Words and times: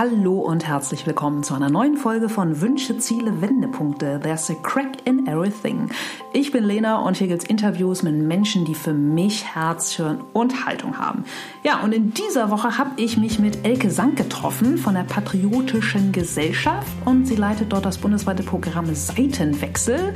Hallo 0.00 0.40
und 0.40 0.66
herzlich 0.66 1.06
willkommen 1.06 1.42
zu 1.42 1.52
einer 1.52 1.68
neuen 1.68 1.98
Folge 1.98 2.30
von 2.30 2.62
Wünsche, 2.62 2.96
Ziele, 2.96 3.42
Wendepunkte. 3.42 4.18
There's 4.22 4.48
a 4.48 4.54
crack 4.54 4.96
in 5.04 5.26
everything. 5.26 5.90
Ich 6.32 6.52
bin 6.52 6.64
Lena 6.64 7.00
und 7.00 7.18
hier 7.18 7.26
gibt's 7.26 7.44
Interviews 7.44 8.02
mit 8.02 8.14
Menschen, 8.14 8.64
die 8.64 8.74
für 8.74 8.94
mich 8.94 9.54
Herz, 9.54 9.92
Hirn 9.92 10.22
und 10.32 10.64
Haltung 10.64 10.96
haben. 10.96 11.26
Ja, 11.64 11.80
und 11.80 11.92
in 11.92 12.14
dieser 12.14 12.50
Woche 12.50 12.78
habe 12.78 12.92
ich 12.96 13.18
mich 13.18 13.38
mit 13.38 13.66
Elke 13.66 13.90
Sank 13.90 14.16
getroffen 14.16 14.78
von 14.78 14.94
der 14.94 15.02
Patriotischen 15.02 16.12
Gesellschaft 16.12 16.88
und 17.04 17.26
sie 17.26 17.36
leitet 17.36 17.70
dort 17.70 17.84
das 17.84 17.98
bundesweite 17.98 18.42
Programm 18.42 18.94
Seitenwechsel. 18.94 20.14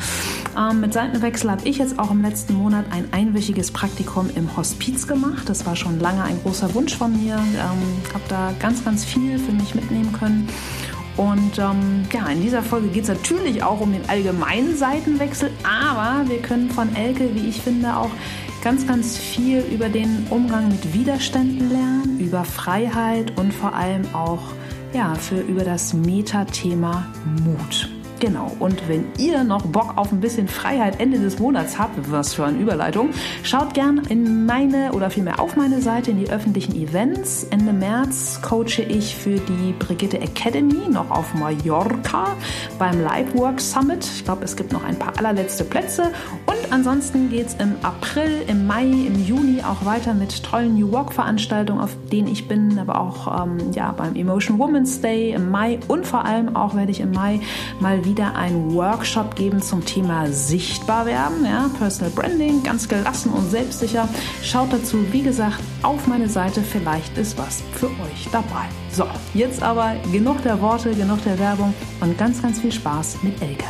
Ähm, 0.56 0.80
mit 0.80 0.94
Seitenwechsel 0.94 1.50
habe 1.50 1.68
ich 1.68 1.76
jetzt 1.76 1.98
auch 1.98 2.10
im 2.10 2.22
letzten 2.22 2.54
Monat 2.54 2.86
ein 2.90 3.12
einwöchiges 3.12 3.70
Praktikum 3.70 4.30
im 4.34 4.56
Hospiz 4.56 5.06
gemacht. 5.06 5.46
Das 5.46 5.66
war 5.66 5.76
schon 5.76 6.00
lange 6.00 6.22
ein 6.22 6.40
großer 6.42 6.72
Wunsch 6.72 6.96
von 6.96 7.12
mir. 7.22 7.34
Ähm, 7.34 8.14
habe 8.14 8.24
da 8.30 8.54
ganz, 8.60 8.82
ganz 8.82 9.04
viel 9.04 9.38
für 9.38 9.52
mich 9.52 9.73
mitnehmen 9.75 10.12
können. 10.12 10.48
Und 11.17 11.58
ähm, 11.58 12.04
ja, 12.12 12.26
in 12.26 12.43
dieser 12.43 12.62
Folge 12.62 12.89
geht 12.89 13.04
es 13.04 13.08
natürlich 13.08 13.62
auch 13.62 13.81
um 13.81 13.93
den 13.93 14.08
allgemeinen 14.08 14.76
Seitenwechsel, 14.76 15.50
aber 15.62 16.29
wir 16.29 16.39
können 16.39 16.71
von 16.71 16.94
Elke, 16.96 17.35
wie 17.35 17.48
ich 17.48 17.61
finde, 17.61 17.96
auch 17.96 18.11
ganz, 18.62 18.86
ganz 18.86 19.17
viel 19.17 19.61
über 19.72 19.89
den 19.89 20.26
Umgang 20.31 20.68
mit 20.68 20.93
Widerständen 20.93 21.71
lernen, 21.71 22.18
über 22.18 22.45
Freiheit 22.45 23.39
und 23.39 23.54
vor 23.54 23.75
allem 23.75 24.03
auch 24.12 24.43
ja, 24.93 25.14
für, 25.14 25.40
über 25.40 25.62
das 25.62 25.95
Metathema 25.95 27.06
Mut. 27.45 27.90
Genau. 28.21 28.53
Und 28.59 28.89
wenn 28.89 29.07
ihr 29.18 29.45
noch 29.45 29.67
Bock 29.67 29.95
auf 29.96 30.13
ein 30.13 30.21
bisschen 30.21 30.49
Freiheit 30.49 31.00
Ende 31.00 31.18
des 31.18 31.39
Monats 31.39 31.79
habt, 31.79 32.11
was 32.11 32.34
für 32.34 32.45
eine 32.45 32.59
Überleitung, 32.59 33.11
schaut 33.42 33.75
gern 33.75 34.03
in 34.09 34.47
meine 34.47 34.92
oder 34.92 35.11
vielmehr 35.11 35.41
auf 35.41 35.56
meine 35.56 35.81
Seite 35.83 36.12
in 36.12 36.19
die 36.19 36.31
öffentlichen 36.31 36.75
Events. 36.75 37.45
Ende 37.50 37.73
März 37.73 38.41
coache 38.41 38.83
ich 38.89 39.17
für 39.17 39.39
die 39.41 39.75
Brigitte 39.78 40.20
Academy 40.20 40.89
noch 40.91 41.11
auf 41.11 41.34
Mallorca 41.34 42.28
beim 42.78 43.03
Livework 43.03 43.61
Summit. 43.61 44.05
Ich 44.05 44.25
glaube, 44.25 44.45
es 44.45 44.56
gibt 44.56 44.73
noch 44.73 44.84
ein 44.84 44.99
paar 44.99 45.19
allerletzte 45.19 45.65
Plätze. 45.65 46.05
Und 46.47 46.73
ansonsten 46.73 47.31
geht 47.31 47.49
es 47.49 47.55
im 47.55 47.75
April, 47.83 48.45
im 48.47 48.67
Mai, 48.67 48.84
im 48.84 49.23
Juni 49.25 49.61
auch 49.62 49.84
weiter 49.84 50.15
mit 50.15 50.43
tollen 50.43 50.78
New 50.78 50.93
Work 50.93 51.12
Veranstaltungen, 51.12 51.81
auf 51.81 51.97
denen 52.11 52.28
ich 52.28 52.49
bin, 52.49 52.78
aber 52.78 53.01
auch 53.01 53.45
ähm, 53.45 53.59
ja, 53.73 53.93
beim 53.93 54.15
Emotion 54.15 54.59
Women's 54.59 55.01
Day 55.01 55.33
im 55.33 55.51
Mai 55.51 55.78
und 55.89 56.06
vor 56.06 56.25
allem 56.25 56.56
auch 56.56 56.75
werde 56.75 56.91
ich 56.91 57.01
im 57.01 57.12
Mai 57.12 57.41
mal 57.81 58.05
wieder 58.05 58.14
wieder 58.15 58.37
einen 58.37 58.75
Workshop 58.75 59.34
geben 59.34 59.61
zum 59.61 59.84
Thema 59.84 60.29
Sichtbar 60.31 61.05
werden, 61.05 61.45
ja, 61.45 61.69
Personal 61.79 62.12
Branding, 62.12 62.62
ganz 62.62 62.89
gelassen 62.89 63.33
und 63.33 63.51
selbstsicher. 63.51 64.09
Schaut 64.41 64.73
dazu, 64.73 65.05
wie 65.11 65.23
gesagt, 65.23 65.59
auf 65.83 66.06
meine 66.06 66.29
Seite. 66.29 66.62
Vielleicht 66.62 67.19
ist 67.19 67.37
was 67.37 67.65
für 67.73 67.87
euch 67.87 68.29
dabei. 68.31 68.69
So, 68.93 69.05
jetzt 69.34 69.65
aber 69.65 69.97
genug 70.12 70.41
der 70.45 70.61
Worte, 70.61 70.95
genug 70.95 71.25
der 71.25 71.41
Werbung 71.41 71.75
und 72.01 72.17
ganz, 72.17 72.41
ganz 72.41 72.61
viel 72.61 72.71
Spaß 72.71 73.19
mit 73.25 73.43
Elke. 73.43 73.67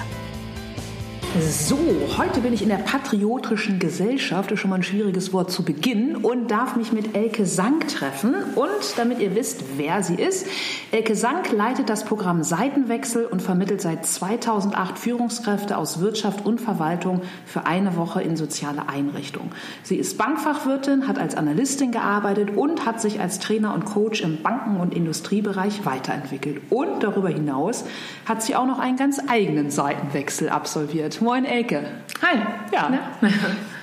So, 1.41 1.77
heute 2.17 2.41
bin 2.43 2.53
ich 2.53 2.63
in 2.63 2.69
der 2.69 2.77
Patriotischen 2.77 3.81
Gesellschaft, 3.81 4.53
ist 4.53 4.61
schon 4.61 4.71
mal 4.71 4.77
ein 4.77 4.85
schwieriges 4.85 5.33
Wort 5.33 5.51
zu 5.51 5.65
Beginn, 5.65 6.15
und 6.15 6.53
darf 6.53 6.77
mich 6.77 6.93
mit 6.93 7.17
Elke 7.17 7.45
Sank 7.45 7.89
treffen. 7.89 8.37
Und 8.55 8.69
damit 8.97 9.19
ihr 9.19 9.35
wisst, 9.35 9.65
wer 9.77 10.05
sie 10.05 10.15
ist, 10.15 10.47
Elke 10.93 11.17
Sank 11.17 11.51
leitet 11.51 11.89
das 11.89 12.05
Programm 12.05 12.45
Seitenwechsel 12.45 13.27
und 13.27 13.43
vermittelt 13.43 13.81
seit 13.81 14.07
2008 14.07 14.97
Führungskräfte 14.97 15.77
aus 15.77 15.99
Wirtschaft 15.99 16.47
und 16.47 16.61
Verwaltung 16.61 17.23
für 17.47 17.67
eine 17.67 17.97
Woche 17.97 18.23
in 18.23 18.37
soziale 18.37 18.89
Einrichtungen. 18.89 19.51
Sie 19.83 19.97
ist 19.97 20.17
Bankfachwirtin, 20.17 21.09
hat 21.09 21.19
als 21.19 21.35
Analystin 21.37 21.91
gearbeitet 21.91 22.57
und 22.57 22.87
hat 22.87 23.01
sich 23.01 23.19
als 23.21 23.41
Trainer 23.41 23.75
und 23.75 23.87
Coach 23.87 24.21
im 24.21 24.41
Banken- 24.41 24.79
und 24.79 24.95
Industriebereich 24.95 25.85
weiterentwickelt. 25.85 26.61
Und 26.71 27.03
darüber 27.03 27.29
hinaus 27.29 27.85
hat 28.25 28.41
sie 28.41 28.55
auch 28.55 28.67
noch 28.67 28.79
einen 28.79 28.97
ganz 28.97 29.21
eigenen 29.27 29.71
Seitenwechsel 29.71 30.49
absolviert. 30.49 31.24
Moin 31.25 31.47
Elke. 31.47 31.81
Hi. 32.21 32.37
Ja. 32.73 32.91
Na? 32.91 33.29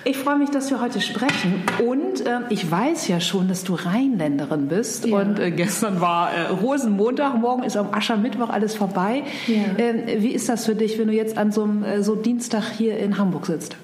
Ich 0.03 0.17
freue 0.17 0.37
mich, 0.37 0.49
dass 0.49 0.71
wir 0.71 0.81
heute 0.81 0.99
sprechen. 0.99 1.61
Und 1.87 2.25
äh, 2.25 2.39
ich 2.49 2.71
weiß 2.71 3.07
ja 3.07 3.19
schon, 3.19 3.47
dass 3.47 3.63
du 3.63 3.75
Rheinländerin 3.75 4.67
bist. 4.67 5.05
Ja. 5.05 5.17
Und 5.17 5.37
äh, 5.37 5.51
gestern 5.51 6.01
war 6.01 6.31
äh, 6.33 6.47
Rosenmontag, 6.47 7.37
morgen 7.37 7.61
ist 7.61 7.77
am 7.77 7.93
Aschermittwoch 7.93 8.49
alles 8.49 8.73
vorbei. 8.73 9.21
Ja. 9.45 9.57
Ähm, 9.77 10.23
wie 10.23 10.29
ist 10.29 10.49
das 10.49 10.65
für 10.65 10.73
dich, 10.73 10.97
wenn 10.97 11.05
du 11.07 11.13
jetzt 11.13 11.37
an 11.37 11.51
so 11.51 11.63
einem 11.63 11.83
äh, 11.83 12.01
so 12.01 12.15
Dienstag 12.15 12.63
hier 12.75 12.97
in 12.97 13.19
Hamburg 13.19 13.45
sitzt? 13.45 13.75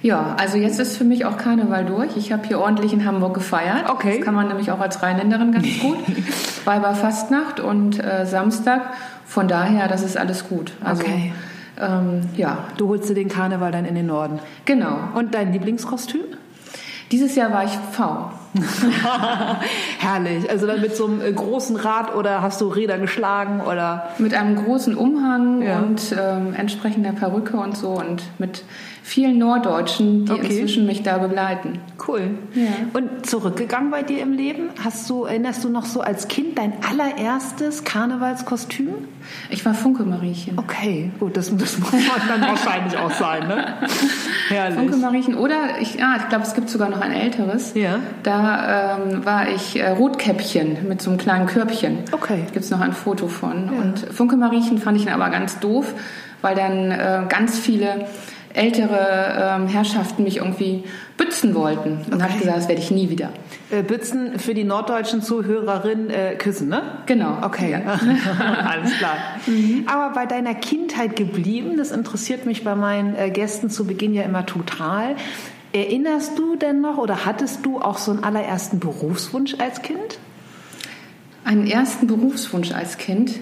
Ja, 0.00 0.36
also 0.38 0.56
jetzt 0.56 0.80
ist 0.80 0.96
für 0.96 1.04
mich 1.04 1.26
auch 1.26 1.36
Karneval 1.36 1.84
durch. 1.84 2.16
Ich 2.16 2.32
habe 2.32 2.46
hier 2.48 2.58
ordentlich 2.58 2.94
in 2.94 3.04
Hamburg 3.04 3.34
gefeiert. 3.34 3.90
Okay. 3.90 4.16
Das 4.16 4.24
kann 4.24 4.34
man 4.34 4.48
nämlich 4.48 4.70
auch 4.70 4.80
als 4.80 5.02
Rheinländerin 5.02 5.52
ganz 5.52 5.66
gut. 5.82 5.98
Weiberfastnacht 6.64 7.60
und 7.60 8.02
äh, 8.02 8.24
Samstag. 8.24 8.94
Von 9.26 9.48
daher, 9.48 9.86
das 9.86 10.02
ist 10.02 10.16
alles 10.16 10.48
gut. 10.48 10.72
Also, 10.82 11.02
okay. 11.02 11.32
Ähm, 11.80 12.22
ja. 12.36 12.64
Du 12.76 12.88
holst 12.88 13.08
dir 13.08 13.14
den 13.14 13.28
Karneval 13.28 13.72
dann 13.72 13.84
in 13.84 13.94
den 13.94 14.06
Norden. 14.06 14.38
Genau. 14.64 14.98
Und 15.14 15.34
dein 15.34 15.52
Lieblingskostüm? 15.52 16.22
Dieses 17.12 17.36
Jahr 17.36 17.52
war 17.52 17.64
ich 17.64 17.70
V. 17.92 18.32
Herrlich. 19.98 20.50
Also 20.50 20.66
dann 20.66 20.80
mit 20.80 20.96
so 20.96 21.06
einem 21.06 21.20
äh, 21.20 21.32
großen 21.32 21.76
Rad 21.76 22.14
oder 22.16 22.42
hast 22.42 22.60
du 22.60 22.68
Räder 22.68 22.98
geschlagen 22.98 23.60
oder? 23.60 24.08
Mit 24.18 24.34
einem 24.34 24.56
großen 24.56 24.96
Umhang 24.96 25.62
ja. 25.62 25.78
und 25.78 26.16
ähm, 26.18 26.54
entsprechender 26.54 27.12
Perücke 27.12 27.58
und 27.58 27.76
so 27.76 27.90
und 27.90 28.24
mit 28.38 28.64
vielen 29.06 29.38
Norddeutschen, 29.38 30.24
die 30.24 30.32
okay. 30.32 30.46
inzwischen 30.46 30.84
mich 30.84 31.04
da 31.04 31.18
begleiten. 31.18 31.78
Cool. 32.08 32.22
Ja. 32.54 32.70
Und 32.92 33.24
zurückgegangen 33.24 33.92
bei 33.92 34.02
dir 34.02 34.20
im 34.20 34.32
Leben? 34.32 34.70
Hast 34.82 35.08
du, 35.08 35.24
erinnerst 35.24 35.62
du 35.62 35.68
noch 35.68 35.84
so 35.84 36.00
als 36.00 36.26
Kind 36.26 36.58
dein 36.58 36.72
allererstes 36.82 37.84
Karnevalskostüm? 37.84 38.88
Ich 39.48 39.64
war 39.64 39.74
Funke-Mariechen. 39.74 40.58
Okay, 40.58 41.12
gut, 41.20 41.36
das, 41.36 41.56
das 41.56 41.78
muss 41.78 41.92
dann 41.92 42.40
wahrscheinlich 42.48 42.98
auch 42.98 43.12
sein, 43.12 43.46
ne? 43.46 43.74
Herrlich. 44.48 44.76
Funke-Mariechen 44.76 45.36
oder, 45.36 45.78
ich, 45.80 46.02
ah, 46.02 46.16
ich 46.16 46.28
glaube, 46.28 46.42
es 46.42 46.54
gibt 46.54 46.68
sogar 46.68 46.88
noch 46.88 47.00
ein 47.00 47.12
älteres. 47.12 47.74
Ja. 47.74 48.00
Da 48.24 48.96
ähm, 48.98 49.24
war 49.24 49.48
ich 49.48 49.78
äh, 49.78 49.88
Rotkäppchen 49.90 50.88
mit 50.88 51.00
so 51.00 51.10
einem 51.10 51.18
kleinen 51.20 51.46
Körbchen. 51.46 51.98
Okay. 52.10 52.40
Gibt 52.52 52.64
es 52.64 52.72
noch 52.72 52.80
ein 52.80 52.92
Foto 52.92 53.28
von. 53.28 53.66
Ja. 53.66 53.82
Und 53.82 54.00
Funke-Mariechen 54.00 54.78
fand 54.78 55.00
ich 55.00 55.08
aber 55.12 55.30
ganz 55.30 55.60
doof, 55.60 55.94
weil 56.42 56.56
dann 56.56 56.90
äh, 56.90 57.22
ganz 57.28 57.56
viele 57.56 58.06
ältere 58.56 59.56
ähm, 59.56 59.68
Herrschaften 59.68 60.24
mich 60.24 60.38
irgendwie 60.38 60.84
bützen 61.16 61.54
wollten. 61.54 61.98
Und 62.10 62.14
okay. 62.14 62.22
habe 62.22 62.38
gesagt, 62.38 62.56
das 62.56 62.68
werde 62.68 62.80
ich 62.80 62.90
nie 62.90 63.10
wieder. 63.10 63.30
Äh, 63.70 63.82
bützen 63.82 64.38
für 64.38 64.54
die 64.54 64.64
norddeutschen 64.64 65.22
Zuhörerinnen 65.22 66.10
äh, 66.10 66.34
küssen, 66.36 66.68
ne? 66.68 66.82
Genau. 67.06 67.38
Okay, 67.42 67.70
ja. 67.72 67.80
alles 68.64 68.96
klar. 68.98 69.16
Mhm. 69.46 69.84
Aber 69.86 70.14
bei 70.14 70.26
deiner 70.26 70.54
Kindheit 70.54 71.16
geblieben, 71.16 71.76
das 71.76 71.90
interessiert 71.90 72.46
mich 72.46 72.64
bei 72.64 72.74
meinen 72.74 73.14
äh, 73.14 73.30
Gästen 73.30 73.70
zu 73.70 73.86
Beginn 73.86 74.14
ja 74.14 74.22
immer 74.22 74.46
total. 74.46 75.16
Erinnerst 75.72 76.38
du 76.38 76.56
denn 76.56 76.80
noch 76.80 76.96
oder 76.96 77.26
hattest 77.26 77.66
du 77.66 77.80
auch 77.80 77.98
so 77.98 78.10
einen 78.10 78.24
allerersten 78.24 78.78
Berufswunsch 78.78 79.56
als 79.58 79.82
Kind? 79.82 80.18
Einen 81.44 81.66
ersten 81.66 82.06
Berufswunsch 82.06 82.72
als 82.72 82.98
Kind? 82.98 83.32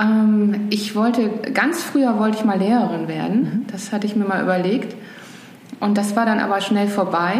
Ähm, 0.00 0.68
ich 0.70 0.94
wollte, 0.94 1.30
ganz 1.52 1.82
früher 1.82 2.18
wollte 2.18 2.38
ich 2.38 2.44
mal 2.44 2.58
Lehrerin 2.58 3.08
werden. 3.08 3.40
Mhm. 3.40 3.66
Das 3.70 3.92
hatte 3.92 4.06
ich 4.06 4.16
mir 4.16 4.24
mal 4.24 4.42
überlegt. 4.42 4.94
Und 5.80 5.98
das 5.98 6.16
war 6.16 6.26
dann 6.26 6.40
aber 6.40 6.60
schnell 6.60 6.88
vorbei, 6.88 7.36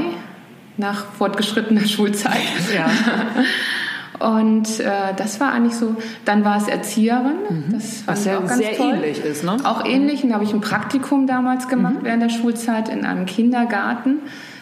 nach 0.76 1.04
fortgeschrittener 1.19 1.81
Schulzeit. 1.87 2.41
Ja. 2.75 2.87
Und 4.20 4.81
äh, 4.81 5.12
das 5.16 5.41
war 5.41 5.53
eigentlich 5.53 5.75
so. 5.75 5.97
Dann 6.25 6.44
war 6.44 6.56
es 6.56 6.69
Erzieherin. 6.69 7.37
Mhm. 7.48 7.72
Das 7.72 8.06
Was 8.06 8.25
ja 8.25 8.38
auch 8.38 8.47
ganz 8.47 8.59
sehr 8.59 8.76
toll. 8.76 8.94
ähnlich 8.94 9.25
ist, 9.25 9.44
ne? 9.44 9.56
Auch 9.65 9.84
ähnlich. 9.84 10.22
Und 10.22 10.31
da 10.31 10.36
habe 10.36 10.44
ich 10.44 10.53
ein 10.53 10.60
Praktikum 10.60 11.26
damals 11.26 11.69
gemacht 11.69 11.97
mhm. 12.03 12.04
während 12.04 12.22
der 12.22 12.28
Schulzeit 12.28 12.88
in 12.88 13.04
einem 13.04 13.26
Kindergarten. 13.26 14.19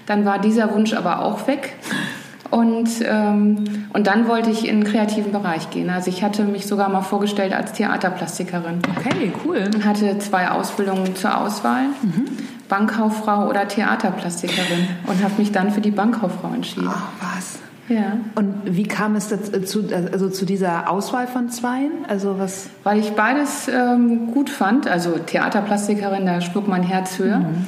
Dann 0.07 0.25
war 0.25 0.39
dieser 0.39 0.75
Wunsch 0.75 0.95
aber 0.95 1.23
auch 1.23 1.47
weg. 1.47 1.75
Und, 2.53 2.91
ähm, 3.03 3.65
und 3.95 4.07
dann 4.07 4.29
wollte 4.29 4.51
ich 4.51 4.69
in 4.69 4.83
den 4.83 4.85
kreativen 4.85 5.33
Bereich 5.33 5.71
gehen. 5.71 5.89
Also 5.89 6.11
ich 6.11 6.23
hatte 6.23 6.45
mich 6.45 6.67
sogar 6.67 6.91
mal 6.91 7.01
vorgestellt 7.01 7.55
als 7.55 7.73
Theaterplastikerin. 7.73 8.81
Okay, 8.95 9.33
cool. 9.43 9.71
Und 9.75 9.87
hatte 9.87 10.19
zwei 10.19 10.51
Ausbildungen 10.51 11.17
zur 11.17 11.39
Auswahl. 11.39 11.85
Mhm. 12.03 12.27
Bankkauffrau 12.69 13.49
oder 13.49 13.67
Theaterplastikerin. 13.67 14.87
Und 15.07 15.25
habe 15.25 15.33
mich 15.39 15.51
dann 15.51 15.71
für 15.71 15.81
die 15.81 15.93
Bankkauffrau 15.93 16.53
entschieden. 16.53 16.91
Ach, 16.91 17.09
was? 17.21 17.59
Ja. 17.89 18.19
Und 18.35 18.55
wie 18.67 18.83
kam 18.85 19.17
es 19.17 19.29
dazu, 19.29 19.85
also 20.13 20.29
zu 20.29 20.45
dieser 20.45 20.91
Auswahl 20.91 21.29
von 21.29 21.49
zweien? 21.49 22.05
Also 22.07 22.39
was? 22.39 22.69
Weil 22.85 22.99
ich 22.99 23.13
beides 23.13 23.69
ähm, 23.69 24.31
gut 24.31 24.51
fand. 24.51 24.89
Also 24.89 25.13
Theaterplastikerin, 25.13 26.27
da 26.27 26.43
schlug 26.43 26.69
mein 26.69 26.83
Herz 26.83 27.19
höher. 27.19 27.39
Mhm. 27.39 27.67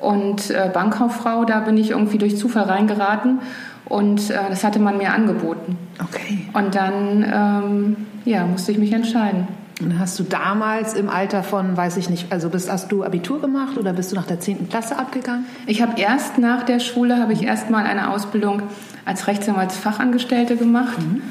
Und 0.00 0.50
äh, 0.50 0.70
Bankkauffrau, 0.72 1.46
da 1.46 1.60
bin 1.60 1.78
ich 1.78 1.90
irgendwie 1.90 2.18
durch 2.18 2.36
Zufall 2.36 2.64
reingeraten 2.64 3.40
und 3.88 4.30
äh, 4.30 4.38
das 4.48 4.64
hatte 4.64 4.78
man 4.78 4.98
mir 4.98 5.12
angeboten. 5.12 5.76
Okay. 6.02 6.48
Und 6.52 6.74
dann 6.74 7.24
ähm, 7.32 7.96
ja, 8.24 8.46
musste 8.46 8.72
ich 8.72 8.78
mich 8.78 8.92
entscheiden. 8.92 9.48
Und 9.80 9.98
hast 9.98 10.18
du 10.18 10.24
damals 10.24 10.94
im 10.94 11.08
Alter 11.08 11.44
von, 11.44 11.76
weiß 11.76 11.98
ich 11.98 12.10
nicht, 12.10 12.32
also 12.32 12.50
bist, 12.50 12.70
hast 12.70 12.90
du 12.90 13.04
Abitur 13.04 13.40
gemacht 13.40 13.78
oder 13.78 13.92
bist 13.92 14.10
du 14.10 14.16
nach 14.16 14.26
der 14.26 14.40
10. 14.40 14.68
Klasse 14.68 14.98
abgegangen? 14.98 15.46
Ich 15.66 15.80
habe 15.82 16.00
erst 16.00 16.38
nach 16.38 16.64
der 16.64 16.80
Schule, 16.80 17.18
habe 17.18 17.32
ich 17.32 17.44
erst 17.44 17.70
mal 17.70 17.84
eine 17.84 18.10
Ausbildung 18.10 18.62
als 19.04 19.28
Rechtsanwaltsfachangestellte 19.28 20.56
gemacht. 20.56 20.98
Mhm. 20.98 21.22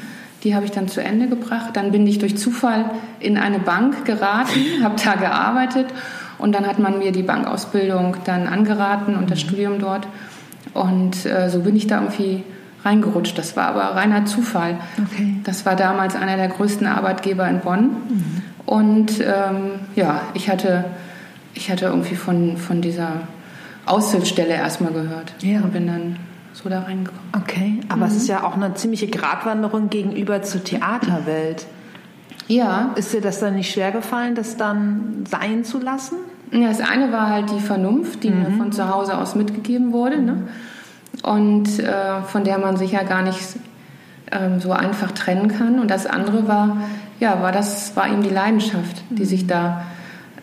Die 0.44 0.54
habe 0.54 0.64
ich 0.64 0.70
dann 0.70 0.88
zu 0.88 1.02
Ende 1.02 1.28
gebracht. 1.28 1.70
Dann 1.74 1.92
bin 1.92 2.06
ich 2.06 2.20
durch 2.20 2.38
Zufall 2.38 2.86
in 3.20 3.36
eine 3.36 3.58
Bank 3.58 4.06
geraten, 4.06 4.60
habe 4.82 4.94
da 5.04 5.16
gearbeitet 5.16 5.86
und 6.38 6.54
dann 6.54 6.66
hat 6.66 6.78
man 6.78 6.98
mir 6.98 7.12
die 7.12 7.22
Bankausbildung 7.22 8.16
dann 8.24 8.46
angeraten 8.46 9.14
und 9.16 9.30
das 9.30 9.40
Studium 9.40 9.78
dort. 9.78 10.06
Und 10.78 11.26
äh, 11.26 11.50
so 11.50 11.60
bin 11.60 11.76
ich 11.76 11.86
da 11.86 12.00
irgendwie 12.00 12.44
reingerutscht. 12.84 13.36
Das 13.36 13.56
war 13.56 13.66
aber 13.66 13.96
reiner 13.96 14.24
Zufall. 14.26 14.78
Okay. 15.12 15.36
Das 15.44 15.66
war 15.66 15.76
damals 15.76 16.14
einer 16.14 16.36
der 16.36 16.48
größten 16.48 16.86
Arbeitgeber 16.86 17.48
in 17.48 17.60
Bonn. 17.60 17.82
Mhm. 17.82 18.42
Und 18.64 19.20
ähm, 19.20 19.80
ja, 19.96 20.20
ich 20.34 20.48
hatte, 20.48 20.84
ich 21.54 21.70
hatte 21.70 21.86
irgendwie 21.86 22.14
von, 22.14 22.56
von 22.56 22.80
dieser 22.80 23.22
Aushilfsstelle 23.86 24.54
erstmal 24.54 24.92
gehört 24.92 25.34
ja. 25.40 25.60
und 25.60 25.72
bin 25.72 25.86
dann 25.86 26.16
so 26.52 26.68
da 26.68 26.82
reingekommen. 26.82 27.22
Okay, 27.34 27.80
aber 27.88 28.06
mhm. 28.06 28.12
es 28.12 28.16
ist 28.16 28.28
ja 28.28 28.44
auch 28.44 28.54
eine 28.54 28.74
ziemliche 28.74 29.08
Gratwanderung 29.08 29.90
gegenüber 29.90 30.42
zur 30.42 30.62
Theaterwelt. 30.62 31.66
Ja. 32.46 32.92
Ist 32.96 33.12
dir 33.12 33.20
das 33.20 33.40
dann 33.40 33.56
nicht 33.56 33.70
schwer 33.72 33.90
gefallen, 33.90 34.34
das 34.34 34.56
dann 34.56 35.24
sein 35.28 35.64
zu 35.64 35.80
lassen? 35.80 36.16
Ja, 36.50 36.68
das 36.68 36.80
eine 36.80 37.12
war 37.12 37.28
halt 37.28 37.50
die 37.50 37.60
Vernunft, 37.60 38.22
die 38.22 38.30
mhm. 38.30 38.42
mir 38.42 38.50
von 38.52 38.72
zu 38.72 38.88
Hause 38.88 39.18
aus 39.18 39.34
mitgegeben 39.34 39.92
wurde. 39.92 40.20
Ne? 40.20 40.48
Und 41.22 41.78
äh, 41.78 42.22
von 42.22 42.44
der 42.44 42.58
man 42.58 42.76
sich 42.76 42.92
ja 42.92 43.02
gar 43.02 43.22
nicht 43.22 43.38
ähm, 44.30 44.60
so 44.60 44.72
einfach 44.72 45.12
trennen 45.12 45.48
kann. 45.48 45.78
Und 45.78 45.90
das 45.90 46.06
andere 46.06 46.48
war, 46.48 46.78
ja, 47.20 47.42
war 47.42 47.52
das, 47.52 47.96
war 47.96 48.08
eben 48.08 48.22
die 48.22 48.30
Leidenschaft, 48.30 49.02
die 49.10 49.24
sich 49.24 49.46
da 49.46 49.84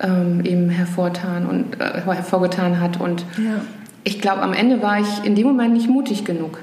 ähm, 0.01 0.41
eben 0.43 0.69
hervortan 0.69 1.45
und 1.45 1.79
äh, 1.79 2.01
hervorgetan 2.01 2.79
hat. 2.79 2.99
Und 2.99 3.25
ja. 3.37 3.61
ich 4.03 4.21
glaube, 4.21 4.41
am 4.41 4.53
Ende 4.53 4.81
war 4.81 4.99
ich 4.99 5.23
in 5.23 5.35
dem 5.35 5.47
Moment 5.47 5.73
nicht 5.73 5.89
mutig 5.89 6.25
genug. 6.25 6.59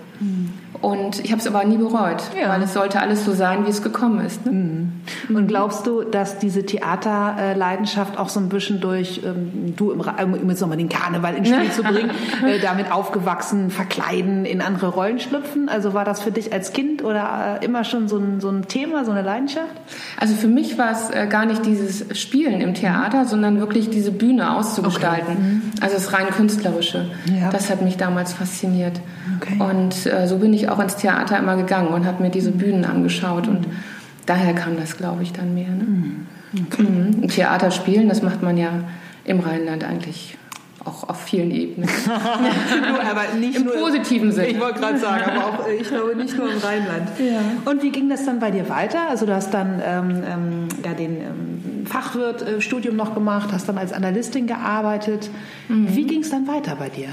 Und 0.83 1.25
ich 1.25 1.31
habe 1.31 1.41
es 1.41 1.47
aber 1.47 1.63
nie 1.65 1.77
bereut, 1.77 2.23
ja. 2.39 2.49
weil 2.49 2.61
es 2.63 2.75
sollte 2.75 3.01
alles 3.01 3.25
so 3.25 3.33
sein, 3.33 3.65
wie 3.67 3.71
es 3.71 3.83
gekommen 3.83 4.25
ist. 4.27 4.45
Ne? 4.45 4.53
Mhm. 4.53 5.37
Und 5.37 5.47
glaubst 5.47 5.87
du, 5.87 6.03
dass 6.03 6.41
diese 6.41 6.67
Theaterleidenschaft 6.67 8.19
auch 8.19 8.29
so 8.29 8.41
ein 8.41 8.49
bisschen 8.49 8.81
durch, 8.81 9.23
ähm, 9.25 9.75
du, 9.77 9.93
im, 9.93 10.01
um 10.01 10.51
jetzt 10.51 10.61
nochmal 10.61 10.77
den 10.77 10.89
Karneval 10.89 11.37
ins 11.37 11.49
Spiel 11.49 11.71
zu 11.71 11.85
bringen, 11.85 12.11
äh, 12.45 12.59
damit 12.61 12.91
aufgewachsen, 12.91 13.71
verkleiden, 13.71 14.45
in 14.45 14.61
andere 14.61 14.89
Rollen 14.89 15.21
schlüpfen? 15.21 15.69
Also 15.69 15.95
war 15.95 16.05
das 16.05 16.21
für 16.21 16.33
dich 16.33 16.53
als 16.53 16.73
Kind 16.73 17.05
oder 17.05 17.61
äh, 17.61 17.65
immer 17.65 17.85
schon 17.85 18.09
so 18.09 18.19
ein, 18.19 18.41
so 18.41 18.49
ein 18.49 18.67
Thema, 18.67 19.05
so 19.05 19.13
eine 19.13 19.23
Leidenschaft? 19.23 19.73
Also 20.19 20.35
für 20.35 20.49
mich 20.49 20.79
war 20.79 20.91
es 20.91 21.11
äh, 21.11 21.29
gar 21.29 21.47
nicht 21.47 21.65
dieses 21.65 22.19
Spielen 22.19 22.61
im 22.61 22.75
Theater, 22.75 23.27
sondern 23.27 23.61
wirklich 23.61 23.89
diese 23.89 24.11
Bühne 24.11 24.57
auszugestalten. 24.57 25.33
Okay. 25.33 25.43
Mhm. 25.43 25.63
Also 25.81 25.95
das 25.95 26.13
rein 26.13 26.27
künstlerische. 26.31 27.07
Ja. 27.33 27.51
Das 27.51 27.71
hat 27.71 27.83
mich 27.83 27.99
damals 27.99 28.33
fasziniert. 28.33 29.01
Okay. 29.37 29.59
Und 29.61 30.07
äh, 30.07 30.27
so 30.27 30.39
bin 30.39 30.53
ich 30.53 30.72
auch 30.73 30.81
ins 30.81 30.97
Theater 30.97 31.39
immer 31.39 31.57
gegangen 31.57 31.89
und 31.89 32.07
habe 32.07 32.23
mir 32.23 32.31
diese 32.31 32.53
Bühnen 32.53 32.85
angeschaut 32.85 33.49
und 33.49 33.67
daher 34.27 34.55
kam 34.55 34.77
das, 34.77 34.97
glaube 34.97 35.23
ich, 35.23 35.33
dann 35.33 35.55
mehr. 35.55 35.71
Ne? 35.71 35.85
Mhm. 35.85 36.27
Okay. 36.67 36.83
Mhm. 36.83 37.29
Theater 37.29 37.71
spielen, 37.71 38.09
das 38.09 38.23
macht 38.23 38.43
man 38.43 38.57
ja 38.57 38.71
im 39.25 39.41
Rheinland 39.41 39.85
eigentlich 39.85 40.37
auch 40.85 41.09
auf 41.09 41.23
vielen 41.23 41.51
Ebenen. 41.51 41.89
aber 43.09 43.39
nicht 43.39 43.57
Im 43.57 43.65
nur, 43.65 43.75
positiven 43.75 44.33
Sinne. 44.33 44.49
Ich 44.49 44.61
wollte 44.61 44.81
gerade 44.81 44.99
sagen, 44.99 45.31
aber 45.31 45.47
auch, 45.47 45.69
ich 45.69 45.89
glaube, 45.89 46.17
nicht 46.17 46.37
nur 46.37 46.51
im 46.51 46.59
Rheinland. 46.59 47.09
Ja. 47.19 47.71
Und 47.71 47.83
wie 47.83 47.91
ging 47.91 48.09
das 48.09 48.25
dann 48.25 48.41
bei 48.41 48.51
dir 48.51 48.69
weiter? 48.69 49.09
Also 49.09 49.27
du 49.27 49.35
hast 49.35 49.55
dann 49.55 49.81
ähm, 49.85 50.23
ähm, 50.27 50.69
ja, 50.85 50.95
den 50.95 51.21
ähm, 51.21 51.87
Fachwirtstudium 51.87 52.97
noch 52.97 53.15
gemacht, 53.15 53.51
hast 53.53 53.69
dann 53.69 53.79
als 53.79 53.93
Analystin 53.93 54.47
gearbeitet. 54.47 55.31
Mhm. 55.69 55.95
Wie 55.95 56.05
ging 56.05 56.23
es 56.23 56.31
dann 56.31 56.49
weiter 56.49 56.77
bei 56.77 56.89
dir? 56.89 57.09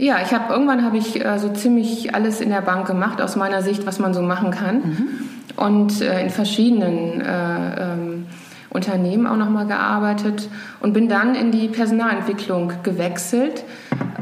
Ja, 0.00 0.16
ich 0.24 0.32
habe 0.32 0.50
irgendwann 0.50 0.82
habe 0.82 0.96
ich 0.96 1.22
äh, 1.22 1.38
so 1.38 1.50
ziemlich 1.50 2.14
alles 2.14 2.40
in 2.40 2.48
der 2.48 2.62
Bank 2.62 2.86
gemacht 2.86 3.20
aus 3.20 3.36
meiner 3.36 3.60
Sicht, 3.60 3.84
was 3.84 3.98
man 3.98 4.14
so 4.14 4.22
machen 4.22 4.50
kann 4.50 4.76
mhm. 4.76 5.08
und 5.56 6.00
äh, 6.00 6.22
in 6.22 6.30
verschiedenen 6.30 7.20
äh, 7.20 7.82
ähm, 7.82 8.26
Unternehmen 8.70 9.26
auch 9.26 9.36
nochmal 9.36 9.66
gearbeitet 9.66 10.48
und 10.80 10.94
bin 10.94 11.10
dann 11.10 11.34
in 11.34 11.52
die 11.52 11.68
Personalentwicklung 11.68 12.72
gewechselt 12.82 13.62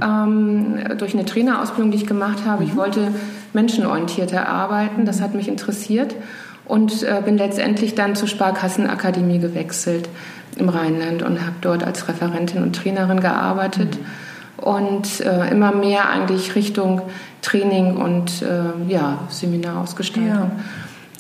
ähm, 0.02 0.80
durch 0.98 1.14
eine 1.14 1.25
Trainerausbildung, 1.25 1.92
die 1.92 1.98
ich 1.98 2.08
gemacht 2.08 2.44
habe. 2.44 2.64
Ich 2.64 2.72
mhm. 2.72 2.78
wollte 2.78 3.12
menschenorientierter 3.52 4.48
arbeiten, 4.48 5.04
das 5.04 5.20
hat 5.20 5.36
mich 5.36 5.46
interessiert 5.46 6.16
und 6.64 7.04
äh, 7.04 7.22
bin 7.25 7.38
letztendlich 7.38 7.94
dann 7.94 8.16
zur 8.16 8.26
Sparkassenakademie 8.26 9.38
gewechselt 9.38 10.08
im 10.56 10.70
Rheinland 10.70 11.22
und 11.22 11.40
habe 11.40 11.54
dort 11.60 11.84
als 11.84 12.08
Referentin 12.08 12.64
und 12.64 12.75
Trainerin 12.75 13.20
gearbeitet. 13.20 13.96
Mhm 14.00 14.27
und 14.58 15.20
äh, 15.20 15.50
immer 15.50 15.72
mehr 15.72 16.08
eigentlich 16.10 16.55
Richtung 16.55 17.02
Training 17.43 17.96
und 17.96 18.43
äh, 18.43 18.90
ja, 18.93 19.20
Seminarausgestaltung. 19.28 20.28
Ja. 20.28 20.50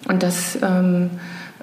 Und 0.08 0.22
das 0.22 0.58
ähm, 0.62 1.10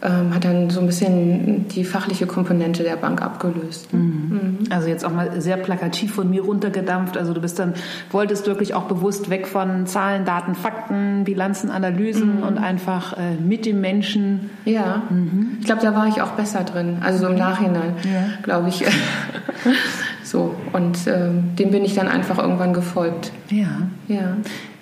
ähm, 0.02 0.34
hat 0.34 0.46
dann 0.46 0.70
so 0.70 0.82
ein 0.82 0.86
bisschen 0.86 1.68
die 1.70 1.84
fachliche 1.84 2.28
Komponente 2.28 2.84
der 2.84 2.96
Bank 2.96 3.22
abgelöst. 3.22 3.94
Mhm. 3.94 4.00
Mhm. 4.00 4.58
Also 4.70 4.88
jetzt 4.88 5.06
auch 5.06 5.12
mal 5.12 5.42
sehr 5.42 5.58
plakativ 5.58 6.14
von 6.14 6.30
mir 6.30 6.44
runtergedampft. 6.44 7.18
Also 7.18 7.34
du 7.34 7.42
bist 7.42 7.60
dann, 7.60 7.74
wolltest 8.12 8.48
wirklich 8.48 8.74
auch 8.74 8.84
bewusst 8.84 9.30
weg 9.30 9.48
von 9.48 9.88
Zahlen, 9.88 10.26
Daten, 10.26 10.56
Fakten, 10.56 11.24
Bilanzen, 11.24 11.70
Analysen 11.70 12.38
mhm. 12.38 12.44
und 12.44 12.58
einfach 12.58 13.14
äh, 13.14 13.36
mit 13.36 13.66
dem 13.66 13.82
Menschen. 13.82 14.50
Ja, 14.66 15.04
mhm. 15.10 15.58
ich 15.60 15.66
glaube, 15.66 15.82
da 15.82 15.96
war 15.96 16.08
ich 16.08 16.22
auch 16.22 16.32
besser 16.32 16.64
drin. 16.64 16.98
Also 17.02 17.20
so 17.20 17.28
im 17.28 17.38
Nachhinein, 17.38 17.94
ja. 18.04 18.44
glaube 18.44 18.70
ich. 18.70 18.84
So, 20.26 20.56
und 20.74 20.98
ähm, 21.06 21.56
dem 21.56 21.70
bin 21.70 21.86
ich 21.86 21.94
dann 21.94 22.08
einfach 22.08 22.40
irgendwann 22.40 22.74
gefolgt. 22.74 23.32
Ja. 23.50 23.68
Ja. 24.08 24.38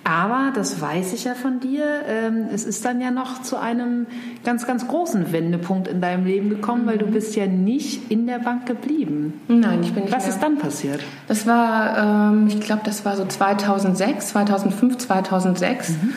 Aber, 0.05 0.51
das 0.53 0.81
weiß 0.81 1.13
ich 1.13 1.23
ja 1.23 1.33
von 1.33 1.61
dir, 1.61 1.85
ähm, 2.07 2.47
es 2.53 2.65
ist 2.65 2.83
dann 2.83 2.99
ja 2.99 3.09
noch 3.09 3.41
zu 3.41 3.57
einem 3.57 4.05
ganz, 4.43 4.67
ganz 4.67 4.85
großen 4.87 5.31
Wendepunkt 5.31 5.87
in 5.87 6.01
deinem 6.01 6.25
Leben 6.25 6.49
gekommen, 6.49 6.83
mhm. 6.83 6.87
weil 6.87 6.97
du 6.97 7.05
mhm. 7.05 7.11
bist 7.11 7.35
ja 7.37 7.47
nicht 7.47 8.11
in 8.11 8.27
der 8.27 8.39
Bank 8.39 8.65
geblieben. 8.65 9.39
Nein, 9.47 9.81
ich 9.81 9.93
bin 9.93 10.03
nicht 10.03 10.13
Was 10.13 10.23
mehr. 10.23 10.33
ist 10.33 10.43
dann 10.43 10.57
passiert? 10.57 11.01
Das 11.29 11.47
war, 11.47 12.31
ähm, 12.31 12.47
ich 12.47 12.59
glaube, 12.59 12.81
das 12.83 13.05
war 13.05 13.15
so 13.15 13.25
2006, 13.25 14.29
2005, 14.29 14.97
2006. 14.97 15.89
Mhm. 15.89 16.13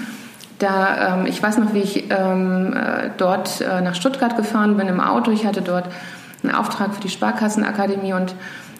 Da, 0.58 1.20
ähm, 1.20 1.26
ich 1.26 1.40
weiß 1.40 1.58
noch, 1.58 1.72
wie 1.72 1.80
ich 1.80 2.10
äh, 2.10 3.10
dort 3.18 3.60
äh, 3.60 3.82
nach 3.82 3.94
Stuttgart 3.94 4.36
gefahren 4.36 4.76
bin 4.76 4.88
im 4.88 5.00
Auto. 5.00 5.30
Ich 5.30 5.46
hatte 5.46 5.62
dort 5.62 5.88
einen 6.42 6.54
Auftrag 6.54 6.94
für 6.94 7.00
die 7.00 7.08
Sparkassenakademie 7.08 8.14
und 8.14 8.34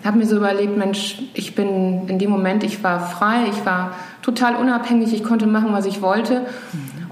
habe 0.04 0.18
mir 0.18 0.26
so 0.26 0.36
überlegt, 0.36 0.76
Mensch, 0.76 1.22
ich 1.34 1.54
bin 1.54 2.08
in 2.08 2.18
dem 2.18 2.30
Moment, 2.30 2.62
ich 2.64 2.82
war 2.82 3.00
frei, 3.00 3.46
ich 3.50 3.66
war 3.66 3.92
total 4.26 4.56
unabhängig, 4.56 5.14
ich 5.14 5.22
konnte 5.22 5.46
machen, 5.46 5.68
was 5.70 5.86
ich 5.86 6.02
wollte 6.02 6.46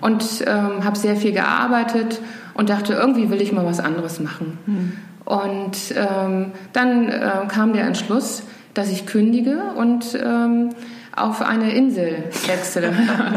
und 0.01 0.45
ähm, 0.49 0.85
habe 0.85 0.99
sehr 0.99 1.15
viel 1.15 1.31
gearbeitet 1.31 2.21
und 2.55 2.71
dachte, 2.71 2.93
irgendwie 2.93 3.31
will 3.31 3.41
ich 3.41 3.53
mal 3.53 3.65
was 3.65 3.79
anderes 3.79 4.19
machen. 4.19 4.59
Mhm. 4.67 4.93
Und 5.25 5.95
ähm, 5.97 6.51
dann 6.73 7.09
äh, 7.09 7.31
kam 7.47 7.73
der 7.73 7.87
Entschluss, 7.87 8.43
dass 8.75 8.91
ich 8.91 9.07
kündige 9.07 9.59
und 9.77 10.19
ähm, 10.21 10.71
auf 11.15 11.41
eine 11.41 11.73
Insel 11.73 12.25
wechsle. 12.47 12.93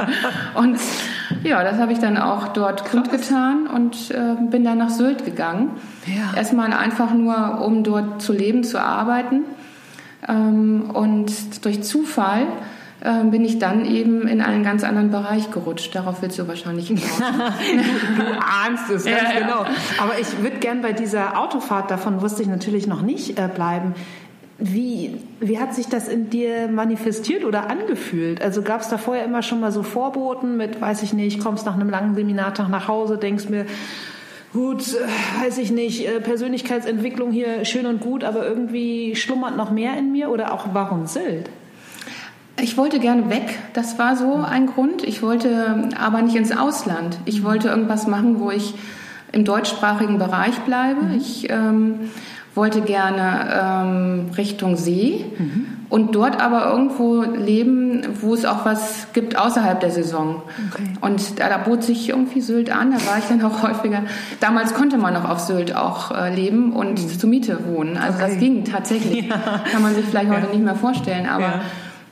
und 0.56 0.80
ja, 1.44 1.64
das 1.64 1.78
habe 1.78 1.94
ich 1.94 2.00
dann 2.00 2.18
auch 2.18 2.48
dort 2.48 2.84
Krass. 2.84 2.92
kundgetan 2.92 3.68
und 3.68 4.10
äh, 4.10 4.50
bin 4.50 4.64
dann 4.64 4.80
nach 4.80 4.90
Sylt 4.90 5.24
gegangen. 5.24 5.70
Ja. 6.08 6.36
Erstmal 6.36 6.74
einfach 6.74 7.14
nur, 7.14 7.62
um 7.62 7.84
dort 7.84 8.24
zu 8.24 8.34
leben, 8.34 8.64
zu 8.64 8.82
arbeiten. 8.82 9.44
Ähm, 10.28 10.90
und 10.92 11.64
durch 11.64 11.84
Zufall 11.84 12.48
äh, 13.02 13.24
bin 13.26 13.46
ich 13.46 13.60
dann 13.60 13.86
eben 13.86 14.28
in 14.28 14.42
einen 14.42 14.64
ganz 14.64 14.84
anderen 14.84 15.12
Bereich 15.12 15.52
gerutscht. 15.52 15.94
Darauf 15.96 16.22
willst 16.22 16.40
du 16.40 16.48
wahrscheinlich 16.48 16.88
hinaus. 16.88 17.20
du, 18.18 18.24
ahnst 18.40 18.90
es 18.90 19.06
ganz 19.06 19.34
ja, 19.34 19.40
genau. 19.40 19.66
Aber 20.02 20.20
ich 20.20 20.42
würde 20.42 20.58
gern 20.58 20.82
bei 20.82 20.94
dieser 20.94 21.40
Autofahrt, 21.40 21.92
davon 21.92 22.22
wusste 22.22 22.42
ich 22.42 22.48
natürlich 22.48 22.88
noch 22.88 23.02
nicht, 23.02 23.38
äh, 23.38 23.50
bleiben. 23.54 23.94
Wie, 24.60 25.14
wie 25.40 25.60
hat 25.60 25.76
sich 25.76 25.88
das 25.88 26.08
in 26.08 26.32
dir 26.32 26.68
manifestiert 26.68 27.46
oder 27.46 27.70
angefühlt? 27.70 28.42
Also 28.42 28.64
gab 28.64 28.82
es 28.82 28.88
da 28.88 28.98
vorher 28.98 29.24
immer 29.24 29.44
schon 29.44 29.60
mal 29.60 29.72
so 29.72 29.84
Vorboten 29.84 30.58
mit, 30.58 30.82
weiß 30.82 31.04
ich 31.04 31.14
nicht, 31.14 31.40
kommst 31.40 31.68
nach 31.68 31.76
einem 31.76 31.92
langen 31.92 32.16
Seminartag 32.16 32.68
nach 32.68 32.88
Hause, 32.88 33.20
denkst 33.20 33.50
mir, 33.50 33.68
gut, 34.54 34.82
äh, 34.96 35.44
weiß 35.46 35.60
ich 35.60 35.70
nicht, 35.70 36.08
äh, 36.08 36.20
Persönlichkeitsentwicklung 36.20 37.32
hier 37.32 37.66
schön 37.66 37.86
und 37.86 38.02
gut, 38.02 38.24
aber 38.24 38.48
irgendwie 38.48 39.16
schlummert 39.16 39.56
noch 39.56 39.70
mehr 39.70 39.96
in 39.96 40.12
mir 40.12 40.32
oder 40.32 40.52
auch 40.52 40.70
warum 40.74 41.06
Sylt? 41.06 41.52
Ich 42.62 42.76
wollte 42.78 43.00
gerne 43.00 43.30
weg, 43.30 43.60
das 43.74 44.00
war 44.00 44.16
so 44.16 44.36
ein 44.36 44.66
Grund. 44.68 45.04
Ich 45.04 45.22
wollte 45.22 45.90
aber 46.00 46.22
nicht 46.22 46.36
ins 46.36 46.56
Ausland. 46.56 47.20
Ich 47.26 47.44
wollte 47.44 47.68
irgendwas 47.68 48.08
machen, 48.08 48.40
wo 48.40 48.50
ich 48.50 48.74
im 49.32 49.46
deutschsprachigen 49.46 50.18
Bereich 50.18 50.58
bleibe. 50.62 51.04
Mhm. 51.04 51.18
Ich 51.18 51.50
ähm, 51.52 52.10
wollte 52.56 52.82
gerne 52.82 53.86
ähm, 53.86 54.32
Richtung 54.36 54.76
See 54.76 55.26
mhm. 55.38 55.68
und 55.90 56.16
dort 56.16 56.42
aber 56.42 56.72
irgendwo 56.72 57.22
leben, 57.22 58.02
wo 58.20 58.34
es 58.34 58.46
auch 58.46 58.66
was 58.66 59.08
gibt 59.14 59.38
außerhalb 59.38 59.80
der 59.80 59.92
Saison. 59.92 60.42
Okay. 60.74 60.84
Und 61.02 61.40
da, 61.40 61.50
da, 61.50 61.58
bot 61.60 61.84
sich 61.84 62.10
irgendwie 62.10 62.42
Sylt 62.42 62.72
an, 62.72 62.92
da 62.92 62.98
war 63.06 63.20
ich 63.20 63.26
dann 63.26 63.44
auch 63.44 63.62
häufiger. 63.68 64.02
Damals 64.40 64.74
konnte 64.74 64.98
man 64.98 65.14
noch 65.14 65.30
auf 65.30 65.40
Sylt 65.40 65.76
auch 65.76 66.12
äh, 66.12 66.34
leben 66.34 66.74
und 66.74 67.04
mhm. 67.04 67.20
zur 67.20 67.30
Miete 67.30 67.60
wohnen. 67.68 67.96
Also 67.96 68.18
okay. 68.18 68.32
das 68.32 68.40
ging 68.40 68.66
tatsächlich. 68.66 69.28
Ja. 69.38 69.62
Kann 69.72 69.82
man 69.82 69.94
sich 69.94 70.06
vielleicht 70.06 70.30
heute 70.30 70.48
nicht 70.48 70.64
mehr 70.64 70.76
vorstellen, 70.76 71.28
aber 71.28 71.44
ja. 71.44 71.62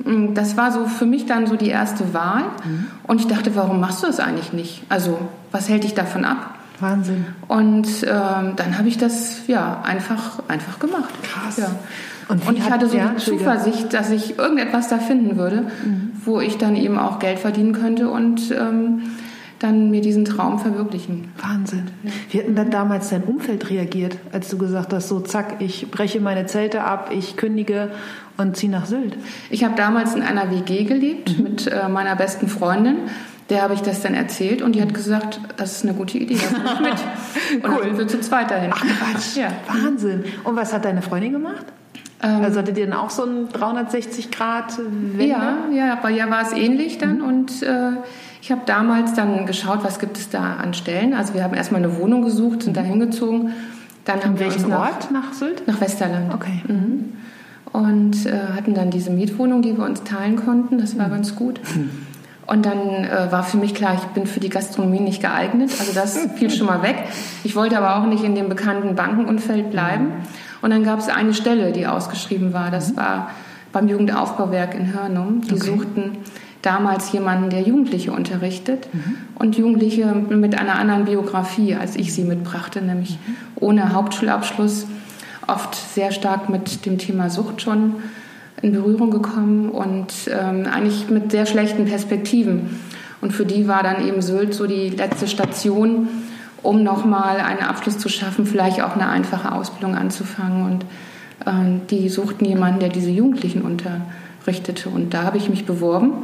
Mm, 0.03 0.33
das 0.33 0.57
war 0.57 0.71
so 0.71 0.85
für 0.85 1.05
mich 1.05 1.25
dann 1.25 1.47
so 1.47 1.55
die 1.55 1.69
erste 1.69 2.13
Wahl. 2.13 2.43
Mhm. 2.63 2.87
Und 3.03 3.21
ich 3.21 3.27
dachte, 3.27 3.55
warum 3.55 3.79
machst 3.79 4.03
du 4.03 4.07
das 4.07 4.19
eigentlich 4.19 4.53
nicht? 4.53 4.83
Also, 4.89 5.17
was 5.51 5.69
hält 5.69 5.83
dich 5.83 5.93
davon 5.93 6.25
ab? 6.25 6.55
Wahnsinn. 6.79 7.25
Und 7.47 7.87
ähm, 8.03 8.53
dann 8.55 8.77
habe 8.77 8.87
ich 8.87 8.97
das 8.97 9.47
ja 9.47 9.81
einfach, 9.83 10.39
einfach 10.47 10.79
gemacht. 10.79 11.13
Krass. 11.23 11.57
Ja. 11.57 11.71
Und, 12.27 12.47
und, 12.47 12.57
ich 12.57 12.69
hatte 12.69 12.87
so 12.87 12.97
die 12.97 13.17
Zuversicht, 13.17 13.93
dass 13.93 14.09
ich 14.09 14.37
irgendetwas 14.37 14.89
da 14.89 14.97
finden 14.97 15.37
würde, 15.37 15.67
mhm. 15.85 16.11
wo 16.25 16.41
ich 16.41 16.57
dann 16.57 16.75
eben 16.75 16.97
auch 16.97 17.19
Geld 17.19 17.39
verdienen 17.39 17.73
könnte 17.73 18.09
und 18.09 18.51
ähm, 18.51 19.03
dann 19.65 19.89
mir 19.89 20.01
diesen 20.01 20.25
Traum 20.25 20.59
verwirklichen. 20.59 21.29
Wahnsinn. 21.41 21.87
Wie 22.29 22.39
hat 22.39 22.47
denn 22.47 22.55
dann 22.55 22.69
damals 22.69 23.09
dein 23.09 23.23
Umfeld 23.23 23.69
reagiert, 23.69 24.17
als 24.31 24.49
du 24.49 24.57
gesagt 24.57 24.93
hast, 24.93 25.09
so 25.09 25.19
zack, 25.19 25.55
ich 25.59 25.89
breche 25.89 26.19
meine 26.19 26.45
Zelte 26.45 26.83
ab, 26.83 27.09
ich 27.11 27.35
kündige 27.35 27.89
und 28.37 28.55
ziehe 28.55 28.71
nach 28.71 28.85
Sylt? 28.85 29.17
Ich 29.49 29.63
habe 29.63 29.75
damals 29.75 30.15
in 30.15 30.21
einer 30.21 30.51
WG 30.51 30.83
gelebt 30.83 31.37
mhm. 31.37 31.43
mit 31.43 31.67
äh, 31.67 31.89
meiner 31.89 32.15
besten 32.15 32.47
Freundin. 32.47 32.97
Der 33.49 33.61
habe 33.61 33.75
ich 33.75 33.81
das 33.81 34.01
dann 34.01 34.15
erzählt 34.15 34.61
und 34.61 34.73
die 34.73 34.81
hat 34.81 34.93
gesagt, 34.93 35.39
das 35.57 35.73
ist 35.73 35.83
eine 35.83 35.93
gute 35.93 36.17
Idee, 36.17 36.37
da 36.39 36.73
komme 36.73 36.89
ich 36.89 36.95
mit. 37.53 37.63
Und 37.63 37.71
cool. 37.71 37.81
dann 37.83 37.95
sind 37.95 37.97
wir 37.99 38.07
zu 38.07 38.19
zweit 38.21 38.49
dahin. 38.49 38.71
Ach 38.73 38.81
Quatsch, 38.81 39.37
ja. 39.37 39.49
Wahnsinn. 39.67 40.23
Und 40.43 40.55
was 40.55 40.73
hat 40.73 40.83
deine 40.83 41.03
Freundin 41.03 41.31
gemacht? 41.31 41.63
Ähm, 42.23 42.43
also 42.43 42.59
hattet 42.59 42.75
ihr 42.77 42.87
dann 42.87 42.97
auch 42.97 43.11
so 43.11 43.23
ein 43.23 43.49
360 43.49 44.31
Grad 44.31 44.79
Wende? 44.79 45.25
Ja, 45.25 45.67
ja, 45.71 45.93
aber 45.93 46.09
ja 46.09 46.27
war 46.31 46.41
es 46.41 46.53
ähnlich 46.53 46.97
dann 46.97 47.19
mhm. 47.19 47.23
und 47.23 47.61
äh, 47.61 47.91
ich 48.45 48.51
habe 48.51 48.61
damals 48.67 49.15
dann 49.15 49.47
geschaut, 49.47 49.79
was 49.81 49.97
gibt 49.97 50.19
es 50.19 50.29
da 50.29 50.57
an 50.57 50.75
Stellen. 50.75 51.15
Also 51.15 51.33
wir 51.33 51.43
haben 51.43 51.55
erstmal 51.55 51.83
eine 51.83 51.97
Wohnung 51.97 52.21
gesucht, 52.21 52.61
sind 52.61 52.73
mhm. 52.73 52.75
da 52.75 52.81
hingezogen. 52.83 53.53
Dann 54.05 54.19
an 54.19 54.37
welchen 54.37 54.69
nach, 54.69 54.81
Ort 54.81 55.09
nach 55.09 55.33
Sylt? 55.33 55.67
Nach 55.67 55.81
Westerland. 55.81 56.31
Okay. 56.31 56.61
Mhm. 56.67 57.13
Und 57.71 58.27
äh, 58.27 58.37
hatten 58.55 58.75
dann 58.75 58.91
diese 58.91 59.09
Mietwohnung, 59.09 59.63
die 59.63 59.75
wir 59.75 59.83
uns 59.83 60.03
teilen 60.03 60.35
konnten. 60.35 60.77
Das 60.77 60.95
war 60.95 61.07
mhm. 61.07 61.11
ganz 61.13 61.35
gut. 61.35 61.59
Mhm. 61.75 61.89
Und 62.45 62.67
dann 62.67 63.05
äh, 63.05 63.31
war 63.31 63.41
für 63.41 63.57
mich 63.57 63.73
klar, 63.73 63.95
ich 63.95 64.03
bin 64.09 64.27
für 64.27 64.39
die 64.39 64.49
Gastronomie 64.49 64.99
nicht 64.99 65.23
geeignet. 65.23 65.71
Also 65.79 65.93
das 65.95 66.15
fiel 66.35 66.51
schon 66.51 66.67
mal 66.67 66.83
weg. 66.83 66.97
Ich 67.43 67.55
wollte 67.55 67.75
aber 67.79 67.95
auch 67.95 68.05
nicht 68.05 68.23
in 68.23 68.35
dem 68.35 68.47
bekannten 68.47 68.93
Bankenumfeld 68.93 69.71
bleiben. 69.71 70.05
Mhm. 70.05 70.11
Und 70.61 70.69
dann 70.69 70.83
gab 70.83 70.99
es 70.99 71.09
eine 71.09 71.33
Stelle, 71.33 71.71
die 71.71 71.87
ausgeschrieben 71.87 72.53
war. 72.53 72.69
Das 72.69 72.91
mhm. 72.91 72.97
war 72.97 73.31
beim 73.71 73.87
Jugendaufbauwerk 73.87 74.75
in 74.75 74.93
Hörnum. 74.93 75.41
Die 75.41 75.55
okay. 75.55 75.65
suchten 75.65 76.17
damals 76.65 77.11
jemanden, 77.11 77.49
der 77.49 77.61
Jugendliche 77.61 78.11
unterrichtet 78.11 78.87
mhm. 78.91 79.17
und 79.35 79.57
Jugendliche 79.57 80.13
mit 80.13 80.57
einer 80.57 80.75
anderen 80.75 81.05
Biografie, 81.05 81.75
als 81.75 81.95
ich 81.95 82.13
sie 82.13 82.23
mitbrachte, 82.23 82.81
nämlich 82.81 83.11
mhm. 83.11 83.35
ohne 83.55 83.93
Hauptschulabschluss, 83.93 84.87
oft 85.47 85.75
sehr 85.75 86.11
stark 86.11 86.49
mit 86.49 86.85
dem 86.85 86.97
Thema 86.97 87.29
Sucht 87.29 87.61
schon 87.61 87.95
in 88.61 88.71
Berührung 88.71 89.11
gekommen 89.11 89.69
und 89.69 90.13
ähm, 90.27 90.65
eigentlich 90.71 91.09
mit 91.09 91.31
sehr 91.31 91.45
schlechten 91.45 91.85
Perspektiven. 91.85 92.79
Und 93.21 93.31
für 93.31 93.45
die 93.45 93.67
war 93.67 93.83
dann 93.83 94.07
eben 94.07 94.21
Sylt 94.21 94.53
so 94.53 94.65
die 94.65 94.89
letzte 94.89 95.27
Station, 95.27 96.07
um 96.63 96.83
nochmal 96.83 97.41
einen 97.41 97.61
Abschluss 97.61 97.99
zu 97.99 98.09
schaffen, 98.09 98.45
vielleicht 98.45 98.81
auch 98.81 98.95
eine 98.95 99.07
einfache 99.07 99.51
Ausbildung 99.51 99.95
anzufangen. 99.95 100.65
Und 100.65 100.83
äh, 101.45 101.79
die 101.91 102.09
suchten 102.09 102.45
jemanden, 102.45 102.79
der 102.79 102.89
diese 102.89 103.11
Jugendlichen 103.11 103.61
unterrichtete. 103.61 104.89
Und 104.89 105.13
da 105.13 105.23
habe 105.23 105.37
ich 105.37 105.49
mich 105.49 105.65
beworben 105.65 106.23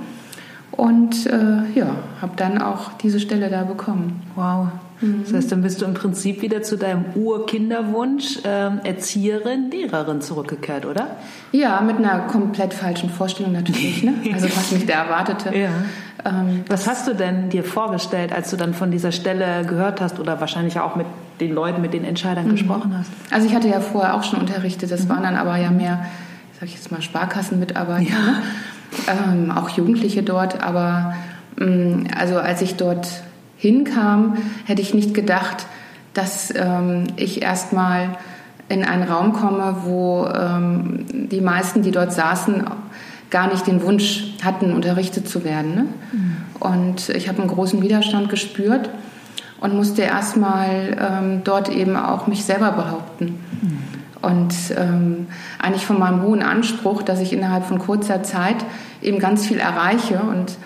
und 0.71 1.25
äh, 1.27 1.63
ja, 1.75 1.95
habe 2.21 2.33
dann 2.35 2.61
auch 2.61 2.93
diese 2.93 3.19
Stelle 3.19 3.49
da 3.49 3.63
bekommen. 3.63 4.21
Wow. 4.35 4.67
Mhm. 5.01 5.23
Das 5.23 5.33
heißt, 5.33 5.51
dann 5.51 5.61
bist 5.61 5.81
du 5.81 5.85
im 5.85 5.93
Prinzip 5.93 6.41
wieder 6.41 6.61
zu 6.61 6.77
deinem 6.77 7.05
Urkinderwunsch 7.15 8.39
äh, 8.45 8.87
Erzieherin, 8.87 9.69
Lehrerin 9.71 10.21
zurückgekehrt, 10.21 10.85
oder? 10.85 11.17
Ja, 11.51 11.81
mit 11.81 11.97
einer 11.97 12.19
komplett 12.27 12.73
falschen 12.73 13.09
Vorstellung 13.09 13.51
natürlich. 13.51 14.03
Ne? 14.03 14.13
Also 14.33 14.45
was 14.45 14.71
mich 14.71 14.85
da 14.85 15.03
erwartete. 15.03 15.55
Ja. 15.55 15.69
Ähm, 16.23 16.63
was 16.67 16.87
hast 16.87 17.07
du 17.07 17.15
denn 17.15 17.49
dir 17.49 17.63
vorgestellt, 17.63 18.31
als 18.31 18.51
du 18.51 18.57
dann 18.57 18.73
von 18.73 18.91
dieser 18.91 19.11
Stelle 19.11 19.65
gehört 19.65 19.99
hast 20.01 20.19
oder 20.19 20.39
wahrscheinlich 20.39 20.79
auch 20.79 20.95
mit 20.95 21.07
den 21.39 21.53
Leuten, 21.53 21.81
mit 21.81 21.93
den 21.93 22.05
Entscheidern 22.05 22.45
mhm. 22.45 22.51
gesprochen 22.51 22.95
hast? 22.97 23.09
Also 23.31 23.47
ich 23.47 23.55
hatte 23.55 23.67
ja 23.67 23.79
vorher 23.81 24.15
auch 24.15 24.23
schon 24.23 24.39
unterrichtet. 24.39 24.91
Das 24.91 25.05
mhm. 25.05 25.09
waren 25.09 25.23
dann 25.23 25.35
aber 25.35 25.57
ja 25.57 25.71
mehr, 25.71 26.05
sag 26.59 26.69
ich 26.69 26.75
jetzt 26.75 26.91
mal, 26.91 27.01
Sparkassenmitarbeiter. 27.01 28.09
Ja. 28.09 28.19
Ne? 28.19 28.41
Ähm, 29.07 29.51
auch 29.51 29.69
Jugendliche 29.69 30.24
dort. 30.24 30.63
Aber 30.63 31.13
ähm, 31.60 32.07
also 32.17 32.38
als 32.38 32.62
ich 32.62 32.75
dort 32.75 33.07
hinkam, 33.57 34.38
hätte 34.65 34.81
ich 34.81 34.93
nicht 34.93 35.13
gedacht, 35.13 35.65
dass 36.13 36.53
ähm, 36.55 37.05
ich 37.15 37.41
erstmal 37.41 38.17
in 38.69 38.83
einen 38.83 39.03
Raum 39.03 39.33
komme, 39.33 39.77
wo 39.83 40.25
ähm, 40.27 41.05
die 41.29 41.41
meisten, 41.41 41.81
die 41.81 41.91
dort 41.91 42.13
saßen, 42.13 42.63
gar 43.29 43.48
nicht 43.48 43.67
den 43.67 43.81
Wunsch 43.83 44.33
hatten, 44.43 44.74
unterrichtet 44.74 45.27
zu 45.27 45.43
werden. 45.43 45.75
Ne? 45.75 45.86
Mhm. 46.12 46.38
Und 46.60 47.10
ich 47.10 47.27
habe 47.27 47.39
einen 47.39 47.48
großen 47.48 47.81
Widerstand 47.81 48.29
gespürt 48.29 48.89
und 49.62 49.75
musste 49.75 50.01
erstmal 50.01 50.98
ähm, 51.00 51.41
dort 51.43 51.69
eben 51.69 51.95
auch 51.95 52.27
mich 52.27 52.43
selber 52.43 52.71
behaupten. 52.71 53.39
Und 54.21 54.53
ähm, 54.77 55.27
eigentlich 55.59 55.85
von 55.85 55.97
meinem 55.97 56.21
hohen 56.21 56.43
Anspruch, 56.43 57.01
dass 57.01 57.19
ich 57.19 57.33
innerhalb 57.33 57.65
von 57.65 57.79
kurzer 57.79 58.23
Zeit 58.23 58.57
eben 59.01 59.19
ganz 59.19 59.45
viel 59.45 59.57
erreiche 59.57 60.19
und 60.21 60.57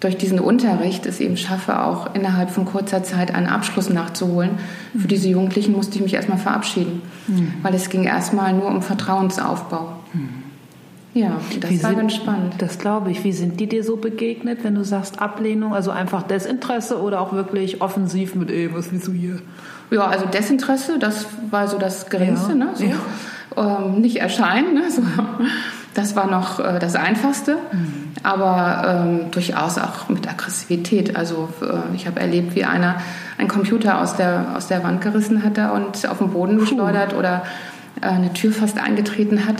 durch 0.00 0.16
diesen 0.16 0.38
Unterricht 0.38 1.06
es 1.06 1.18
eben 1.18 1.36
schaffe, 1.36 1.82
auch 1.82 2.14
innerhalb 2.14 2.50
von 2.50 2.64
kurzer 2.64 3.02
Zeit 3.02 3.34
einen 3.34 3.46
Abschluss 3.46 3.90
nachzuholen. 3.90 4.50
Für 4.92 4.98
mhm. 4.98 5.08
diese 5.08 5.28
Jugendlichen 5.28 5.72
musste 5.72 5.96
ich 5.96 6.02
mich 6.02 6.14
erstmal 6.14 6.38
verabschieden, 6.38 7.02
mhm. 7.26 7.54
weil 7.62 7.74
es 7.74 7.88
ging 7.88 8.04
erstmal 8.04 8.52
nur 8.52 8.66
um 8.66 8.82
Vertrauensaufbau. 8.82 9.96
Mhm. 10.12 10.28
Ja, 11.14 11.40
das 11.60 11.70
Wie 11.70 11.82
war 11.82 11.90
sind, 11.90 11.98
ganz 11.98 12.14
spannend. 12.14 12.54
Das 12.58 12.78
glaube 12.78 13.10
ich. 13.10 13.24
Wie 13.24 13.32
sind 13.32 13.58
die 13.58 13.66
dir 13.66 13.82
so 13.82 13.96
begegnet, 13.96 14.62
wenn 14.62 14.74
du 14.74 14.84
sagst 14.84 15.20
Ablehnung, 15.20 15.74
also 15.74 15.90
einfach 15.90 16.22
Desinteresse 16.22 17.00
oder 17.00 17.20
auch 17.20 17.32
wirklich 17.32 17.80
offensiv 17.80 18.34
mit, 18.36 18.50
ey, 18.50 18.72
was 18.72 18.92
willst 18.92 19.08
du 19.08 19.12
hier? 19.12 19.40
Ja, 19.90 20.06
also 20.06 20.26
Desinteresse, 20.26 20.98
das 20.98 21.26
war 21.50 21.68
so 21.68 21.78
das 21.78 22.10
Geringste, 22.10 22.50
ja. 22.50 22.56
ne? 22.56 22.68
So. 22.74 22.84
Ja. 22.84 22.96
Ähm, 23.56 24.00
nicht 24.00 24.20
erscheinen, 24.20 24.74
ne? 24.74 24.90
So. 24.90 25.02
Das 25.94 26.14
war 26.14 26.30
noch 26.30 26.60
äh, 26.60 26.78
das 26.78 26.94
Einfachste, 26.94 27.56
mhm. 27.72 28.12
aber 28.22 29.04
ähm, 29.04 29.30
durchaus 29.32 29.78
auch 29.78 30.08
mit 30.08 30.28
Aggressivität. 30.28 31.16
Also 31.16 31.48
äh, 31.60 31.96
ich 31.96 32.06
habe 32.06 32.20
erlebt, 32.20 32.54
wie 32.54 32.64
einer 32.64 32.96
einen 33.36 33.48
Computer 33.48 34.00
aus 34.00 34.14
der, 34.14 34.54
aus 34.54 34.68
der 34.68 34.84
Wand 34.84 35.00
gerissen 35.00 35.42
hatte 35.42 35.72
und 35.72 36.08
auf 36.08 36.18
den 36.18 36.30
Boden 36.30 36.58
geschleudert 36.58 37.14
oder 37.14 37.42
äh, 38.00 38.06
eine 38.06 38.32
Tür 38.32 38.52
fast 38.52 38.78
eingetreten 38.78 39.44
hat. 39.46 39.56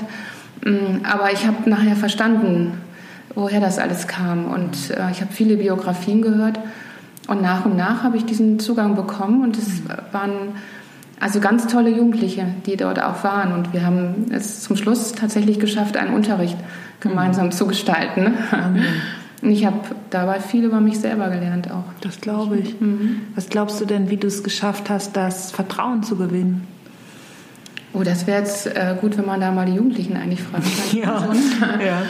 Mhm, 0.64 1.00
aber 1.10 1.32
ich 1.32 1.44
habe 1.44 1.68
nachher 1.68 1.96
verstanden, 1.96 2.74
woher 3.34 3.60
das 3.60 3.78
alles 3.78 4.06
kam 4.06 4.46
und 4.46 4.90
äh, 4.90 5.10
ich 5.10 5.20
habe 5.20 5.32
viele 5.32 5.56
Biografien 5.56 6.22
gehört 6.22 6.60
und 7.28 7.42
nach 7.42 7.64
und 7.64 7.76
nach 7.76 8.02
habe 8.02 8.16
ich 8.16 8.24
diesen 8.24 8.58
Zugang 8.58 8.96
bekommen 8.96 9.42
und 9.42 9.56
es 9.56 9.82
waren 10.12 10.54
also 11.20 11.40
ganz 11.40 11.66
tolle 11.66 11.90
Jugendliche, 11.90 12.46
die 12.64 12.76
dort 12.76 13.00
auch 13.02 13.22
waren. 13.22 13.52
Und 13.52 13.72
wir 13.72 13.84
haben 13.84 14.26
es 14.30 14.62
zum 14.62 14.76
Schluss 14.76 15.12
tatsächlich 15.12 15.60
geschafft, 15.60 15.96
einen 15.96 16.14
Unterricht 16.14 16.56
gemeinsam 17.00 17.46
mhm. 17.46 17.52
zu 17.52 17.66
gestalten. 17.66 18.34
Und 19.42 19.50
ich 19.50 19.66
habe 19.66 19.78
dabei 20.10 20.40
viel 20.40 20.64
über 20.64 20.80
mich 20.80 20.98
selber 21.00 21.28
gelernt 21.28 21.70
auch. 21.70 21.84
Das 22.00 22.20
glaube 22.20 22.58
ich. 22.58 22.80
Mhm. 22.80 23.20
Was 23.34 23.48
glaubst 23.48 23.80
du 23.80 23.84
denn, 23.84 24.10
wie 24.10 24.16
du 24.16 24.26
es 24.26 24.42
geschafft 24.42 24.88
hast, 24.88 25.16
das 25.16 25.52
Vertrauen 25.52 26.02
zu 26.02 26.16
gewinnen? 26.16 26.66
Oh, 27.92 28.02
das 28.02 28.26
wäre 28.26 28.40
jetzt 28.40 28.66
äh, 28.66 28.96
gut, 29.00 29.18
wenn 29.18 29.26
man 29.26 29.40
da 29.40 29.50
mal 29.50 29.66
die 29.66 29.74
Jugendlichen 29.74 30.16
eigentlich 30.16 30.42
fragen 30.42 30.64
kann. 30.64 30.98
ja. 31.02 31.14
Also, 31.14 31.84
ja. 31.84 32.02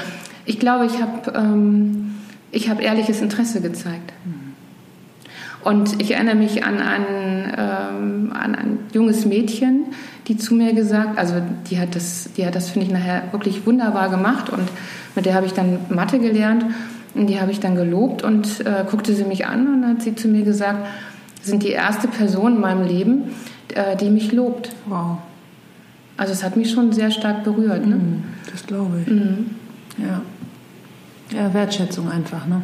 Ich 0.45 0.59
glaube, 0.59 0.87
ich 0.87 1.03
habe 1.03 1.33
ähm, 1.35 2.15
hab 2.55 2.81
ehrliches 2.81 3.21
Interesse 3.21 3.61
gezeigt. 3.61 4.13
Mhm. 4.25 4.38
Und 5.65 6.01
ich 6.01 6.13
erinnere 6.13 6.37
mich 6.37 6.65
an 6.65 6.79
ein, 6.81 7.53
ähm, 7.57 8.33
an 8.33 8.55
ein 8.55 8.79
junges 8.93 9.27
Mädchen, 9.27 9.87
die 10.29 10.37
zu 10.37 10.55
mir 10.55 10.73
gesagt, 10.73 11.19
also 11.19 11.35
die 11.69 11.79
hat 11.79 11.97
das, 11.97 12.31
die 12.37 12.47
hat 12.47 12.55
das 12.55 12.71
finde 12.71 12.87
ich 12.87 12.93
nachher 12.93 13.25
wirklich 13.33 13.67
wunderbar 13.67 14.09
gemacht 14.09 14.51
und 14.51 14.69
mit 15.15 15.27
der 15.27 15.35
habe 15.35 15.47
ich 15.47 15.53
dann 15.53 15.79
Mathe 15.89 16.19
gelernt 16.19 16.65
und 17.15 17.27
die 17.27 17.41
habe 17.41 17.51
ich 17.51 17.61
dann 17.61 17.75
gelobt 17.75 18.23
und 18.23 18.61
äh, 18.61 18.85
guckte 18.89 19.15
sie 19.15 19.25
mich 19.25 19.47
an 19.47 19.67
und 19.67 19.87
hat 19.87 20.03
sie 20.03 20.15
zu 20.15 20.29
mir 20.29 20.43
gesagt, 20.43 20.87
sind 21.43 21.63
die 21.63 21.71
erste 21.71 22.09
Person 22.09 22.57
in 22.57 22.61
meinem 22.61 22.87
Leben, 22.87 23.35
äh, 23.75 23.97
die 23.97 24.11
mich 24.11 24.33
lobt. 24.33 24.71
Wow. 24.87 25.19
Also 26.17 26.33
es 26.33 26.45
hat 26.45 26.57
mich 26.57 26.71
schon 26.71 26.93
sehr 26.93 27.11
stark 27.11 27.45
berührt. 27.45 27.87
Ne? 27.87 27.97
Mm, 27.97 28.25
das 28.51 28.67
glaube 28.67 29.01
ich. 29.03 29.09
Mhm. 29.09 29.51
Ja. 29.99 30.21
Ja, 31.37 31.53
Wertschätzung 31.53 32.11
einfach, 32.11 32.47
ne? 32.47 32.63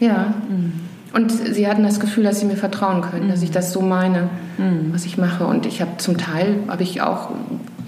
Ja. 0.00 0.34
Mhm. 0.48 0.72
Und 1.14 1.30
sie 1.30 1.68
hatten 1.68 1.84
das 1.84 2.00
Gefühl, 2.00 2.24
dass 2.24 2.40
sie 2.40 2.46
mir 2.46 2.56
vertrauen 2.56 3.00
können, 3.00 3.26
mhm. 3.26 3.30
dass 3.30 3.42
ich 3.42 3.52
das 3.52 3.72
so 3.72 3.80
meine, 3.80 4.30
mhm. 4.58 4.92
was 4.92 5.04
ich 5.04 5.16
mache. 5.16 5.46
Und 5.46 5.64
ich 5.64 5.80
habe 5.80 5.92
zum 5.98 6.18
Teil, 6.18 6.56
habe 6.66 6.82
ich 6.82 7.02
auch, 7.02 7.30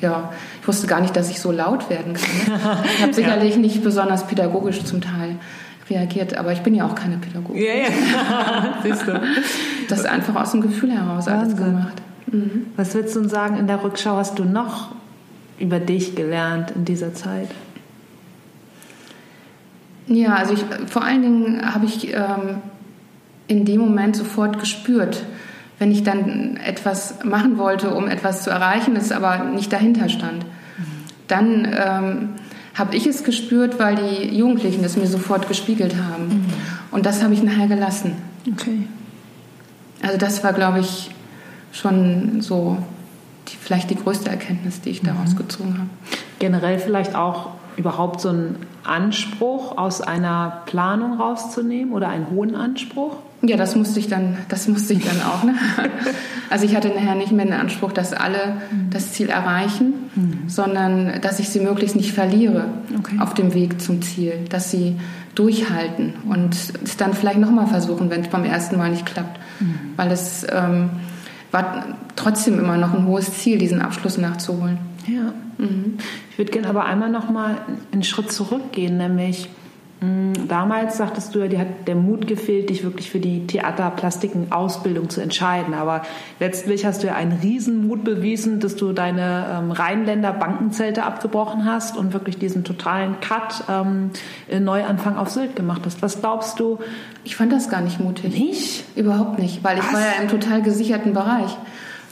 ja, 0.00 0.30
ich 0.62 0.68
wusste 0.68 0.86
gar 0.86 1.00
nicht, 1.00 1.16
dass 1.16 1.28
ich 1.28 1.40
so 1.40 1.50
laut 1.50 1.90
werden 1.90 2.14
kann. 2.14 2.78
Ich 2.96 3.02
habe 3.02 3.12
sicherlich 3.12 3.54
ja. 3.56 3.60
nicht 3.60 3.82
besonders 3.82 4.28
pädagogisch 4.28 4.84
zum 4.84 5.00
Teil 5.00 5.36
reagiert, 5.90 6.36
aber 6.36 6.52
ich 6.52 6.60
bin 6.60 6.74
ja 6.74 6.86
auch 6.86 6.94
keine 6.94 7.16
Pädagogin. 7.16 7.60
Ja, 7.60 7.74
ja. 7.74 8.78
Siehst 8.84 9.08
du. 9.08 9.20
Das 9.88 10.00
ist 10.00 10.06
einfach 10.06 10.36
aus 10.40 10.52
dem 10.52 10.60
Gefühl 10.60 10.92
heraus 10.92 11.26
Wahnsinn. 11.26 11.34
alles 11.34 11.56
gemacht. 11.56 12.02
Mhm. 12.30 12.66
Was 12.76 12.94
würdest 12.94 13.16
du 13.16 13.28
sagen, 13.28 13.56
in 13.56 13.66
der 13.66 13.82
Rückschau 13.82 14.16
hast 14.16 14.38
du 14.38 14.44
noch 14.44 14.92
über 15.58 15.80
dich 15.80 16.14
gelernt 16.14 16.72
in 16.76 16.84
dieser 16.84 17.12
Zeit? 17.12 17.48
Ja, 20.06 20.34
also 20.34 20.54
ich, 20.54 20.64
vor 20.88 21.02
allen 21.02 21.22
Dingen 21.22 21.74
habe 21.74 21.86
ich 21.86 22.14
ähm, 22.14 22.62
in 23.48 23.64
dem 23.64 23.80
Moment 23.80 24.16
sofort 24.16 24.58
gespürt, 24.58 25.24
wenn 25.78 25.92
ich 25.92 26.02
dann 26.02 26.56
etwas 26.56 27.24
machen 27.24 27.58
wollte, 27.58 27.94
um 27.94 28.08
etwas 28.08 28.42
zu 28.42 28.50
erreichen, 28.50 28.96
es 28.96 29.12
aber 29.12 29.44
nicht 29.44 29.72
dahinter 29.72 30.08
stand. 30.08 30.44
Dann 31.28 31.64
ähm, 31.64 32.28
habe 32.74 32.94
ich 32.94 33.06
es 33.06 33.24
gespürt, 33.24 33.78
weil 33.78 33.96
die 33.96 34.36
Jugendlichen 34.36 34.84
es 34.84 34.96
mir 34.96 35.06
sofort 35.06 35.48
gespiegelt 35.48 35.96
haben. 35.96 36.28
Mhm. 36.28 36.44
Und 36.92 37.06
das 37.06 37.22
habe 37.22 37.34
ich 37.34 37.42
nachher 37.42 37.66
gelassen. 37.66 38.12
Okay. 38.50 38.86
Also 40.02 40.18
das 40.18 40.44
war, 40.44 40.52
glaube 40.52 40.80
ich, 40.80 41.10
schon 41.72 42.40
so 42.40 42.78
die, 43.48 43.56
vielleicht 43.56 43.90
die 43.90 43.96
größte 43.96 44.30
Erkenntnis, 44.30 44.80
die 44.80 44.90
ich 44.90 45.02
daraus 45.02 45.32
mhm. 45.32 45.36
gezogen 45.36 45.74
habe. 45.78 45.88
Generell 46.38 46.78
vielleicht 46.78 47.14
auch 47.14 47.50
überhaupt 47.76 48.20
so 48.20 48.28
einen 48.30 48.56
Anspruch 48.84 49.76
aus 49.76 50.00
einer 50.00 50.62
Planung 50.66 51.20
rauszunehmen 51.20 51.92
oder 51.92 52.08
einen 52.08 52.30
hohen 52.30 52.54
Anspruch? 52.54 53.16
Ja, 53.46 53.56
das 53.56 53.76
musste 53.76 54.00
ich 54.00 54.08
dann, 54.08 54.38
das 54.48 54.68
musste 54.68 54.92
ich 54.92 55.04
dann 55.04 55.22
auch. 55.22 55.44
Ne? 55.44 55.54
Also 56.48 56.64
ich 56.64 56.76
hatte 56.76 56.90
nachher 56.90 57.16
nicht 57.16 57.32
mehr 57.32 57.44
den 57.44 57.54
Anspruch, 57.54 57.90
dass 57.90 58.12
alle 58.12 58.58
das 58.90 59.10
Ziel 59.10 59.30
erreichen, 59.30 59.94
mhm. 60.14 60.44
sondern 60.46 61.20
dass 61.20 61.40
ich 61.40 61.48
sie 61.48 61.58
möglichst 61.58 61.96
nicht 61.96 62.12
verliere 62.12 62.66
okay. 62.96 63.16
auf 63.18 63.34
dem 63.34 63.52
Weg 63.52 63.80
zum 63.80 64.00
Ziel, 64.00 64.44
dass 64.48 64.70
sie 64.70 64.94
durchhalten 65.34 66.14
und 66.28 66.54
es 66.54 66.96
dann 66.96 67.14
vielleicht 67.14 67.40
nochmal 67.40 67.66
versuchen, 67.66 68.10
wenn 68.10 68.20
es 68.20 68.28
beim 68.28 68.44
ersten 68.44 68.78
Mal 68.78 68.90
nicht 68.90 69.06
klappt, 69.06 69.40
mhm. 69.58 69.74
weil 69.96 70.12
es 70.12 70.46
ähm, 70.48 70.90
war 71.50 71.96
trotzdem 72.14 72.58
immer 72.58 72.76
noch 72.76 72.94
ein 72.94 73.06
hohes 73.06 73.38
Ziel, 73.38 73.58
diesen 73.58 73.80
Abschluss 73.80 74.16
nachzuholen. 74.16 74.78
Ja. 75.06 75.32
Mhm. 75.58 75.98
Ich 76.30 76.38
würde 76.38 76.52
gerne 76.52 76.68
aber 76.68 76.84
einmal 76.84 77.10
noch 77.10 77.28
mal 77.28 77.56
einen 77.92 78.02
Schritt 78.02 78.30
zurückgehen, 78.30 78.96
nämlich 78.96 79.48
Damals 80.00 80.98
sagtest 80.98 81.34
du 81.34 81.38
ja, 81.38 81.48
dir 81.48 81.58
hat 81.58 81.88
der 81.88 81.94
Mut 81.94 82.26
gefehlt, 82.26 82.68
dich 82.68 82.84
wirklich 82.84 83.10
für 83.10 83.18
die 83.18 83.46
Theaterplastiken-Ausbildung 83.46 85.08
zu 85.08 85.22
entscheiden. 85.22 85.72
Aber 85.72 86.02
letztlich 86.38 86.84
hast 86.84 87.02
du 87.02 87.06
ja 87.06 87.14
einen 87.14 87.32
Riesenmut 87.32 88.04
bewiesen, 88.04 88.60
dass 88.60 88.76
du 88.76 88.92
deine 88.92 89.46
ähm, 89.50 89.70
Rheinländer 89.70 90.34
Bankenzelte 90.34 91.02
abgebrochen 91.02 91.64
hast 91.64 91.96
und 91.96 92.12
wirklich 92.12 92.38
diesen 92.38 92.62
totalen 92.62 93.20
Cut, 93.20 93.64
ähm, 93.70 94.10
Neuanfang 94.60 95.16
auf 95.16 95.30
Sylt 95.30 95.56
gemacht 95.56 95.82
hast. 95.86 96.02
Was 96.02 96.20
glaubst 96.20 96.60
du? 96.60 96.78
Ich 97.24 97.36
fand 97.36 97.52
das 97.52 97.70
gar 97.70 97.80
nicht 97.80 97.98
mutig. 97.98 98.38
Nicht? 98.38 98.84
Überhaupt 98.96 99.38
nicht, 99.38 99.64
weil 99.64 99.78
ich 99.78 99.84
was? 99.84 99.94
war 99.94 100.00
ja 100.00 100.20
im 100.20 100.28
total 100.28 100.60
gesicherten 100.60 101.14
Bereich. 101.14 101.56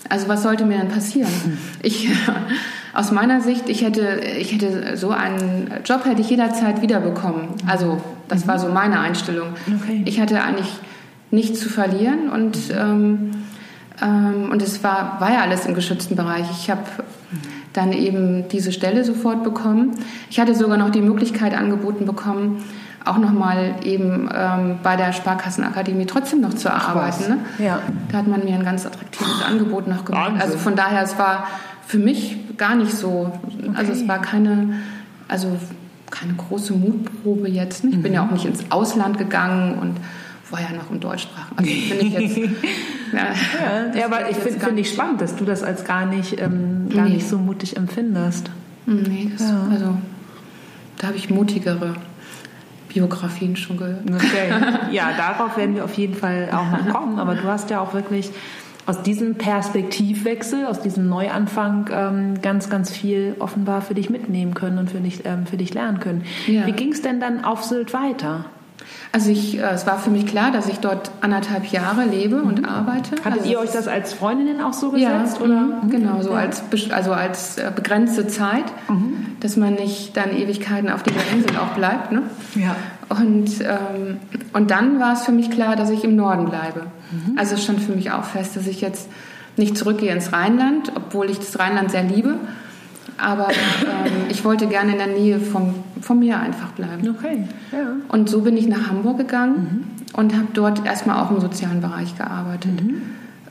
Also 0.09 0.29
was 0.29 0.43
sollte 0.43 0.65
mir 0.65 0.79
denn 0.79 0.89
passieren? 0.89 1.31
Hm. 1.45 1.59
Ich 1.83 2.09
aus 2.95 3.11
meiner 3.11 3.41
Sicht, 3.41 3.69
ich 3.69 3.83
hätte, 3.83 4.21
ich 4.39 4.53
hätte 4.53 4.97
so 4.97 5.11
einen 5.11 5.71
Job 5.85 6.05
hätte 6.05 6.21
ich 6.21 6.31
jederzeit 6.31 6.83
wiederbekommen. 6.83 7.49
Also 7.67 8.01
das 8.29 8.45
mhm. 8.45 8.49
war 8.49 8.59
so 8.59 8.69
meine 8.69 9.01
Einstellung. 9.01 9.49
Okay. 9.83 10.03
Ich 10.05 10.21
hatte 10.21 10.43
eigentlich 10.43 10.73
nichts 11.31 11.61
zu 11.61 11.69
verlieren 11.69 12.31
und 12.31 12.57
ähm, 12.71 13.33
ähm, 14.03 14.51
und 14.51 14.63
es 14.63 14.83
war, 14.83 15.21
war 15.21 15.33
ja 15.33 15.41
alles 15.41 15.67
im 15.67 15.75
geschützten 15.75 16.17
Bereich. 16.17 16.47
Ich 16.51 16.71
habe 16.71 16.83
dann 17.73 17.93
eben 17.93 18.49
diese 18.49 18.73
Stelle 18.73 19.05
sofort 19.05 19.43
bekommen. 19.43 19.93
Ich 20.31 20.41
hatte 20.41 20.55
sogar 20.55 20.77
noch 20.77 20.91
die 20.91 21.01
Möglichkeit 21.01 21.57
angeboten 21.57 22.07
bekommen, 22.07 22.65
auch 23.05 23.19
nochmal 23.19 23.75
eben 23.83 24.29
ähm, 24.35 24.79
bei 24.83 24.97
der 24.97 25.13
Sparkassenakademie 25.13 26.07
trotzdem 26.07 26.41
noch 26.41 26.55
zu 26.55 26.73
arbeiten. 26.73 27.29
Ne? 27.29 27.39
Ja. 27.59 27.81
Da 28.11 28.19
hat 28.19 28.27
man 28.27 28.45
mir 28.45 28.55
ein 28.55 28.65
ganz 28.65 28.87
attraktives 28.87 29.43
Angebot 29.47 29.87
noch 29.87 30.05
gemacht. 30.05 30.31
Wahnsinn. 30.31 30.43
Also 30.43 30.59
von 30.59 30.77
daher, 30.77 31.03
es 31.03 31.19
war 31.19 31.47
für 31.87 31.99
mich 31.99 32.37
gar 32.57 32.75
nicht 32.75 32.93
so. 32.93 33.33
Okay. 33.43 33.71
Also 33.75 33.93
es 33.93 34.07
war 34.09 34.21
keine, 34.21 34.75
also 35.29 35.57
keine 36.11 36.35
große 36.35 36.73
Mutprobe 36.75 37.49
jetzt. 37.49 37.85
Ich 37.85 38.01
bin 38.01 38.13
ja 38.13 38.23
mhm. 38.23 38.29
auch 38.29 38.33
nicht 38.33 38.45
ins 38.45 38.71
Ausland 38.71 39.19
gegangen 39.19 39.79
und 39.79 39.97
war 40.51 40.61
ja 40.61 40.71
noch 40.77 40.91
im 40.91 41.01
Deutschsprachen. 41.01 41.59
Also 41.59 41.71
finde 41.71 42.05
ich 42.05 42.37
jetzt. 42.37 42.37
ja, 43.13 43.99
ja, 43.99 44.07
aber 44.07 44.31
ich 44.31 44.37
finde 44.37 44.61
find 44.61 44.79
ich 44.79 44.91
spannend, 44.91 45.21
dass 45.21 45.37
du 45.37 45.45
das 45.45 45.63
als 45.63 45.85
gar 45.85 46.07
nicht, 46.07 46.41
ähm, 46.41 46.89
gar 46.95 47.07
nee. 47.07 47.15
nicht 47.15 47.29
so 47.29 47.39
mutig 47.39 47.77
empfindest. 47.77 48.51
Nee, 48.87 49.31
das, 49.37 49.49
ja. 49.49 49.67
also 49.71 49.97
da 50.99 51.09
habe 51.09 51.17
ich 51.17 51.31
mutigere 51.31 51.95
Biografien 52.89 53.57
schon 53.57 53.77
gehört. 53.77 54.03
Okay. 54.09 54.53
Ja, 54.93 55.11
darauf 55.17 55.57
werden 55.57 55.75
wir 55.75 55.85
auf 55.85 55.95
jeden 55.95 56.15
Fall 56.15 56.49
auch 56.53 56.71
noch 56.71 56.89
kommen. 56.95 57.19
Aber 57.19 57.35
du 57.35 57.45
hast 57.45 57.71
ja 57.71 57.81
auch 57.81 57.93
wirklich 57.95 58.31
aus 58.87 59.03
diesem 59.03 59.37
Perspektivwechsel, 59.37 60.67
aus 60.67 60.81
diesem 60.81 61.09
Neuanfang 61.09 61.89
ähm, 61.93 62.43
ganz, 62.43 62.69
ganz 62.69 62.91
viel 62.91 63.37
offenbar 63.39 63.83
für 63.83 63.95
dich 63.95 64.11
mitnehmen 64.11 64.55
können 64.55 64.79
und 64.79 64.91
für 64.91 64.99
dich, 64.99 65.25
ähm, 65.25 65.47
für 65.47 65.57
dich 65.57 65.73
lernen 65.73 66.01
können. 66.01 66.25
Ja. 66.47 66.67
Wie 66.67 66.73
ging 66.73 66.93
es 66.93 67.03
denn 67.03 67.21
dann 67.21 67.45
auf 67.45 67.65
Sylt 67.65 67.95
weiter? 67.95 68.45
Also 69.13 69.31
ich, 69.31 69.59
äh, 69.59 69.63
es 69.71 69.87
war 69.87 69.99
für 69.99 70.11
mich 70.11 70.27
klar, 70.27 70.51
dass 70.51 70.69
ich 70.69 70.81
dort 70.81 71.13
anderthalb 71.21 71.67
Jahre 71.67 72.05
lebe 72.05 72.43
und 72.43 72.63
mhm. 72.63 72.65
arbeite. 72.65 73.17
Hattet 73.25 73.41
also 73.41 73.51
ihr 73.51 73.61
euch 73.61 73.71
das 73.71 73.89
als 73.89 74.13
Freundinnen 74.13 74.61
auch 74.61 74.73
so 74.73 74.91
gesetzt? 74.91 75.39
Ja, 75.39 75.45
oder? 75.45 75.61
Mhm. 75.61 75.91
genau, 75.91 76.21
so 76.21 76.31
ja. 76.31 76.39
als, 76.39 76.63
also 76.91 77.13
als 77.13 77.59
äh, 77.59 77.71
begrenzte 77.75 78.27
Zeit, 78.27 78.65
mhm. 78.89 79.37
dass 79.41 79.57
man 79.57 79.75
nicht 79.75 80.17
dann 80.17 80.37
Ewigkeiten 80.37 80.91
auf 80.91 81.03
dieser 81.03 81.21
Insel 81.33 81.57
auch 81.57 81.75
bleibt. 81.77 82.13
Ne? 82.13 82.23
Ja. 82.57 82.77
Und, 83.09 83.61
ähm, 83.61 84.19
und 84.53 84.71
dann 84.71 84.99
war 84.99 85.13
es 85.13 85.23
für 85.23 85.33
mich 85.33 85.51
klar, 85.51 85.77
dass 85.77 85.91
ich 85.91 86.05
im 86.05 86.17
Norden 86.17 86.47
bleibe. 86.47 86.87
Mhm. 87.15 87.39
Also 87.39 87.57
stand 87.57 87.81
für 87.81 87.93
mich 87.93 88.11
auch 88.11 88.25
fest, 88.25 88.57
dass 88.57 88.67
ich 88.67 88.81
jetzt 88.81 89.09
nicht 89.57 89.77
zurückgehe 89.77 90.13
ins 90.13 90.33
Rheinland, 90.33 90.93
obwohl 90.95 91.31
ich 91.31 91.39
das 91.39 91.59
Rheinland 91.59 91.91
sehr 91.91 92.03
liebe. 92.03 92.37
Aber 93.19 93.49
ähm, 93.49 94.27
ich 94.29 94.45
wollte 94.45 94.67
gerne 94.67 94.93
in 94.93 94.99
der 94.99 95.07
Nähe 95.07 95.39
vom, 95.39 95.75
vom 96.01 96.19
Meer 96.19 96.41
einfach 96.41 96.71
bleiben. 96.71 97.09
Okay, 97.17 97.45
ja. 97.71 97.93
Und 98.09 98.29
so 98.29 98.41
bin 98.41 98.57
ich 98.57 98.67
nach 98.67 98.89
Hamburg 98.89 99.19
gegangen 99.19 99.87
mhm. 99.87 100.19
und 100.19 100.35
habe 100.35 100.49
dort 100.53 100.85
erstmal 100.85 101.23
auch 101.23 101.31
im 101.31 101.41
sozialen 101.41 101.81
Bereich 101.81 102.17
gearbeitet. 102.17 102.83
Mhm. 102.83 103.03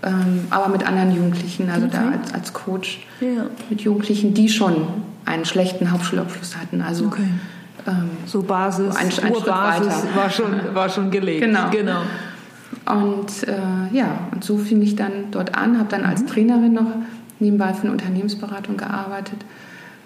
Ähm, 0.05 0.47
aber 0.49 0.67
mit 0.67 0.85
anderen 0.85 1.15
Jugendlichen, 1.15 1.69
also 1.69 1.85
okay. 1.85 1.97
da 1.97 2.11
als, 2.11 2.33
als 2.33 2.53
Coach. 2.53 2.99
Ja. 3.21 3.45
Mit 3.69 3.81
Jugendlichen, 3.81 4.33
die 4.33 4.49
schon 4.49 4.87
einen 5.25 5.45
schlechten 5.45 5.91
Hauptschulabschluss 5.91 6.57
hatten. 6.57 6.81
Also 6.81 7.05
okay. 7.05 7.23
ähm, 7.87 8.09
so 8.25 8.41
Basis, 8.43 8.93
ein, 8.97 9.07
ein 9.23 9.33
Urbasis 9.33 10.03
war 10.13 10.29
schon, 10.29 10.51
war 10.73 10.89
schon 10.89 11.09
gelegt. 11.09 11.41
Genau. 11.41 11.69
genau. 11.69 12.01
Und 12.85 13.47
äh, 13.47 13.95
ja, 13.95 14.27
und 14.31 14.43
so 14.43 14.57
fing 14.57 14.81
ich 14.81 14.95
dann 14.95 15.31
dort 15.31 15.55
an, 15.55 15.77
habe 15.77 15.89
dann 15.89 16.01
mhm. 16.01 16.07
als 16.07 16.25
Trainerin 16.25 16.73
noch 16.73 16.87
nebenbei 17.39 17.73
für 17.73 17.83
eine 17.83 17.91
Unternehmensberatung 17.91 18.77
gearbeitet 18.77 19.45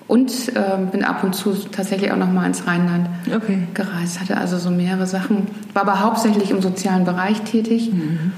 und 0.07 0.55
äh, 0.55 0.77
bin 0.91 1.03
ab 1.03 1.23
und 1.23 1.33
zu 1.33 1.53
tatsächlich 1.53 2.11
auch 2.11 2.17
noch 2.17 2.31
mal 2.31 2.45
ins 2.45 2.65
Rheinland 2.67 3.09
okay. 3.35 3.59
gereist. 3.73 4.19
Hatte 4.19 4.37
also 4.37 4.57
so 4.57 4.69
mehrere 4.69 5.07
Sachen, 5.07 5.47
war 5.73 5.83
aber 5.83 5.99
hauptsächlich 5.99 6.51
im 6.51 6.61
sozialen 6.61 7.03
Bereich 7.03 7.41
tätig. 7.41 7.91
Mhm 7.91 8.31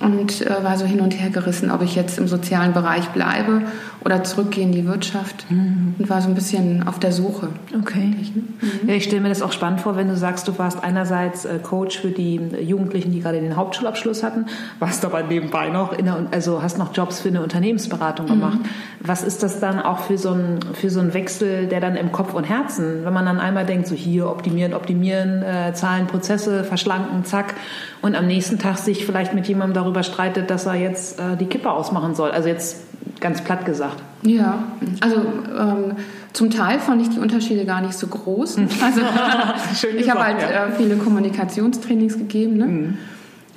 und 0.00 0.46
äh, 0.46 0.62
war 0.62 0.76
so 0.76 0.84
hin 0.84 1.00
und 1.00 1.18
her 1.18 1.30
gerissen, 1.30 1.70
ob 1.70 1.82
ich 1.82 1.96
jetzt 1.96 2.18
im 2.18 2.28
sozialen 2.28 2.72
Bereich 2.72 3.08
bleibe 3.08 3.62
oder 4.04 4.22
zurückgehe 4.22 4.64
in 4.64 4.72
die 4.72 4.86
Wirtschaft 4.86 5.46
mhm. 5.50 5.94
und 5.98 6.08
war 6.08 6.22
so 6.22 6.28
ein 6.28 6.34
bisschen 6.34 6.86
auf 6.86 7.00
der 7.00 7.10
Suche. 7.10 7.48
Okay. 7.76 8.14
Ich, 8.20 8.34
ne? 8.34 8.42
mhm. 8.60 8.88
ja, 8.88 8.94
ich 8.94 9.04
stelle 9.04 9.22
mir 9.22 9.28
das 9.28 9.42
auch 9.42 9.50
spannend 9.50 9.80
vor, 9.80 9.96
wenn 9.96 10.08
du 10.08 10.16
sagst, 10.16 10.46
du 10.46 10.56
warst 10.58 10.84
einerseits 10.84 11.44
äh, 11.44 11.58
Coach 11.58 11.98
für 11.98 12.10
die 12.10 12.40
Jugendlichen, 12.60 13.10
die 13.10 13.20
gerade 13.20 13.40
den 13.40 13.56
Hauptschulabschluss 13.56 14.22
hatten, 14.22 14.46
warst 14.78 15.04
aber 15.04 15.22
nebenbei 15.22 15.68
noch 15.70 15.92
in 15.92 16.04
der, 16.04 16.26
also 16.30 16.62
hast 16.62 16.78
noch 16.78 16.94
Jobs 16.94 17.20
für 17.20 17.28
eine 17.28 17.42
Unternehmensberatung 17.42 18.26
mhm. 18.26 18.30
gemacht. 18.30 18.58
Was 19.00 19.24
ist 19.24 19.42
das 19.42 19.58
dann 19.58 19.80
auch 19.80 20.00
für 20.00 20.18
so 20.18 20.30
ein 20.30 20.60
für 20.74 20.90
so 20.90 21.00
einen 21.00 21.12
Wechsel, 21.14 21.66
der 21.66 21.80
dann 21.80 21.96
im 21.96 22.12
Kopf 22.12 22.34
und 22.34 22.44
Herzen, 22.44 23.04
wenn 23.04 23.12
man 23.12 23.26
dann 23.26 23.40
einmal 23.40 23.66
denkt, 23.66 23.88
so 23.88 23.94
hier 23.94 24.28
optimieren, 24.28 24.74
optimieren, 24.74 25.42
äh, 25.42 25.72
Zahlen, 25.74 26.06
Prozesse 26.06 26.62
verschlanken, 26.62 27.24
zack, 27.24 27.54
und 28.00 28.14
am 28.14 28.26
nächsten 28.26 28.58
Tag 28.58 28.78
sich 28.78 29.04
vielleicht 29.04 29.34
mit 29.34 29.48
jemandem 29.48 29.77
darüber 29.78 30.02
streitet, 30.02 30.50
dass 30.50 30.66
er 30.66 30.74
jetzt 30.74 31.18
äh, 31.18 31.36
die 31.36 31.46
Kippe 31.46 31.70
ausmachen 31.70 32.14
soll. 32.14 32.30
Also 32.30 32.48
jetzt 32.48 32.78
ganz 33.20 33.42
platt 33.42 33.64
gesagt. 33.64 34.02
Ja, 34.22 34.64
also 35.00 35.16
ähm, 35.16 35.96
zum 36.32 36.50
Teil 36.50 36.78
fand 36.78 37.02
ich 37.02 37.10
die 37.10 37.18
Unterschiede 37.18 37.64
gar 37.64 37.80
nicht 37.80 37.94
so 37.94 38.06
groß. 38.06 38.58
Also 38.82 39.00
ich 39.96 40.10
habe 40.10 40.24
halt 40.24 40.40
ja. 40.40 40.66
äh, 40.66 40.72
viele 40.72 40.96
Kommunikationstrainings 40.96 42.18
gegeben. 42.18 42.56
Ne? 42.56 42.66
Mhm. 42.66 42.98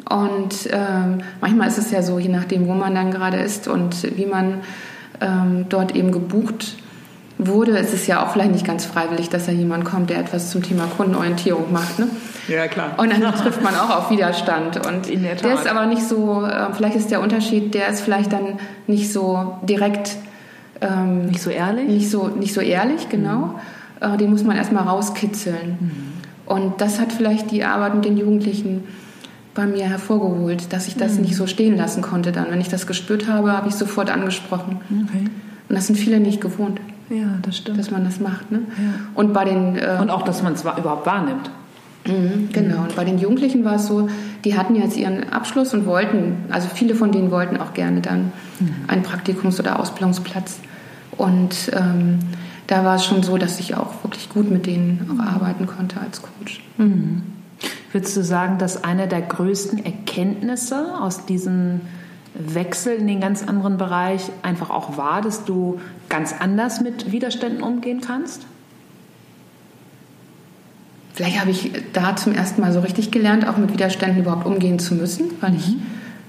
Und 0.10 0.70
ähm, 0.72 1.22
manchmal 1.40 1.68
ist 1.68 1.78
es 1.78 1.92
ja 1.92 2.02
so, 2.02 2.20
je 2.20 2.30
nachdem, 2.30 2.68
wo 2.68 2.74
man 2.74 2.96
dann 2.96 3.12
gerade 3.12 3.38
ist 3.38 3.68
und 3.68 4.18
wie 4.18 4.26
man 4.26 4.62
ähm, 5.22 5.66
dort 5.70 5.96
eben 5.96 6.12
gebucht 6.12 6.76
wurde, 7.48 7.78
ist 7.78 7.94
es 7.94 8.06
ja 8.08 8.24
auch 8.24 8.32
vielleicht 8.32 8.52
nicht 8.52 8.66
ganz 8.66 8.86
freiwillig, 8.86 9.30
dass 9.30 9.48
da 9.48 9.52
jemand 9.52 9.84
kommt, 9.84 10.10
der 10.10 10.20
etwas 10.20 10.52
zum 10.52 10.62
Thema 10.62 10.86
Kundenorientierung 10.86 11.72
macht. 11.74 11.98
Ne? 11.98 12.08
Ja, 12.48 12.68
klar. 12.68 12.94
Und 12.98 13.12
dann 13.12 13.22
trifft 13.36 13.64
man 13.64 13.76
auch 13.76 13.90
auf 13.90 14.12
Widerstand. 14.12 14.86
Und 14.86 15.10
In 15.10 15.24
der, 15.24 15.36
Tat. 15.36 15.46
der 15.46 15.54
ist 15.56 15.68
aber 15.68 15.88
nicht 15.88 16.04
so, 16.04 16.46
äh, 16.46 16.72
vielleicht 16.74 16.96
ist 16.96 17.10
der 17.10 17.22
Unterschied, 17.22 17.74
der 17.74 17.90
ist 17.90 18.02
vielleicht 18.02 18.32
dann 18.32 18.60
nicht 18.88 19.12
so 19.12 19.56
direkt. 19.64 20.18
Ähm, 20.82 21.28
nicht 21.28 21.42
so 21.42 21.50
ehrlich? 21.50 21.88
Nicht 21.88 22.10
so, 22.10 22.28
nicht 22.28 22.54
so 22.54 22.62
ehrlich, 22.62 23.10
genau. 23.10 23.56
Mhm. 24.00 24.14
Äh, 24.14 24.18
den 24.18 24.30
muss 24.30 24.44
man 24.44 24.56
erstmal 24.56 24.84
rauskitzeln. 24.84 25.78
Mhm. 25.80 25.92
Und 26.46 26.82
das 26.82 27.00
hat 27.00 27.12
vielleicht 27.12 27.52
die 27.52 27.64
Arbeit 27.64 27.96
mit 27.96 28.06
den 28.06 28.18
Jugendlichen 28.18 28.84
bei 29.54 29.66
mir 29.66 29.86
hervorgeholt, 29.86 30.72
dass 30.72 30.88
ich 30.88 30.96
das 30.96 31.16
mhm. 31.16 31.22
nicht 31.22 31.36
so 31.36 31.48
stehen 31.48 31.76
lassen 31.76 32.04
konnte 32.04 32.32
dann. 32.32 32.52
Wenn 32.52 32.62
ich 32.62 32.70
das 32.70 32.86
gespürt 32.86 33.28
habe, 33.28 33.52
habe 33.52 33.68
ich 33.68 33.76
sofort 33.76 34.12
angesprochen. 34.12 34.80
Okay. 34.90 35.26
Und 35.70 35.76
das 35.76 35.88
sind 35.88 35.98
viele 35.98 36.20
nicht 36.20 36.42
gewohnt. 36.42 36.80
Ja, 37.12 37.38
das 37.42 37.58
stimmt. 37.58 37.78
Dass 37.78 37.92
man 37.92 38.06
das 38.06 38.20
macht. 38.20 38.52
Ne? 38.52 38.60
Ja. 38.78 38.94
Und 39.16 39.34
bei 39.34 39.46
den. 39.46 39.76
Äh, 39.76 39.98
Und 40.00 40.10
auch, 40.10 40.24
dass 40.24 40.42
man 40.42 40.54
es 40.54 40.62
überhaupt 40.62 41.06
wahrnimmt. 41.06 41.52
Mhm, 42.08 42.50
genau. 42.52 42.82
Und 42.84 42.96
bei 42.96 43.04
den 43.04 43.20
Jugendlichen 43.20 43.64
war 43.64 43.76
es 43.76 43.88
so, 43.88 44.10
die 44.44 44.58
hatten 44.58 44.76
jetzt 44.76 44.98
ihren 44.98 45.30
Abschluss 45.32 45.74
und 45.74 45.86
wollten, 45.86 46.46
also 46.50 46.68
viele 46.74 46.96
von 46.96 47.12
denen 47.12 47.30
wollten 47.30 47.58
auch 47.58 47.74
gerne 47.74 48.02
dann 48.02 48.32
mhm. 48.60 48.76
einen 48.88 49.04
Praktikums- 49.04 49.60
oder 49.60 49.80
Ausbildungsplatz. 49.80 50.60
Und 51.18 51.72
ähm, 51.74 52.20
da 52.68 52.84
war 52.86 52.96
es 52.96 53.06
schon 53.06 53.22
so, 53.22 53.38
dass 53.38 53.60
ich 53.60 53.76
auch 53.76 54.04
wirklich 54.04 54.30
gut 54.30 54.50
mit 54.50 54.66
denen 54.66 55.08
auch 55.12 55.24
arbeiten 55.24 55.68
konnte 55.68 56.00
als 56.00 56.22
Coach. 56.22 56.64
Mhm. 56.78 57.22
Würdest 57.92 58.16
du 58.16 58.24
sagen, 58.24 58.58
dass 58.58 58.84
eine 58.84 59.08
der 59.08 59.22
größten 59.22 59.86
Erkenntnisse 59.86 61.00
aus 61.00 61.26
diesem 61.26 61.82
Wechsel 62.34 62.96
in 62.96 63.08
den 63.08 63.20
ganz 63.20 63.44
anderen 63.44 63.78
Bereich 63.78 64.32
einfach 64.42 64.70
auch 64.70 64.98
war, 64.98 65.22
dass 65.22 65.44
du 65.46 65.80
ganz 66.10 66.34
anders 66.40 66.82
mit 66.82 67.12
Widerständen 67.12 67.62
umgehen 67.62 68.02
kannst? 68.02 68.46
Vielleicht 71.14 71.40
habe 71.40 71.52
ich 71.52 71.72
da 71.94 72.16
zum 72.16 72.34
ersten 72.34 72.62
Mal 72.62 72.72
so 72.72 72.80
richtig 72.80 73.12
gelernt, 73.12 73.48
auch 73.48 73.58
mit 73.58 73.74
Widerständen 73.74 74.22
überhaupt 74.22 74.46
umgehen 74.46 74.80
zu 74.80 74.96
müssen, 74.96 75.32
weil 75.42 75.52
mhm. 75.52 75.58
ich 75.58 75.76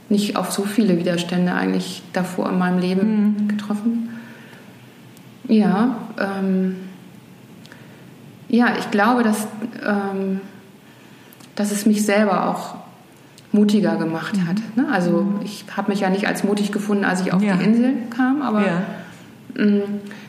nicht 0.08 0.36
auf 0.36 0.50
so 0.50 0.64
viele 0.64 0.98
Widerstände 0.98 1.54
eigentlich 1.54 2.02
davor 2.12 2.50
in 2.50 2.58
meinem 2.58 2.78
Leben 2.78 3.36
mhm. 3.36 3.48
getroffen. 3.48 4.08
Ja, 5.48 5.96
ähm, 6.18 6.76
ja, 8.48 8.76
ich 8.78 8.90
glaube, 8.90 9.22
dass, 9.22 9.46
ähm, 9.86 10.40
dass 11.54 11.72
es 11.72 11.86
mich 11.86 12.04
selber 12.04 12.50
auch 12.50 12.81
mutiger 13.52 13.96
gemacht 13.96 14.34
hat. 14.46 14.56
Mhm. 14.76 14.84
Ne? 14.84 14.92
Also 14.92 15.26
ich 15.44 15.64
habe 15.76 15.90
mich 15.90 16.00
ja 16.00 16.10
nicht 16.10 16.26
als 16.26 16.44
mutig 16.44 16.72
gefunden, 16.72 17.04
als 17.04 17.20
ich 17.20 17.32
auf 17.32 17.42
ja. 17.42 17.56
die 17.56 17.64
Insel 17.64 17.92
kam, 18.10 18.42
aber 18.42 18.66
ja. 18.66 18.82
mh, 19.54 19.64
mm, 19.64 19.82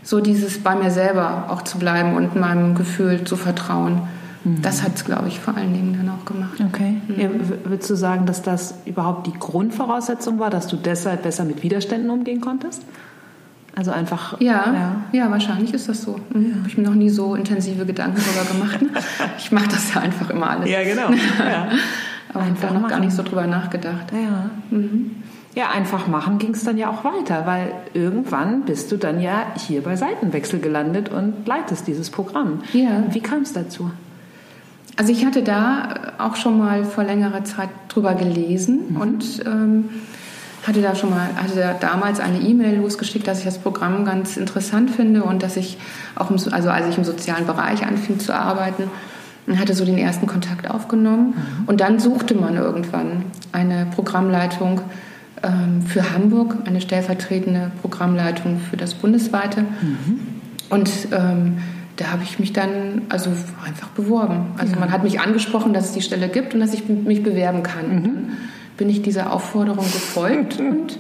so 0.04 0.20
dieses 0.20 0.60
bei 0.60 0.76
mir 0.76 0.92
selber 0.92 1.46
auch 1.50 1.62
zu 1.62 1.80
bleiben 1.80 2.16
und 2.16 2.36
meinem 2.36 2.76
Gefühl 2.76 3.24
zu 3.24 3.36
vertrauen. 3.36 4.02
Mhm. 4.44 4.62
Das 4.62 4.84
hat 4.84 4.96
es, 4.96 5.06
glaube 5.06 5.30
ich, 5.30 5.40
vor 5.40 5.56
allen 5.56 5.74
Dingen 5.74 5.96
dann 5.98 6.10
auch 6.10 6.26
gemacht. 6.26 6.60
Okay. 6.60 6.98
Mhm. 7.08 7.40
Würdest 7.64 7.90
du 7.90 7.96
sagen, 7.96 8.26
dass 8.26 8.42
das 8.42 8.76
überhaupt 8.86 9.28
die 9.28 9.34
Grundvoraussetzung 9.34 10.40
war, 10.40 10.50
dass 10.50 10.68
du 10.68 10.76
deshalb 10.76 11.24
besser 11.24 11.46
mit 11.46 11.64
Widerständen 11.64 12.10
umgehen 12.10 12.42
konntest? 12.42 12.84
Also 13.76 13.92
einfach. 13.92 14.40
Ja, 14.40 14.72
ja, 14.74 14.96
ja 15.14 15.32
wahrscheinlich 15.32 15.74
ist 15.74 15.90
das 15.90 16.04
so. 16.04 16.20
Mhm. 16.34 16.50
Ja. 16.50 16.56
Habe 16.58 16.68
ich 16.68 16.78
mir 16.78 16.84
noch 16.84 16.94
nie 16.94 17.10
so 17.10 17.36
intensive 17.36 17.86
Gedanken 17.86 18.22
darüber 18.22 18.52
gemacht. 18.52 18.80
ich 19.38 19.52
mache 19.52 19.70
das 19.70 19.94
ja 19.94 20.02
einfach 20.02 20.30
immer 20.30 20.50
alles. 20.50 20.70
Ja, 20.70 20.84
genau. 20.84 21.10
Ja. 21.40 21.70
Aber 22.34 22.44
einfach 22.44 22.74
noch 22.74 22.88
gar 22.88 23.00
nicht 23.00 23.14
so 23.14 23.24
drüber 23.24 23.48
nachgedacht. 23.48 24.12
Ja. 24.12 24.50
Mhm. 24.70 25.12
Ja, 25.56 25.70
einfach 25.70 26.08
machen 26.08 26.40
ging 26.40 26.56
es 26.56 26.64
dann 26.64 26.78
ja 26.78 26.90
auch 26.90 27.04
weiter, 27.04 27.46
weil 27.46 27.74
irgendwann 27.94 28.64
bist 28.64 28.92
du 28.92 28.98
dann 28.98 29.22
ja 29.22 29.46
hier 29.56 29.84
bei 29.84 29.96
Seitenwechsel 29.96 30.60
gelandet 30.60 31.10
und 31.10 31.48
leitest 31.48 31.86
dieses 31.86 32.10
Programm. 32.10 32.62
Ja. 32.74 33.04
Wie 33.12 33.20
kam 33.20 33.44
es 33.44 33.54
dazu? 33.54 33.92
Also 34.96 35.12
ich 35.12 35.26
hatte 35.26 35.44
da 35.44 36.14
auch 36.18 36.36
schon 36.36 36.58
mal 36.58 36.86
vor 36.86 37.04
längerer 37.04 37.44
Zeit 37.44 37.70
drüber 37.88 38.16
gelesen 38.16 38.94
mhm. 38.94 39.02
und 39.02 39.46
ähm, 39.46 39.90
hatte 40.66 40.82
da 40.82 40.96
schon 40.96 41.10
mal, 41.10 41.30
hatte 41.36 41.56
da 41.56 41.74
damals 41.74 42.20
eine 42.20 42.40
E-Mail 42.40 42.78
losgeschickt, 42.78 43.28
dass 43.28 43.40
ich 43.40 43.46
das 43.46 43.58
Programm 43.58 44.06
ganz 44.06 44.38
interessant 44.38 44.90
finde 44.92 45.24
und 45.24 45.44
dass 45.44 45.58
ich 45.58 45.78
auch, 46.16 46.32
im, 46.32 46.38
also 46.52 46.70
als 46.70 46.88
ich 46.88 46.98
im 46.98 47.04
sozialen 47.04 47.46
Bereich 47.46 47.86
anfing 47.86 48.20
zu 48.20 48.34
arbeiten, 48.34 48.90
hatte 49.48 49.74
so 49.74 49.86
den 49.86 49.98
ersten 49.98 50.28
Kontakt 50.28 50.70
aufgenommen 50.70 51.36
mhm. 51.36 51.66
und 51.68 51.82
dann 51.82 52.00
suchte 52.00 52.36
man 52.36 52.56
irgendwann 52.56 53.26
eine 53.52 53.88
Programmleitung 53.94 54.82
ähm, 55.44 55.82
für 55.82 56.14
Hamburg, 56.14 56.58
eine 56.66 56.82
stellvertretende 56.82 57.72
Programmleitung 57.82 58.60
für 58.60 58.78
das 58.78 58.94
bundesweite 58.94 59.62
mhm. 59.62 60.20
und 60.70 60.90
ähm, 61.12 61.58
da 61.98 62.12
habe 62.12 62.24
ich 62.24 62.40
mich 62.40 62.54
dann 62.54 63.04
also 63.10 63.30
einfach 63.66 63.90
beworben. 63.90 64.48
Also 64.58 64.74
ja. 64.74 64.80
man 64.80 64.92
hat 64.92 65.04
mich 65.04 65.20
angesprochen, 65.20 65.74
dass 65.74 65.86
es 65.86 65.92
die 65.92 66.02
Stelle 66.02 66.28
gibt 66.28 66.54
und 66.54 66.60
dass 66.60 66.74
ich 66.74 66.88
mich 66.90 67.22
bewerben 67.22 67.62
kann. 67.62 67.96
Mhm. 67.96 68.04
Dann 68.04 68.38
bin 68.78 68.90
ich 68.90 69.02
dieser 69.04 69.32
Aufforderung 69.32 69.86
gefolgt 69.86 70.60
und 70.60 70.98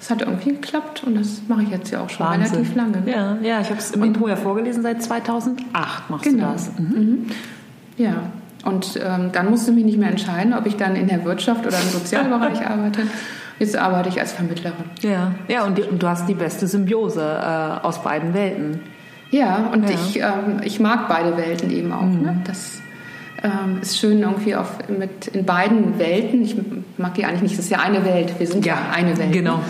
es 0.00 0.10
hat 0.10 0.22
irgendwie 0.22 0.50
geklappt 0.52 1.02
und 1.04 1.16
das 1.16 1.42
mache 1.48 1.62
ich 1.62 1.70
jetzt 1.70 1.90
ja 1.90 2.00
auch 2.00 2.10
schon 2.10 2.26
Wahnsinn. 2.26 2.58
relativ 2.58 2.74
lange. 2.76 3.02
Ja, 3.06 3.38
ja 3.42 3.60
ich 3.60 3.70
habe 3.70 3.80
es 3.80 3.90
im 3.90 4.04
Intro 4.04 4.28
ja 4.28 4.36
vorgelesen, 4.36 4.82
seit 4.82 5.02
2008 5.02 6.10
machst 6.10 6.24
genau. 6.24 6.46
du 6.46 6.52
das. 6.52 6.70
Mhm. 6.78 7.26
Ja, 7.96 8.30
und 8.66 8.98
ähm, 9.02 9.30
dann 9.32 9.50
musste 9.50 9.70
ich 9.70 9.76
mich 9.76 9.84
nicht 9.84 9.98
mehr 9.98 10.10
entscheiden, 10.10 10.52
ob 10.52 10.66
ich 10.66 10.76
dann 10.76 10.96
in 10.96 11.06
der 11.06 11.24
Wirtschaft 11.24 11.64
oder 11.66 11.80
im 11.80 11.88
Sozialbereich 11.88 12.66
arbeite. 12.68 13.02
Jetzt 13.58 13.76
arbeite 13.76 14.08
ich 14.08 14.20
als 14.20 14.32
Vermittlerin. 14.32 14.84
Ja, 15.02 15.32
ja 15.48 15.64
und, 15.64 15.78
die, 15.78 15.82
und 15.82 16.02
du 16.02 16.08
hast 16.08 16.28
die 16.28 16.34
beste 16.34 16.66
Symbiose 16.66 17.22
äh, 17.22 17.86
aus 17.86 18.02
beiden 18.02 18.34
Welten. 18.34 18.80
Ja, 19.30 19.70
und 19.72 19.88
ja. 19.88 19.94
Ich, 19.94 20.18
ähm, 20.18 20.60
ich 20.62 20.80
mag 20.80 21.08
beide 21.08 21.36
Welten 21.36 21.70
eben 21.70 21.92
auch. 21.92 22.02
Mhm. 22.02 22.22
Ne? 22.22 22.40
Das 22.44 22.80
ähm, 23.42 23.78
ist 23.80 23.98
schön 23.98 24.20
irgendwie 24.20 24.56
auf, 24.56 24.78
mit 24.88 25.28
in 25.28 25.44
beiden 25.44 25.98
Welten. 25.98 26.42
Ich 26.42 26.56
mag 26.96 27.14
die 27.14 27.24
eigentlich 27.24 27.42
nicht, 27.42 27.58
das 27.58 27.66
ist 27.66 27.70
ja 27.70 27.78
eine 27.78 28.04
Welt. 28.04 28.34
Wir 28.38 28.46
sind 28.48 28.66
ja, 28.66 28.74
ja 28.74 28.80
eine 28.92 29.16
Welt. 29.16 29.32
Genau. 29.32 29.58
Ne? 29.58 29.62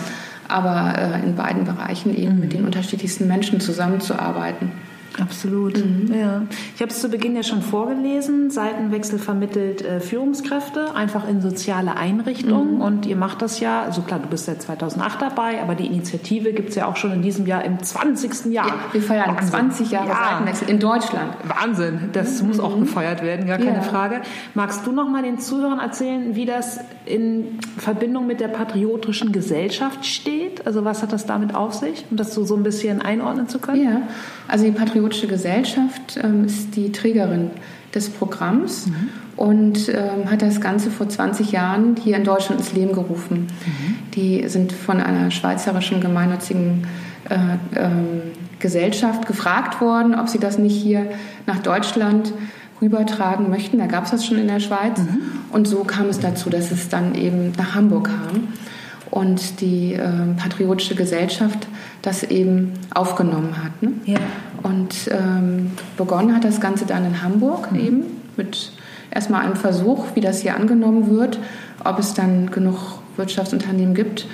Aber 0.49 0.95
äh, 0.97 1.27
in 1.27 1.37
beiden 1.37 1.65
Bereichen 1.65 2.17
eben 2.17 2.37
mhm. 2.37 2.41
mit 2.41 2.53
den 2.55 2.65
unterschiedlichsten 2.65 3.27
Menschen 3.27 3.61
zusammenzuarbeiten. 3.61 4.73
Absolut, 5.21 5.79
mhm. 5.79 6.13
ja. 6.15 6.43
Ich 6.75 6.83
habe 6.83 6.91
es 6.91 7.01
zu 7.01 7.09
Beginn 7.09 7.37
ja 7.37 7.43
schon 7.43 7.63
vorgelesen. 7.63 8.51
Seitenwechsel 8.51 9.19
vermittelt 9.19 9.83
äh, 9.83 10.01
Führungskräfte 10.01 10.95
einfach 10.95 11.29
in 11.29 11.41
soziale 11.41 11.97
Einrichtungen. 11.97 12.77
Mhm. 12.77 12.81
Und 12.81 13.07
ihr 13.07 13.17
macht 13.17 13.43
das 13.43 13.61
ja, 13.61 13.83
also 13.83 14.03
klar, 14.03 14.21
du 14.21 14.29
bist 14.29 14.47
seit 14.47 14.63
2008 14.63 15.23
dabei, 15.23 15.63
aber 15.63 15.75
die 15.75 15.87
Initiative 15.87 16.53
gibt 16.53 16.71
es 16.71 16.75
ja 16.75 16.87
auch 16.87 16.97
schon 16.97 17.13
in 17.13 17.23
diesem 17.23 17.47
Jahr 17.47 17.65
im 17.65 17.83
20. 17.83 18.47
Jahr. 18.47 18.69
Ja, 18.69 18.75
wir 18.93 19.03
feiern 19.03 19.37
Wahnsinn. 19.37 19.49
20 19.49 19.91
Jahre 19.91 20.09
ja. 20.09 20.29
Seitenwechsel 20.31 20.71
in 20.71 20.79
Deutschland. 20.81 21.35
Wahnsinn, 21.45 22.11
das 22.13 22.43
mhm. 22.43 22.49
muss 22.49 22.61
auch 22.61 22.79
gefeiert 22.79 23.23
werden, 23.23 23.47
gar 23.47 23.59
keine 23.59 23.79
ja. 23.79 23.83
Frage. 23.83 24.21
Magst 24.55 24.87
du 24.87 24.93
noch 24.93 25.09
mal 25.09 25.23
den 25.23 25.39
Zuhörern 25.39 25.81
erzählen, 25.81 26.35
wie 26.35 26.45
das 26.45 26.81
in 27.07 27.59
Verbindung 27.79 28.27
mit 28.27 28.41
der 28.41 28.49
patriotischen 28.49 29.33
Gesellschaft 29.33 30.05
steht? 30.05 30.67
Also 30.67 30.85
was 30.85 31.03
hat 31.03 31.13
das 31.13 31.27
damit 31.27 31.55
auf 31.55 31.75
sich, 31.75 32.05
um 32.11 32.17
das 32.17 32.35
so, 32.35 32.45
so 32.45 32.57
ein 32.57 32.63
bisschen 32.63 33.01
einordnen 33.01 33.49
zu 33.49 33.59
können? 33.59 33.85
Ja, 33.85 34.03
also 34.49 34.65
die 34.65 34.73
Patriotische 35.07 35.29
Gesellschaft 35.29 36.19
ähm, 36.21 36.47
ist 36.47 36.75
die 36.75 36.91
Trägerin 36.91 37.51
des 37.95 38.11
Programms 38.11 38.89
mhm. 38.89 39.09
und 39.37 39.89
ähm, 39.89 40.29
hat 40.29 40.43
das 40.43 40.61
Ganze 40.61 40.91
vor 40.91 41.09
20 41.09 41.53
Jahren 41.53 41.95
hier 42.03 42.17
in 42.17 42.25
Deutschland 42.25 42.61
ins 42.61 42.73
Leben 42.73 42.93
gerufen. 42.93 43.47
Mhm. 43.65 43.95
Die 44.15 44.49
sind 44.49 44.73
von 44.73 45.01
einer 45.01 45.31
schweizerischen 45.31 46.01
gemeinnützigen 46.01 46.89
äh, 47.29 47.37
ähm, 47.79 48.23
Gesellschaft 48.59 49.27
gefragt 49.29 49.81
worden, 49.81 50.17
ob 50.17 50.29
sie 50.29 50.41
das 50.41 50.59
nicht 50.59 50.75
hier 50.75 51.07
nach 51.47 51.61
Deutschland 51.61 52.33
rübertragen 52.83 53.49
möchten. 53.49 53.79
Da 53.79 53.87
gab 53.87 54.07
es 54.07 54.11
das 54.11 54.27
schon 54.27 54.39
in 54.39 54.49
der 54.49 54.61
Schweiz. 54.61 54.99
Mhm. 54.99 55.21
Und 55.53 55.69
so 55.69 55.85
kam 55.85 56.07
es 56.09 56.19
dazu, 56.19 56.51
dass 56.51 56.73
es 56.73 56.89
dann 56.89 57.15
eben 57.15 57.53
nach 57.57 57.77
Hamburg 57.77 58.07
kam 58.07 58.49
und 59.11 59.61
die 59.61 59.95
äh, 59.95 60.09
Patriotische 60.37 60.95
Gesellschaft 60.95 61.67
das 62.03 62.23
eben 62.23 62.75
aufgenommen 62.95 63.63
hat. 63.63 63.83
Ne? 63.83 63.93
Ja. 64.05 64.19
Und 64.63 64.95
ähm, 65.11 65.73
begonnen 65.97 66.35
hat 66.35 66.45
das 66.45 66.61
Ganze 66.61 66.87
dann 66.87 67.05
in 67.07 67.23
Hamburg 67.23 67.73
mhm. 67.73 67.81
eben 67.81 68.03
mit 68.37 68.73
erstmal 69.11 69.45
einem 69.45 69.57
Versuch, 69.57 70.07
wie 70.15 70.21
das 70.21 70.41
hier 70.41 70.57
angenommen 70.57 71.11
wird, 71.11 71.39
ob 71.85 71.99
es 71.99 72.15
dann 72.15 72.51
genug 72.51 72.99
Wirtschaftsunternehmen 73.17 73.95
gibt, 73.95 74.27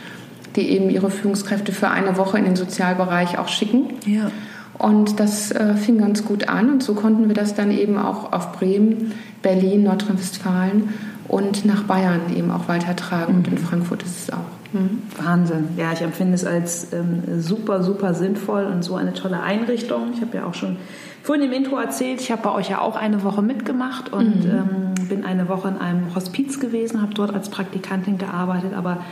die 0.57 0.69
eben 0.71 0.91
ihre 0.91 1.11
Führungskräfte 1.11 1.73
für 1.73 1.89
eine 1.89 2.17
Woche 2.17 2.39
in 2.39 2.45
den 2.45 2.57
Sozialbereich 2.57 3.39
auch 3.39 3.49
schicken. 3.49 3.95
Ja. 4.07 4.31
Und 4.79 5.21
das 5.21 5.53
äh, 5.53 5.75
fing 5.75 5.99
ganz 5.99 6.25
gut 6.25 6.49
an 6.49 6.71
und 6.71 6.83
so 6.83 6.95
konnten 6.95 7.29
wir 7.29 7.35
das 7.35 7.55
dann 7.55 7.71
eben 7.71 7.99
auch 7.99 8.33
auf 8.33 8.53
Bremen, 8.53 9.13
Berlin, 9.43 9.85
Nordrhein-Westfalen 9.85 10.89
und 11.29 11.65
nach 11.65 11.85
Bayern 11.85 12.23
eben 12.35 12.51
auch 12.51 12.69
weitertragen. 12.69 13.35
Mhm. 13.35 13.39
Und 13.39 13.49
in 13.49 13.59
Frankfurt 13.59 14.03
ist 14.03 14.23
es 14.23 14.33
auch. 14.33 14.62
Mhm. 14.73 15.03
Wahnsinn. 15.23 15.69
Ja, 15.77 15.93
ich 15.93 16.01
empfinde 16.01 16.35
es 16.35 16.45
als 16.45 16.93
ähm, 16.93 17.41
super, 17.41 17.83
super 17.83 18.15
sinnvoll 18.15 18.65
und 18.65 18.83
so 18.83 18.97
eine 18.97 19.13
tolle 19.13 19.41
Einrichtung. 19.41 20.13
Ich 20.15 20.21
habe 20.21 20.37
ja 20.37 20.47
auch 20.47 20.55
schon 20.55 20.77
vorhin 21.23 21.45
im 21.45 21.53
Intro 21.53 21.77
erzählt, 21.77 22.21
ich 22.21 22.33
habe 22.33 22.43
bei 22.43 22.53
euch 22.53 22.71
ja 22.71 22.81
auch 22.81 22.97
eine 22.97 23.23
Woche 23.23 23.43
mitgemacht 23.43 24.13
und 24.13 24.45
mhm. 24.45 24.51
ähm, 24.51 25.09
bin 25.09 25.25
eine 25.25 25.49
Woche 25.49 25.69
in 25.69 25.79
einem 25.79 26.15
Hospiz 26.15 26.59
gewesen, 26.59 27.03
habe 27.03 27.15
dort 27.15 27.35
als 27.35 27.49
Praktikantin 27.49 28.19
gearbeitet. 28.19 28.75
Aber 28.75 29.05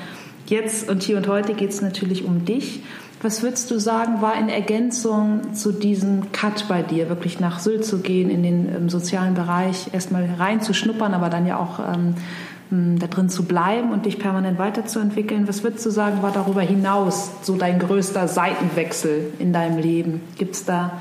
jetzt 0.47 0.89
und 0.89 1.03
hier 1.03 1.17
und 1.17 1.29
heute 1.29 1.55
geht 1.55 1.71
es 1.71 1.83
natürlich 1.83 2.25
um 2.25 2.45
dich. 2.45 2.83
Was 3.23 3.43
würdest 3.43 3.71
du 3.71 3.79
sagen, 3.79 4.23
war 4.23 4.39
in 4.39 4.49
Ergänzung 4.49 5.53
zu 5.53 5.73
diesem 5.73 6.33
Cut 6.33 6.67
bei 6.69 6.81
dir, 6.81 7.11
wirklich 7.11 7.39
nach 7.39 7.59
Sylt 7.59 7.85
zu 7.85 7.99
gehen, 7.99 8.31
in 8.31 8.43
den 8.43 8.75
ähm, 8.75 8.89
sozialen 8.89 9.35
Bereich 9.35 9.93
erstmal 9.93 10.27
reinzuschnuppern, 10.39 11.13
aber 11.13 11.29
dann 11.29 11.47
ja 11.47 11.59
auch 11.59 11.81
ähm, 11.81 12.15
da 12.71 13.09
drin 13.09 13.29
zu 13.29 13.45
bleiben 13.45 13.93
und 13.93 14.07
dich 14.07 14.19
permanent 14.19 14.59
weiterzuentwickeln. 14.59 15.49
Was 15.49 15.65
würdest 15.65 15.85
du 15.85 15.91
sagen, 15.91 16.23
war 16.23 16.31
darüber 16.31 16.61
hinaus 16.61 17.31
so 17.43 17.57
dein 17.57 17.81
größter 17.81 18.29
Seitenwechsel 18.29 19.33
in 19.39 19.53
deinem 19.53 19.79
Leben? 19.79 20.21
Gibt 20.39 20.55
es 20.55 20.65
da 20.65 20.93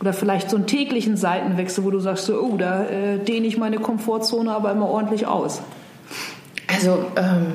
oder 0.00 0.12
vielleicht 0.12 0.50
so 0.50 0.56
einen 0.56 0.66
täglichen 0.66 1.16
Seitenwechsel, 1.16 1.84
wo 1.84 1.90
du 1.90 2.00
sagst, 2.00 2.26
so, 2.26 2.40
oh, 2.40 2.56
da 2.56 2.84
äh, 2.84 3.18
dehne 3.18 3.46
ich 3.46 3.56
meine 3.56 3.78
Komfortzone 3.78 4.52
aber 4.52 4.72
immer 4.72 4.88
ordentlich 4.88 5.26
aus? 5.26 5.62
Also 6.66 7.04
ähm, 7.16 7.46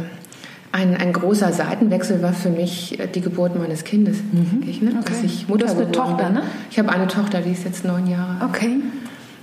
ein, 0.72 0.96
ein 0.96 1.12
großer 1.12 1.52
Seitenwechsel 1.52 2.22
war 2.24 2.34
für 2.34 2.50
mich 2.50 3.00
äh, 3.00 3.08
die 3.08 3.22
Geburt 3.22 3.60
meines 3.60 3.84
Kindes. 3.84 4.18
Mhm. 4.32 4.64
Ich, 4.66 4.82
ne? 4.82 4.92
okay. 4.98 5.10
Dass 5.10 5.24
ich 5.24 5.48
Mutter 5.48 5.66
du 5.66 5.72
hast 5.72 5.78
eine 5.82 5.92
Tochter, 5.92 6.30
ne? 6.30 6.44
Ich 6.72 6.80
habe 6.80 6.90
eine 6.90 7.08
Tochter, 7.08 7.42
die 7.42 7.52
ist 7.52 7.66
jetzt 7.66 7.84
neun 7.84 8.08
Jahre 8.08 8.42
alt. 8.42 8.50
Okay. 8.50 8.78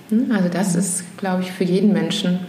Hm, 0.09 0.33
also 0.33 0.49
das 0.49 0.75
ist, 0.75 1.05
glaube 1.19 1.43
ich, 1.43 1.53
für 1.53 1.65
jeden 1.65 1.93
Menschen 1.93 2.41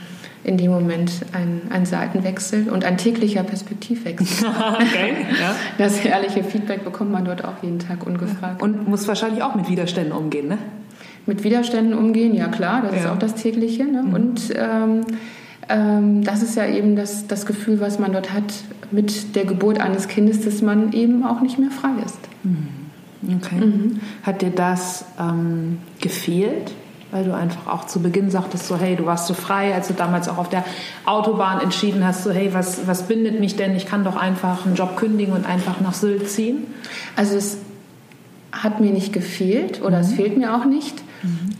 in 0.45 0.58
dem 0.58 0.71
Moment 0.71 1.12
ein, 1.34 1.62
ein 1.71 1.86
Seitenwechsel 1.86 2.69
und 2.69 2.86
ein 2.86 2.97
täglicher 2.97 3.43
Perspektivwechsel. 3.43 4.47
okay, 4.73 5.15
ja. 5.41 5.55
Das 5.79 6.05
ehrliche 6.05 6.43
Feedback 6.43 6.84
bekommt 6.84 7.12
man 7.12 7.25
dort 7.25 7.43
auch 7.43 7.63
jeden 7.63 7.79
Tag 7.79 8.05
ungefragt. 8.05 8.62
Und 8.62 8.88
muss 8.88 9.08
wahrscheinlich 9.08 9.41
auch 9.41 9.55
mit 9.55 9.69
Widerständen 9.69 10.13
umgehen, 10.13 10.47
ne? 10.47 10.60
Mit 11.25 11.43
Widerständen 11.43 11.95
umgehen, 11.95 12.36
ja 12.36 12.47
klar, 12.47 12.84
das 12.84 12.91
ja. 12.91 12.99
ist 12.99 13.08
auch 13.08 13.17
das 13.17 13.34
tägliche. 13.34 13.86
Ne? 13.86 14.03
Mhm. 14.03 14.13
Und 14.13 14.53
ähm, 14.55 15.01
ähm, 15.67 16.23
das 16.23 16.43
ist 16.43 16.55
ja 16.55 16.67
eben 16.67 16.95
das, 16.95 17.25
das 17.25 17.47
Gefühl, 17.47 17.79
was 17.79 17.97
man 17.97 18.13
dort 18.13 18.31
hat 18.31 18.53
mit 18.91 19.36
der 19.36 19.45
Geburt 19.45 19.81
eines 19.81 20.08
Kindes, 20.08 20.41
dass 20.41 20.62
man 20.62 20.93
eben 20.93 21.25
auch 21.25 21.41
nicht 21.41 21.58
mehr 21.58 21.71
frei 21.71 21.93
ist. 22.05 22.19
Mhm. 22.43 23.38
Okay. 23.38 23.65
Mhm. 23.65 23.99
Hat 24.21 24.43
dir 24.43 24.51
das 24.51 25.05
ähm, 25.19 25.79
gefehlt? 25.99 26.71
Weil 27.12 27.24
du 27.24 27.36
einfach 27.36 27.68
auch 27.68 27.86
zu 27.86 28.02
Beginn 28.02 28.32
sagtest, 28.32 28.68
so 28.68 28.78
hey, 28.78 28.96
du 28.96 29.06
warst 29.06 29.28
so 29.28 29.34
frei, 29.34 29.74
als 29.74 29.88
du 29.88 29.94
damals 29.94 30.28
auch 30.28 30.38
auf 30.38 30.50
der 30.50 30.65
Autobahn 31.06 31.62
entschieden 31.62 32.06
hast, 32.06 32.24
so 32.24 32.32
hey, 32.32 32.54
was, 32.54 32.88
was 32.88 33.04
bindet 33.04 33.39
mich 33.39 33.56
denn? 33.56 33.76
Ich 33.76 33.86
kann 33.86 34.04
doch 34.04 34.15
einfach 34.15 34.65
einen 34.65 34.76
Job 34.76 34.98
kündigen 34.98 35.34
und 35.34 35.46
einfach 35.46 35.80
nach 35.82 35.94
Sylt 35.94 36.30
ziehen. 36.30 36.65
Also 37.15 37.36
es 37.38 37.58
hat 38.52 38.80
mir 38.80 38.91
nicht 38.91 39.13
gefehlt 39.13 39.82
oder 39.82 39.98
mhm. 39.98 40.04
es 40.04 40.13
fehlt 40.13 40.38
mir 40.38 40.56
auch 40.56 40.65
nicht. 40.65 41.04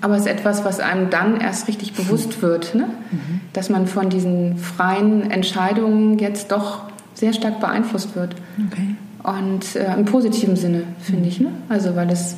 Aber 0.01 0.15
es 0.15 0.21
ist 0.21 0.27
etwas, 0.27 0.65
was 0.65 0.79
einem 0.79 1.10
dann 1.10 1.39
erst 1.39 1.67
richtig 1.67 1.93
bewusst 1.93 2.41
wird, 2.41 2.75
ne? 2.75 2.88
Mhm. 3.12 3.41
dass 3.53 3.69
man 3.69 3.88
von 3.88 4.10
diesen 4.10 4.58
freien 4.58 5.31
Entscheidungen 5.31 6.19
jetzt 6.19 6.51
doch 6.51 6.84
sehr 7.13 7.34
stark 7.34 7.60
beeinflusst 7.60 8.15
wird. 8.15 8.36
Okay. 8.67 8.95
Und 9.23 9.75
äh, 9.75 9.93
im 9.93 10.05
positiven 10.05 10.55
Sinne, 10.55 10.84
finde 10.99 11.21
mhm. 11.21 11.27
ich. 11.27 11.39
Ne? 11.39 11.51
Also 11.69 11.95
weil 11.95 12.12
es 12.12 12.36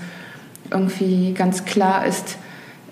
irgendwie 0.72 1.34
ganz 1.34 1.66
klar 1.66 2.06
ist, 2.06 2.38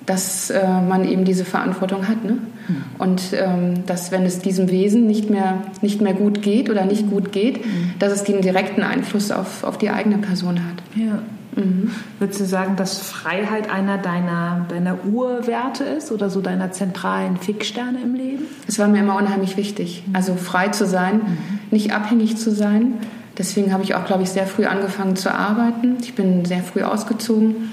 dass 0.05 0.49
äh, 0.49 0.61
man 0.87 1.05
eben 1.05 1.25
diese 1.25 1.45
Verantwortung 1.45 2.07
hat. 2.07 2.23
Ne? 2.23 2.33
Mhm. 2.67 2.83
Und 2.99 3.21
ähm, 3.33 3.85
dass, 3.85 4.11
wenn 4.11 4.23
es 4.23 4.39
diesem 4.39 4.69
Wesen 4.69 5.07
nicht 5.07 5.29
mehr, 5.29 5.63
nicht 5.81 6.01
mehr 6.01 6.13
gut 6.13 6.41
geht 6.41 6.69
oder 6.69 6.85
nicht 6.85 7.09
gut 7.09 7.31
geht, 7.31 7.65
mhm. 7.65 7.93
dass 7.99 8.13
es 8.13 8.23
den 8.23 8.41
direkten 8.41 8.83
Einfluss 8.83 9.31
auf, 9.31 9.63
auf 9.63 9.77
die 9.77 9.89
eigene 9.89 10.17
Person 10.17 10.59
hat. 10.59 10.83
Ja. 10.95 11.19
Mhm. 11.55 11.91
Würdest 12.19 12.41
du 12.41 12.45
sagen, 12.45 12.75
dass 12.75 12.99
Freiheit 12.99 13.69
einer 13.69 13.97
deiner, 13.97 14.65
deiner 14.69 15.05
Urwerte 15.05 15.83
ist 15.83 16.11
oder 16.11 16.29
so 16.29 16.41
deiner 16.41 16.71
zentralen 16.71 17.37
Fixsterne 17.37 17.99
im 18.03 18.13
Leben? 18.13 18.43
Es 18.67 18.77
war 18.77 18.87
mir 18.87 18.99
immer 18.99 19.15
unheimlich 19.15 19.57
wichtig. 19.57 20.03
Also 20.13 20.35
frei 20.35 20.67
zu 20.69 20.85
sein, 20.85 21.15
mhm. 21.15 21.37
nicht 21.71 21.93
abhängig 21.93 22.37
zu 22.37 22.51
sein. 22.51 22.95
Deswegen 23.37 23.73
habe 23.73 23.83
ich 23.83 23.95
auch, 23.95 24.05
glaube 24.05 24.23
ich, 24.23 24.29
sehr 24.29 24.47
früh 24.47 24.65
angefangen 24.65 25.15
zu 25.15 25.33
arbeiten. 25.33 25.97
Ich 26.01 26.13
bin 26.13 26.45
sehr 26.45 26.63
früh 26.63 26.83
ausgezogen. 26.83 27.71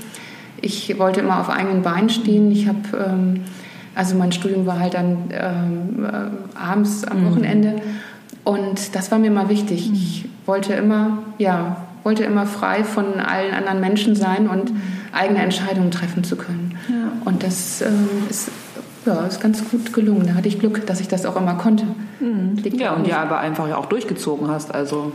Ich 0.63 0.99
wollte 0.99 1.21
immer 1.21 1.41
auf 1.41 1.51
eigenen 1.51 1.83
Beinen 1.83 2.09
stehen. 2.09 2.51
Ich 2.51 2.69
habe, 2.69 2.79
ähm, 2.95 3.41
also 3.95 4.17
mein 4.17 4.33
Studium 4.33 4.65
war 4.67 4.79
halt 4.79 4.95
dann 4.95 5.31
ähm, 5.33 6.05
äh, 6.05 6.59
abends 6.59 7.05
am 7.05 7.21
mhm. 7.21 7.31
Wochenende. 7.31 7.83
Und 8.45 8.95
das 8.95 9.11
war 9.11 9.19
mir 9.19 9.27
immer 9.27 9.49
wichtig. 9.49 9.89
Mhm. 9.89 9.95
Ich 9.95 10.29
wollte 10.47 10.73
immer, 10.75 11.19
ja, 11.39 11.77
wollte 12.05 12.25
immer 12.25 12.47
frei 12.47 12.85
von 12.85 13.21
allen 13.21 13.55
anderen 13.55 13.81
Menschen 13.81 14.17
sein 14.17 14.49
und 14.49 14.73
eigene 15.13 15.41
Entscheidungen 15.41 15.91
treffen 15.91 16.25
zu 16.25 16.37
können. 16.37 16.77
Ja. 16.89 17.13
Und 17.25 17.43
das 17.43 17.83
ähm, 17.83 18.09
ist, 18.29 18.51
ja, 19.07 19.27
ist 19.27 19.41
ganz 19.41 19.69
gut 19.69 19.93
gelungen. 19.93 20.27
Da 20.27 20.35
hatte 20.35 20.49
ich 20.49 20.59
Glück, 20.59 20.87
dass 20.87 21.01
ich 21.01 21.09
das 21.09 21.27
auch 21.27 21.37
immer 21.37 21.55
konnte. 21.55 21.85
Mhm. 22.21 22.59
Ja, 22.73 22.93
und 22.93 23.07
ja, 23.07 23.23
aber 23.23 23.39
einfach 23.39 23.69
ja 23.69 23.77
auch 23.77 23.87
durchgezogen 23.87 24.49
hast. 24.49 24.75
Also. 24.75 25.13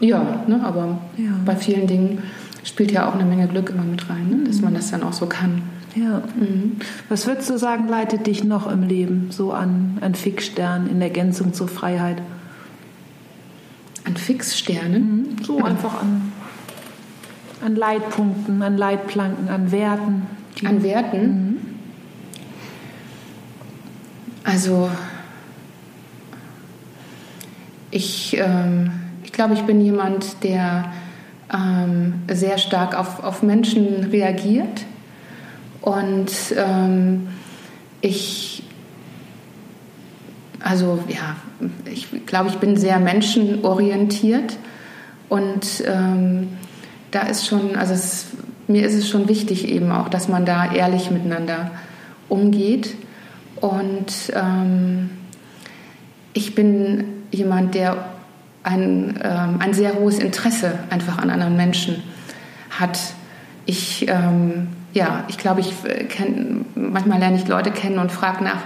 Ja, 0.00 0.42
ne, 0.46 0.60
aber 0.64 0.98
ja. 1.16 1.30
bei 1.44 1.54
vielen 1.54 1.86
Dingen 1.86 2.22
spielt 2.64 2.92
ja 2.92 3.08
auch 3.08 3.14
eine 3.14 3.24
Menge 3.24 3.48
Glück 3.48 3.70
immer 3.70 3.84
mit 3.84 4.08
rein, 4.08 4.28
ne, 4.28 4.44
dass 4.46 4.60
man 4.60 4.74
das 4.74 4.90
dann 4.90 5.02
auch 5.02 5.12
so 5.12 5.26
kann. 5.26 5.62
Ja. 5.94 6.22
Mhm. 6.38 6.76
Was 7.08 7.26
würdest 7.26 7.50
du 7.50 7.58
sagen, 7.58 7.88
leitet 7.88 8.26
dich 8.26 8.44
noch 8.44 8.70
im 8.70 8.82
Leben 8.82 9.28
so 9.30 9.52
an, 9.52 9.98
an 10.00 10.14
Fixstern 10.14 10.88
in 10.88 11.02
Ergänzung 11.02 11.52
zur 11.52 11.68
Freiheit? 11.68 12.22
An 14.04 14.16
Fixsternen? 14.16 15.36
Mhm. 15.36 15.44
So 15.44 15.58
ja. 15.58 15.64
einfach 15.66 16.00
an, 16.00 16.32
an 17.64 17.76
Leitpunkten, 17.76 18.62
an 18.62 18.76
Leitplanken, 18.76 19.48
an 19.48 19.70
Werten. 19.70 20.22
An 20.64 20.82
Werten? 20.82 21.26
Mhm. 21.26 21.56
Also 24.44 24.90
ich, 27.90 28.36
ähm, 28.38 28.90
ich 29.24 29.32
glaube, 29.32 29.54
ich 29.54 29.62
bin 29.62 29.80
jemand, 29.80 30.42
der 30.42 30.92
ähm, 31.52 32.22
sehr 32.30 32.58
stark 32.58 32.98
auf, 32.98 33.22
auf 33.22 33.42
Menschen 33.42 34.04
reagiert. 34.10 34.84
Und 35.80 36.30
ähm, 36.56 37.28
ich, 38.00 38.62
also 40.60 40.98
ja, 41.08 41.36
ich 41.90 42.26
glaube, 42.26 42.50
ich 42.50 42.58
bin 42.58 42.76
sehr 42.76 42.98
menschenorientiert 42.98 44.56
und 45.28 45.82
ähm, 45.86 46.48
da 47.10 47.22
ist 47.22 47.46
schon, 47.46 47.76
also 47.76 47.94
es, 47.94 48.26
mir 48.68 48.86
ist 48.86 48.94
es 48.94 49.08
schon 49.08 49.28
wichtig 49.28 49.68
eben 49.68 49.90
auch, 49.90 50.08
dass 50.08 50.28
man 50.28 50.44
da 50.44 50.72
ehrlich 50.72 51.10
miteinander 51.10 51.72
umgeht 52.28 52.94
und 53.56 54.32
ähm, 54.34 55.10
ich 56.32 56.54
bin 56.54 57.04
jemand, 57.30 57.74
der 57.74 58.04
ein, 58.64 59.18
ähm, 59.22 59.56
ein 59.58 59.74
sehr 59.74 59.94
hohes 59.94 60.18
Interesse 60.18 60.78
einfach 60.90 61.18
an 61.18 61.30
anderen 61.30 61.56
Menschen 61.56 62.02
hat. 62.70 62.98
Ich, 63.66 64.08
ähm, 64.08 64.68
ja, 64.92 65.24
ich 65.28 65.38
glaube, 65.38 65.60
ich 65.60 65.72
äh, 65.84 66.04
kenn, 66.04 66.64
manchmal 66.74 67.18
lerne 67.18 67.36
ich 67.36 67.48
Leute 67.48 67.70
kennen 67.70 67.98
und 67.98 68.12
frage 68.12 68.44
nach, 68.44 68.62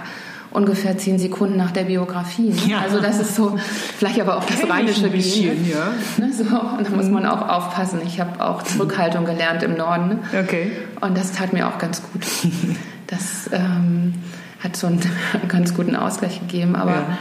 ungefähr 0.51 0.97
zehn 0.97 1.19
Sekunden 1.19 1.57
nach 1.57 1.71
der 1.71 1.83
Biografie. 1.83 2.49
Ne? 2.49 2.71
Ja. 2.71 2.79
Also 2.79 2.99
das 2.99 3.19
ist 3.19 3.35
so, 3.35 3.57
vielleicht 3.97 4.19
aber 4.19 4.37
auch 4.37 4.45
das 4.45 4.67
Rheinische 4.69 5.09
bisschen, 5.09 5.69
ja. 5.69 5.91
Ne? 6.17 6.31
So, 6.33 6.43
und 6.43 6.87
da 6.87 6.95
muss 6.95 7.07
man 7.07 7.25
auch 7.25 7.47
aufpassen. 7.47 7.99
Ich 8.05 8.19
habe 8.19 8.43
auch 8.43 8.63
Zurückhaltung 8.63 9.25
gelernt 9.25 9.63
im 9.63 9.75
Norden. 9.75 10.07
Ne? 10.07 10.19
Okay. 10.43 10.71
Und 11.01 11.17
das 11.17 11.31
tat 11.31 11.53
mir 11.53 11.67
auch 11.67 11.77
ganz 11.77 12.01
gut. 12.01 12.25
Das 13.09 13.49
ähm, 13.53 14.15
hat 14.61 14.75
so 14.75 14.87
einen 14.87 14.99
ganz 15.47 15.73
guten 15.73 15.95
Ausgleich 15.95 16.41
gegeben. 16.41 16.75
Aber 16.75 16.91
ja. 16.91 17.17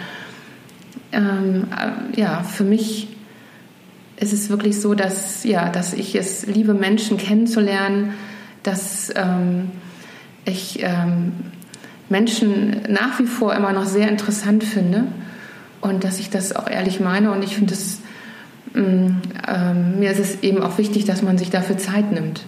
Ähm, 1.16 1.68
äh, 1.72 2.20
ja, 2.20 2.42
für 2.42 2.64
mich 2.64 3.08
ist 4.18 4.32
es 4.32 4.50
wirklich 4.50 4.80
so, 4.80 4.94
dass, 4.94 5.44
ja, 5.44 5.70
dass 5.70 5.92
ich 5.94 6.14
es 6.14 6.46
liebe, 6.46 6.74
Menschen 6.74 7.16
kennenzulernen, 7.16 8.12
dass 8.62 9.12
ähm, 9.16 9.70
ich 10.44 10.82
ähm, 10.82 11.32
Menschen 12.08 12.82
nach 12.88 13.18
wie 13.18 13.26
vor 13.26 13.54
immer 13.54 13.72
noch 13.72 13.86
sehr 13.86 14.08
interessant 14.08 14.62
finde 14.62 15.04
und 15.80 16.04
dass 16.04 16.18
ich 16.18 16.30
das 16.30 16.54
auch 16.54 16.68
ehrlich 16.68 17.00
meine 17.00 17.32
und 17.32 17.42
ich 17.42 17.56
finde 17.56 17.74
es 17.74 18.00
mm, 18.74 19.06
ähm, 19.48 19.98
mir 19.98 20.10
ist 20.10 20.20
es 20.20 20.42
eben 20.42 20.62
auch 20.62 20.78
wichtig, 20.78 21.04
dass 21.04 21.22
man 21.22 21.38
sich 21.38 21.50
dafür 21.50 21.78
Zeit 21.78 22.12
nimmt 22.12 22.44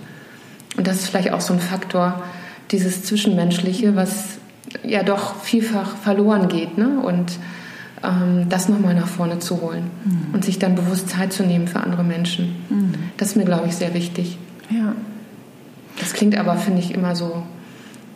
und 0.76 0.86
das 0.86 0.96
ist 0.96 1.08
vielleicht 1.08 1.32
auch 1.32 1.40
so 1.40 1.54
ein 1.54 1.60
Faktor 1.60 2.22
dieses 2.70 3.02
Zwischenmenschliche, 3.02 3.96
was 3.96 4.38
ja 4.84 5.02
doch 5.02 5.40
vielfach 5.42 5.96
verloren 5.96 6.48
geht 6.48 6.78
ne? 6.78 7.00
und 7.00 7.32
das 8.48 8.68
nochmal 8.68 8.94
nach 8.94 9.08
vorne 9.08 9.38
zu 9.38 9.60
holen 9.60 9.90
mhm. 10.04 10.34
und 10.34 10.44
sich 10.44 10.58
dann 10.58 10.74
bewusst 10.74 11.08
Zeit 11.08 11.32
zu 11.32 11.42
nehmen 11.42 11.68
für 11.68 11.80
andere 11.80 12.04
Menschen. 12.04 12.56
Mhm. 12.68 12.94
Das 13.16 13.28
ist 13.28 13.36
mir, 13.36 13.44
glaube 13.44 13.66
ich, 13.68 13.74
sehr 13.74 13.94
wichtig. 13.94 14.38
Ja. 14.70 14.94
Das 15.98 16.12
klingt 16.12 16.38
aber, 16.38 16.56
finde 16.56 16.80
ich, 16.80 16.94
immer 16.94 17.16
so 17.16 17.42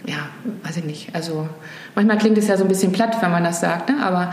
ja, 0.06 0.16
weiß 0.64 0.78
ich 0.78 0.84
nicht. 0.84 1.14
Also 1.14 1.48
manchmal 1.94 2.18
klingt 2.18 2.38
es 2.38 2.48
ja 2.48 2.56
so 2.56 2.64
ein 2.64 2.68
bisschen 2.68 2.92
platt, 2.92 3.16
wenn 3.20 3.30
man 3.30 3.44
das 3.44 3.60
sagt, 3.60 3.88
ne? 3.88 4.04
aber 4.04 4.32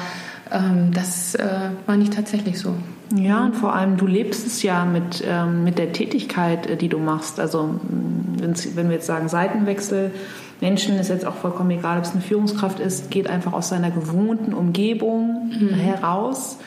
ähm, 0.51 0.91
das 0.93 1.35
äh, 1.35 1.47
war 1.85 1.95
nicht 1.97 2.13
tatsächlich 2.13 2.59
so. 2.59 2.75
Ja, 3.15 3.45
und 3.45 3.55
vor 3.55 3.75
allem, 3.75 3.97
du 3.97 4.05
lebst 4.05 4.45
es 4.45 4.61
ja 4.61 4.85
mit, 4.85 5.23
ähm, 5.27 5.63
mit 5.63 5.79
der 5.79 5.93
Tätigkeit, 5.93 6.67
äh, 6.67 6.75
die 6.75 6.89
du 6.89 6.99
machst. 6.99 7.39
Also 7.39 7.79
wenn 7.83 8.89
wir 8.89 8.95
jetzt 8.95 9.07
sagen 9.07 9.29
Seitenwechsel, 9.29 10.11
Menschen 10.61 10.97
ist 10.99 11.09
jetzt 11.09 11.25
auch 11.25 11.35
vollkommen 11.35 11.71
egal, 11.71 11.99
ob 11.99 12.05
es 12.05 12.11
eine 12.11 12.21
Führungskraft 12.21 12.79
ist, 12.79 13.11
geht 13.11 13.29
einfach 13.29 13.53
aus 13.53 13.69
seiner 13.69 13.91
gewohnten 13.91 14.53
Umgebung 14.53 15.51
mhm. 15.59 15.69
heraus 15.69 16.57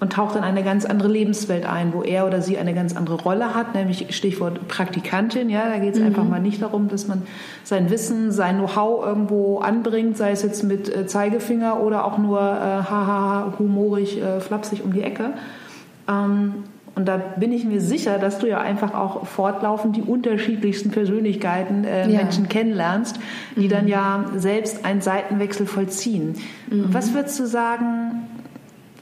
und 0.00 0.12
taucht 0.12 0.36
in 0.36 0.42
eine 0.44 0.62
ganz 0.62 0.84
andere 0.84 1.08
Lebenswelt 1.08 1.66
ein, 1.66 1.92
wo 1.92 2.02
er 2.02 2.26
oder 2.26 2.40
sie 2.40 2.56
eine 2.58 2.72
ganz 2.72 2.94
andere 2.94 3.16
Rolle 3.20 3.54
hat, 3.54 3.74
nämlich 3.74 4.14
Stichwort 4.14 4.68
Praktikantin. 4.68 5.50
Ja, 5.50 5.68
da 5.68 5.78
geht 5.78 5.94
es 5.94 6.00
mhm. 6.00 6.06
einfach 6.06 6.24
mal 6.24 6.40
nicht 6.40 6.62
darum, 6.62 6.88
dass 6.88 7.08
man 7.08 7.22
sein 7.64 7.90
Wissen, 7.90 8.30
sein 8.30 8.58
Know-how 8.58 9.04
irgendwo 9.04 9.58
anbringt, 9.58 10.16
sei 10.16 10.30
es 10.30 10.42
jetzt 10.42 10.62
mit 10.62 10.94
äh, 10.94 11.06
Zeigefinger 11.06 11.80
oder 11.80 12.04
auch 12.04 12.18
nur 12.18 12.38
äh, 12.40 12.42
haha, 12.42 13.54
humorig, 13.58 14.22
äh, 14.22 14.40
flapsig 14.40 14.84
um 14.84 14.92
die 14.92 15.02
Ecke. 15.02 15.30
Ähm, 16.08 16.64
und 16.98 17.04
da 17.04 17.16
bin 17.16 17.52
ich 17.52 17.64
mir 17.64 17.80
sicher, 17.80 18.18
dass 18.18 18.40
du 18.40 18.48
ja 18.48 18.60
einfach 18.60 18.92
auch 18.92 19.24
fortlaufend 19.24 19.94
die 19.94 20.02
unterschiedlichsten 20.02 20.90
Persönlichkeiten 20.90 21.84
äh, 21.84 22.10
ja. 22.10 22.22
Menschen 22.22 22.48
kennenlernst, 22.48 23.20
die 23.54 23.66
mhm. 23.66 23.68
dann 23.68 23.86
ja 23.86 24.24
selbst 24.34 24.84
einen 24.84 25.00
Seitenwechsel 25.00 25.66
vollziehen. 25.66 26.34
Mhm. 26.68 26.86
Was 26.88 27.14
würdest 27.14 27.38
du 27.38 27.46
sagen, 27.46 28.26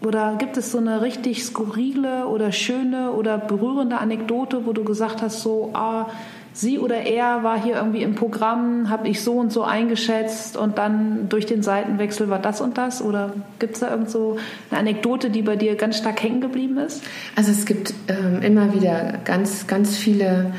oder 0.05 0.37
gibt 0.39 0.59
es 0.59 0.73
so 0.73 0.77
eine 0.77 1.01
richtig 1.01 1.43
skurrile 1.43 2.27
oder 2.27 2.53
schöne 2.53 3.13
oder 3.13 3.39
berührende 3.39 3.97
Anekdote, 3.97 4.67
wo 4.67 4.75
du 4.75 4.85
gesagt 4.85 5.23
hast, 5.23 5.41
so, 5.41 5.71
ah, 5.73 6.11
sie 6.57 6.79
oder 6.79 7.03
er 7.03 7.43
war 7.43 7.63
hier 7.63 7.77
irgendwie 7.77 8.03
im 8.03 8.15
Programm, 8.15 8.89
habe 8.89 9.09
ich 9.09 9.23
so 9.23 9.35
und 9.35 9.53
so 9.53 9.63
eingeschätzt 9.63 10.57
und 10.57 10.79
dann 10.79 11.29
durch 11.29 11.45
den 11.45 11.63
Seitenwechsel 11.63 12.31
war 12.31 12.39
das 12.39 12.61
und 12.61 12.79
das? 12.79 13.03
Oder 13.03 13.35
gibt 13.59 13.75
es 13.75 13.81
da 13.81 13.91
irgend 13.91 14.11
so 14.11 14.39
eine 14.71 14.81
Anekdote, 14.81 15.29
die 15.29 15.43
bei 15.43 15.57
dir 15.57 15.77
ganz 15.77 15.99
stark 15.99 16.23
hängen 16.23 16.41
geblieben 16.41 16.79
ist? 16.79 17.03
Also 17.37 17.53
es 17.53 17.67
gibt 17.67 17.93
ähm, 18.09 18.41
immer 18.41 18.75
wieder 18.75 19.19
ganz, 19.25 19.67
ganz 19.67 19.97
viele 19.97 20.55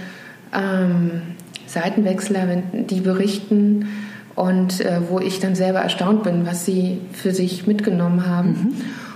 ähm, 0.53 1.23
Seitenwechsler, 1.65 2.45
die 2.73 3.01
berichten 3.01 3.89
und 4.35 4.81
äh, 4.81 4.99
wo 5.09 5.19
ich 5.19 5.39
dann 5.39 5.55
selber 5.55 5.79
erstaunt 5.79 6.21
bin, 6.21 6.45
was 6.45 6.63
sie 6.63 7.01
für 7.11 7.31
sich 7.31 7.65
mitgenommen 7.65 8.27
haben 8.27 8.49
mhm. 8.49 8.73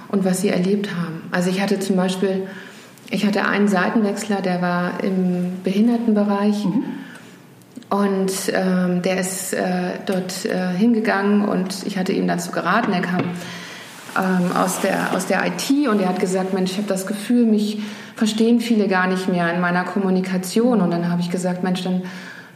und 0.08 0.26
was 0.26 0.42
sie 0.42 0.50
erlebt 0.50 0.90
haben. 0.96 1.22
Also 1.32 1.52
ich 1.52 1.62
hatte 1.62 1.80
zum 1.80 1.96
Beispiel 1.96 2.48
ich 3.12 3.26
hatte 3.26 3.46
einen 3.46 3.68
Seitenwechsler, 3.68 4.42
der 4.42 4.62
war 4.62 5.04
im 5.04 5.62
Behindertenbereich. 5.64 6.66
Mhm. 6.66 6.84
Und 7.90 8.32
ähm, 8.54 9.02
der 9.02 9.20
ist 9.20 9.54
äh, 9.54 10.00
dort 10.06 10.46
äh, 10.46 10.70
hingegangen 10.70 11.44
und 11.44 11.86
ich 11.86 11.98
hatte 11.98 12.14
ihm 12.14 12.26
dazu 12.26 12.52
geraten. 12.52 12.94
Er 12.94 13.02
kam 13.02 13.20
ähm, 14.18 14.56
aus, 14.56 14.80
der, 14.80 15.14
aus 15.14 15.28
der 15.28 15.46
IT 15.46 15.90
und 15.90 16.02
er 16.02 16.08
hat 16.08 16.22
gesagt, 16.22 16.54
Mensch, 16.54 16.72
ich 16.72 16.78
habe 16.78 16.88
das 16.88 17.06
Gefühl, 17.06 17.46
mich 17.46 17.80
verstehen 18.16 18.62
viele 18.62 18.88
gar 18.88 19.08
nicht 19.08 19.28
mehr 19.28 19.54
in 19.54 19.60
meiner 19.60 19.84
Kommunikation. 19.84 20.80
Und 20.80 20.92
dann 20.92 21.12
habe 21.12 21.20
ich 21.20 21.30
gesagt, 21.30 21.64
Mensch, 21.64 21.84
dann 21.84 22.04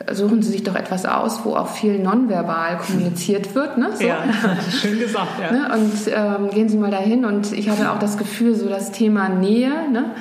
suchen 0.10 0.42
Sie 0.42 0.52
sich 0.52 0.64
doch 0.64 0.76
etwas 0.76 1.06
aus, 1.06 1.44
wo 1.44 1.56
auch 1.56 1.68
viel 1.68 2.00
nonverbal 2.00 2.78
kommuniziert 2.78 3.56
wird. 3.56 3.78
Ne? 3.78 3.90
So. 3.94 4.06
Ja, 4.06 4.24
schön 4.72 5.00
gesagt. 5.00 5.42
Ja. 5.42 5.52
Ne? 5.52 5.70
Und 5.74 5.94
ähm, 6.08 6.50
gehen 6.52 6.70
Sie 6.70 6.78
mal 6.78 6.92
dahin. 6.92 7.26
Und 7.26 7.52
ich 7.52 7.70
hatte 7.70 7.92
auch 7.92 8.00
das 8.00 8.18
Gefühl, 8.18 8.56
so 8.56 8.70
das 8.70 8.94
Thema 8.94 9.28
Nähe. 9.28 9.90
Ne? 9.92 10.12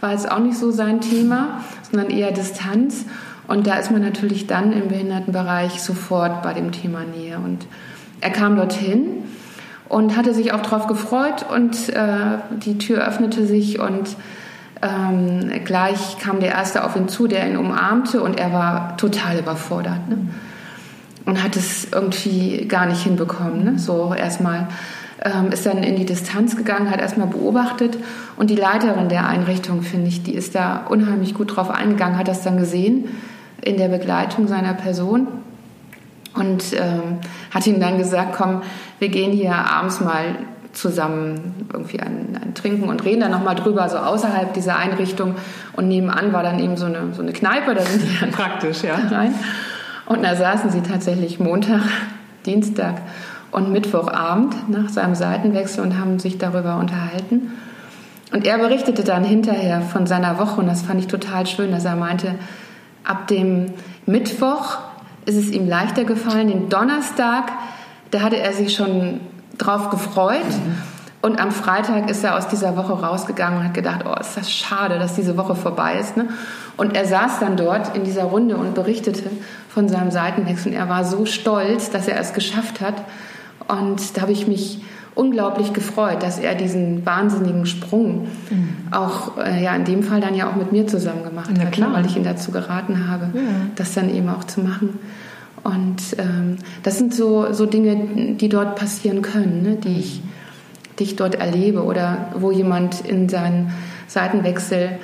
War 0.00 0.12
jetzt 0.12 0.30
auch 0.30 0.38
nicht 0.38 0.58
so 0.58 0.70
sein 0.70 1.00
Thema, 1.00 1.60
sondern 1.90 2.10
eher 2.10 2.32
Distanz. 2.32 3.04
Und 3.46 3.66
da 3.66 3.74
ist 3.74 3.90
man 3.90 4.00
natürlich 4.00 4.46
dann 4.46 4.72
im 4.72 4.88
Behindertenbereich 4.88 5.82
sofort 5.82 6.42
bei 6.42 6.54
dem 6.54 6.72
Thema 6.72 7.00
Nähe. 7.00 7.38
Und 7.38 7.66
er 8.20 8.30
kam 8.30 8.56
dorthin 8.56 9.24
und 9.88 10.16
hatte 10.16 10.34
sich 10.34 10.52
auch 10.52 10.62
darauf 10.62 10.86
gefreut 10.86 11.44
und 11.52 11.88
äh, 11.88 12.38
die 12.64 12.78
Tür 12.78 13.06
öffnete 13.06 13.46
sich 13.46 13.80
und 13.80 14.16
ähm, 14.82 15.50
gleich 15.64 16.18
kam 16.18 16.40
der 16.40 16.52
Erste 16.52 16.84
auf 16.84 16.96
ihn 16.96 17.08
zu, 17.08 17.26
der 17.26 17.48
ihn 17.48 17.56
umarmte 17.56 18.22
und 18.22 18.38
er 18.38 18.52
war 18.52 18.96
total 18.96 19.38
überfordert 19.38 20.08
ne? 20.08 20.18
und 21.26 21.42
hat 21.42 21.56
es 21.56 21.88
irgendwie 21.92 22.66
gar 22.68 22.86
nicht 22.86 23.02
hinbekommen. 23.02 23.64
Ne? 23.64 23.78
So 23.78 24.14
erstmal 24.14 24.68
ähm, 25.22 25.52
ist 25.52 25.66
dann 25.66 25.82
in 25.82 25.96
die 25.96 26.06
Distanz 26.06 26.56
gegangen, 26.56 26.90
hat 26.90 27.00
erstmal 27.00 27.26
beobachtet 27.26 27.96
und 28.36 28.50
die 28.50 28.56
Leiterin 28.56 29.08
der 29.08 29.26
Einrichtung, 29.26 29.82
finde 29.82 30.08
ich, 30.08 30.22
die 30.22 30.34
ist 30.34 30.54
da 30.54 30.86
unheimlich 30.88 31.34
gut 31.34 31.56
drauf 31.56 31.70
eingegangen, 31.70 32.18
hat 32.18 32.28
das 32.28 32.42
dann 32.42 32.56
gesehen 32.56 33.08
in 33.62 33.76
der 33.76 33.88
Begleitung 33.88 34.48
seiner 34.48 34.74
Person 34.74 35.28
und 36.34 36.72
ähm, 36.72 37.18
hat 37.50 37.66
ihm 37.66 37.80
dann 37.80 37.98
gesagt, 37.98 38.34
komm, 38.36 38.62
wir 38.98 39.08
gehen 39.08 39.32
hier 39.32 39.54
abends 39.54 40.00
mal 40.00 40.36
zusammen 40.72 41.66
irgendwie 41.72 42.00
ein, 42.00 42.38
ein 42.42 42.54
Trinken 42.54 42.88
und 42.88 43.04
reden 43.04 43.20
dann 43.20 43.32
nochmal 43.32 43.56
drüber, 43.56 43.88
so 43.88 43.96
außerhalb 43.98 44.54
dieser 44.54 44.76
Einrichtung. 44.76 45.34
Und 45.72 45.88
nebenan 45.88 46.32
war 46.32 46.42
dann 46.42 46.60
eben 46.60 46.76
so 46.76 46.86
eine, 46.86 47.12
so 47.12 47.22
eine 47.22 47.32
Kneipe, 47.32 47.74
da 47.74 47.82
sind 47.82 48.02
die 48.02 48.18
dann 48.20 48.30
praktisch, 48.32 48.82
ja. 48.82 48.94
Rein. 49.10 49.34
Und 50.06 50.22
da 50.22 50.36
saßen 50.36 50.70
sie 50.70 50.82
tatsächlich 50.82 51.40
Montag, 51.40 51.82
Dienstag 52.46 52.94
und 53.50 53.72
Mittwochabend 53.72 54.68
nach 54.68 54.88
seinem 54.88 55.14
Seitenwechsel 55.14 55.82
und 55.82 55.98
haben 55.98 56.18
sich 56.18 56.38
darüber 56.38 56.76
unterhalten. 56.76 57.52
Und 58.32 58.46
er 58.46 58.58
berichtete 58.58 59.02
dann 59.02 59.24
hinterher 59.24 59.80
von 59.82 60.06
seiner 60.06 60.38
Woche 60.38 60.60
und 60.60 60.66
das 60.66 60.82
fand 60.82 61.00
ich 61.00 61.08
total 61.08 61.46
schön, 61.46 61.72
dass 61.72 61.84
er 61.84 61.96
meinte, 61.96 62.36
ab 63.04 63.26
dem 63.26 63.72
Mittwoch 64.06 64.78
ist 65.26 65.36
es 65.36 65.50
ihm 65.50 65.68
leichter 65.68 66.04
gefallen, 66.04 66.48
den 66.48 66.68
Donnerstag, 66.68 67.52
da 68.10 68.20
hatte 68.20 68.38
er 68.38 68.52
sich 68.52 68.74
schon 68.74 69.20
drauf 69.58 69.90
gefreut. 69.90 70.44
Mhm. 70.44 70.82
Und 71.22 71.38
am 71.38 71.50
Freitag 71.50 72.08
ist 72.08 72.24
er 72.24 72.36
aus 72.36 72.48
dieser 72.48 72.76
Woche 72.78 72.94
rausgegangen 72.94 73.58
und 73.58 73.64
hat 73.64 73.74
gedacht, 73.74 74.06
oh, 74.06 74.18
ist 74.18 74.38
das 74.38 74.50
schade, 74.50 74.98
dass 74.98 75.16
diese 75.16 75.36
Woche 75.36 75.54
vorbei 75.54 75.98
ist. 76.00 76.16
Ne? 76.16 76.28
Und 76.78 76.96
er 76.96 77.04
saß 77.04 77.40
dann 77.40 77.58
dort 77.58 77.94
in 77.94 78.04
dieser 78.04 78.24
Runde 78.24 78.56
und 78.56 78.74
berichtete 78.74 79.24
von 79.68 79.86
seinem 79.90 80.10
Seitenwechsel. 80.10 80.72
Er 80.72 80.88
war 80.88 81.04
so 81.04 81.26
stolz, 81.26 81.90
dass 81.90 82.08
er 82.08 82.18
es 82.18 82.32
geschafft 82.32 82.80
hat. 82.80 82.94
Und 83.70 84.16
da 84.16 84.22
habe 84.22 84.32
ich 84.32 84.46
mich 84.46 84.80
unglaublich 85.14 85.72
gefreut, 85.72 86.22
dass 86.22 86.38
er 86.38 86.54
diesen 86.54 87.04
wahnsinnigen 87.04 87.66
Sprung 87.66 88.28
mhm. 88.50 88.76
auch 88.90 89.36
äh, 89.38 89.62
ja 89.62 89.74
in 89.74 89.84
dem 89.84 90.02
Fall 90.02 90.20
dann 90.20 90.34
ja 90.34 90.48
auch 90.48 90.56
mit 90.56 90.72
mir 90.72 90.86
zusammen 90.86 91.24
gemacht 91.24 91.50
hat, 91.50 91.78
ne, 91.78 91.88
weil 91.92 92.06
ich 92.06 92.16
ihn 92.16 92.24
dazu 92.24 92.52
geraten 92.52 93.08
habe, 93.08 93.30
ja. 93.34 93.42
das 93.76 93.92
dann 93.94 94.08
eben 94.14 94.28
auch 94.28 94.44
zu 94.44 94.60
machen. 94.60 94.98
Und 95.62 96.00
ähm, 96.18 96.56
das 96.82 96.96
sind 96.96 97.14
so, 97.14 97.52
so 97.52 97.66
Dinge, 97.66 98.34
die 98.36 98.48
dort 98.48 98.76
passieren 98.76 99.20
können, 99.20 99.62
ne, 99.62 99.76
die, 99.76 99.98
ich, 99.98 100.22
die 100.98 101.04
ich 101.04 101.16
dort 101.16 101.34
erlebe 101.34 101.84
oder 101.84 102.28
wo 102.34 102.50
jemand 102.50 103.00
in 103.02 103.28
seinen 103.28 103.72
Seitenwechsel 104.06 104.98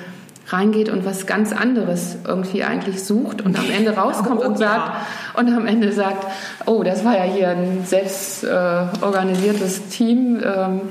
reingeet 0.49 0.89
und 0.89 1.05
was 1.05 1.25
ganz 1.27 1.51
anderes 1.51 2.17
irgendwie 2.25 2.63
eigentlich 2.63 3.03
sucht 3.03 3.41
und 3.41 3.59
am 3.59 3.69
Ende 3.69 3.91
rauskommt 3.95 4.41
oh, 4.43 4.47
und 4.47 4.57
sagt 4.57 4.87
ja. 4.87 5.05
und 5.39 5.53
am 5.53 5.65
Ende 5.65 5.91
sagt, 5.91 6.25
oh, 6.65 6.83
das 6.83 7.03
war 7.03 7.17
ja 7.17 7.23
hier 7.23 7.49
ein 7.49 7.83
selbst 7.85 8.43
äh, 8.43 8.47
organisiertes 9.01 9.87
Team, 9.89 10.41
ähm, 10.43 10.81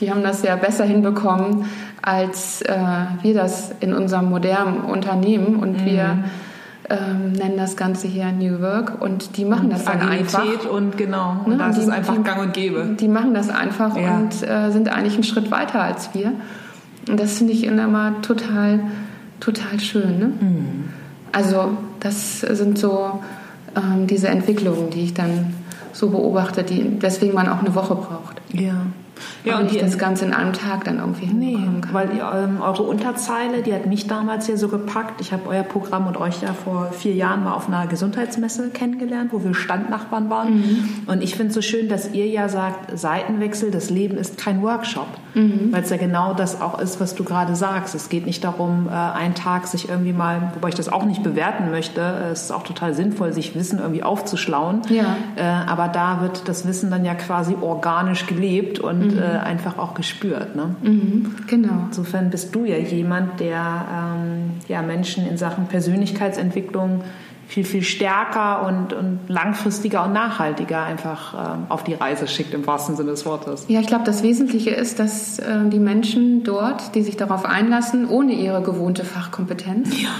die 0.00 0.10
haben 0.10 0.22
das 0.22 0.42
ja 0.42 0.56
besser 0.56 0.84
hinbekommen 0.84 1.66
als 2.02 2.62
äh, 2.62 2.76
wir 3.22 3.34
das 3.34 3.72
in 3.80 3.92
unserem 3.92 4.26
modernen 4.26 4.80
Unternehmen 4.80 5.56
und 5.56 5.80
mhm. 5.80 5.84
wir 5.84 6.24
ähm, 6.90 7.32
nennen 7.32 7.56
das 7.58 7.76
Ganze 7.76 8.08
hier 8.08 8.32
New 8.32 8.60
Work 8.60 9.00
und 9.00 9.36
die 9.36 9.44
machen 9.44 9.64
und 9.64 9.72
das 9.72 9.84
dann 9.84 10.00
einfach. 10.00 10.44
und 10.70 10.96
genau, 10.96 11.42
und 11.44 11.52
ne? 11.52 11.58
das 11.58 11.76
die, 11.76 11.82
ist 11.82 11.90
einfach 11.90 12.16
die, 12.16 12.22
gang 12.22 12.40
und 12.40 12.54
gäbe. 12.54 12.96
Die 12.98 13.08
machen 13.08 13.34
das 13.34 13.50
einfach 13.50 13.96
ja. 13.96 14.16
und 14.16 14.42
äh, 14.42 14.70
sind 14.70 14.90
eigentlich 14.90 15.14
einen 15.14 15.24
Schritt 15.24 15.50
weiter 15.50 15.82
als 15.82 16.14
wir. 16.14 16.32
Und 17.08 17.18
das 17.18 17.38
finde 17.38 17.52
ich 17.52 17.64
immer 17.64 18.20
total, 18.22 18.80
total 19.40 19.80
schön. 19.80 20.18
Ne? 20.18 20.26
Mhm. 20.26 20.84
Also 21.32 21.76
das 22.00 22.40
sind 22.40 22.78
so 22.78 23.20
ähm, 23.76 24.06
diese 24.06 24.28
Entwicklungen, 24.28 24.90
die 24.90 25.04
ich 25.04 25.14
dann 25.14 25.54
so 25.92 26.10
beobachte, 26.10 26.62
die, 26.62 27.00
weswegen 27.00 27.34
man 27.34 27.48
auch 27.48 27.60
eine 27.60 27.74
Woche 27.74 27.94
braucht. 27.94 28.40
Ja. 28.52 28.74
Ja, 29.44 29.58
und 29.58 29.72
nicht 29.72 29.82
das 29.82 29.98
Ganze 29.98 30.24
in 30.26 30.32
einem 30.32 30.52
Tag 30.52 30.84
dann 30.84 30.98
irgendwie 30.98 31.26
hinbekommen 31.26 31.80
nee. 31.80 31.92
Weil 31.92 32.10
ähm, 32.10 32.60
eure 32.60 32.82
Unterzeile, 32.82 33.62
die 33.62 33.72
hat 33.72 33.86
mich 33.86 34.06
damals 34.06 34.46
hier 34.46 34.56
so 34.56 34.68
gepackt. 34.68 35.20
Ich 35.20 35.32
habe 35.32 35.48
euer 35.48 35.62
Programm 35.62 36.06
und 36.06 36.16
euch 36.16 36.42
ja 36.42 36.52
vor 36.52 36.92
vier 36.92 37.14
Jahren 37.14 37.44
mal 37.44 37.52
auf 37.52 37.68
einer 37.68 37.86
Gesundheitsmesse 37.86 38.70
kennengelernt, 38.70 39.32
wo 39.32 39.42
wir 39.42 39.54
Standnachbarn 39.54 40.30
waren. 40.30 40.58
Mhm. 40.58 40.88
Und 41.06 41.22
ich 41.22 41.34
finde 41.34 41.48
es 41.48 41.54
so 41.54 41.62
schön, 41.62 41.88
dass 41.88 42.12
ihr 42.12 42.26
ja 42.26 42.48
sagt, 42.48 42.96
Seitenwechsel, 42.98 43.70
das 43.70 43.90
Leben 43.90 44.16
ist 44.16 44.38
kein 44.38 44.62
Workshop. 44.62 45.08
Mhm. 45.34 45.72
Weil 45.72 45.82
es 45.82 45.90
ja 45.90 45.96
genau 45.96 46.34
das 46.34 46.60
auch 46.60 46.78
ist, 46.78 47.00
was 47.00 47.14
du 47.14 47.24
gerade 47.24 47.54
sagst. 47.54 47.94
Es 47.94 48.08
geht 48.08 48.26
nicht 48.26 48.44
darum, 48.44 48.88
äh, 48.88 48.92
einen 48.92 49.34
Tag 49.34 49.66
sich 49.66 49.88
irgendwie 49.88 50.12
mal, 50.12 50.52
wobei 50.54 50.68
ich 50.68 50.74
das 50.74 50.88
auch 50.88 51.04
nicht 51.04 51.22
bewerten 51.22 51.70
möchte, 51.70 52.00
es 52.32 52.42
ist 52.42 52.52
auch 52.52 52.62
total 52.62 52.94
sinnvoll, 52.94 53.32
sich 53.32 53.54
Wissen 53.54 53.78
irgendwie 53.78 54.02
aufzuschlauen. 54.02 54.82
Ja. 54.88 55.16
Äh, 55.36 55.42
aber 55.42 55.88
da 55.88 56.20
wird 56.20 56.48
das 56.48 56.66
Wissen 56.66 56.90
dann 56.90 57.04
ja 57.04 57.14
quasi 57.14 57.56
organisch 57.60 58.26
gelebt 58.26 58.78
und 58.78 59.14
mhm. 59.14 59.18
äh, 59.18 59.38
einfach 59.38 59.78
auch 59.78 59.94
gespürt. 59.94 60.56
Ne? 60.56 60.76
Mhm, 60.82 61.36
genau. 61.46 61.84
Insofern 61.86 62.30
bist 62.30 62.54
du 62.54 62.64
ja 62.64 62.76
jemand, 62.76 63.40
der 63.40 63.84
ähm, 63.92 64.50
ja, 64.68 64.82
Menschen 64.82 65.26
in 65.26 65.36
Sachen 65.36 65.66
Persönlichkeitsentwicklung 65.66 67.02
viel, 67.48 67.64
viel 67.64 67.82
stärker 67.82 68.66
und, 68.66 68.92
und 68.92 69.20
langfristiger 69.26 70.04
und 70.04 70.12
nachhaltiger 70.12 70.82
einfach 70.82 71.32
ähm, 71.34 71.66
auf 71.70 71.82
die 71.82 71.94
Reise 71.94 72.28
schickt, 72.28 72.52
im 72.52 72.66
wahrsten 72.66 72.94
Sinne 72.94 73.12
des 73.12 73.24
Wortes. 73.24 73.64
Ja, 73.68 73.80
ich 73.80 73.86
glaube, 73.86 74.04
das 74.04 74.22
Wesentliche 74.22 74.70
ist, 74.70 74.98
dass 74.98 75.38
äh, 75.38 75.68
die 75.68 75.78
Menschen 75.78 76.44
dort, 76.44 76.94
die 76.94 77.02
sich 77.02 77.16
darauf 77.16 77.46
einlassen, 77.46 78.06
ohne 78.06 78.34
ihre 78.34 78.62
gewohnte 78.62 79.04
Fachkompetenz, 79.04 80.00
ja 80.00 80.10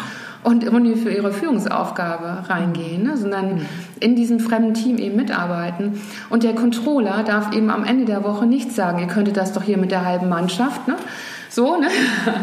und 0.44 0.72
ohne 0.72 0.96
für 0.96 1.10
ihre 1.10 1.32
Führungsaufgabe 1.32 2.48
reingehen, 2.48 3.02
ne, 3.02 3.16
sondern 3.16 3.56
mhm. 3.56 3.66
in 4.00 4.16
diesem 4.16 4.40
fremden 4.40 4.72
Team 4.72 4.96
eben 4.96 5.16
mitarbeiten. 5.16 6.00
Und 6.30 6.42
der 6.42 6.54
Controller 6.54 7.22
darf 7.24 7.52
eben 7.52 7.70
am 7.70 7.84
Ende 7.84 8.04
der 8.04 8.24
Woche 8.24 8.46
nicht 8.46 8.72
sagen, 8.72 9.00
ihr 9.00 9.08
könntet 9.08 9.36
das 9.36 9.52
doch 9.52 9.62
hier 9.62 9.78
mit 9.78 9.90
der 9.90 10.04
halben 10.04 10.28
Mannschaft, 10.28 10.86
ne? 10.88 10.96
So, 11.50 11.76
ne? 11.76 11.88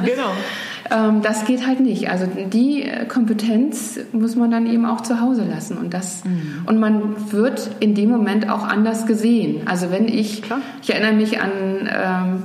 Genau. 0.06 0.30
ähm, 0.92 1.22
das 1.22 1.46
geht 1.46 1.66
halt 1.66 1.80
nicht. 1.80 2.10
Also 2.10 2.26
die 2.28 2.90
Kompetenz 3.08 4.00
muss 4.12 4.36
man 4.36 4.52
dann 4.52 4.68
eben 4.68 4.86
auch 4.86 5.02
zu 5.02 5.20
Hause 5.20 5.44
lassen 5.44 5.78
und 5.78 5.94
das 5.94 6.24
mhm. 6.26 6.64
und 6.66 6.80
man 6.80 7.32
wird 7.32 7.72
in 7.80 7.96
dem 7.96 8.10
Moment 8.10 8.50
auch 8.50 8.68
anders 8.68 9.06
gesehen. 9.06 9.68
Also 9.68 9.92
wenn 9.92 10.08
ich, 10.08 10.42
Klar. 10.42 10.60
ich 10.82 10.94
erinnere 10.94 11.14
mich 11.14 11.42
an 11.42 11.52
ähm, 11.88 12.44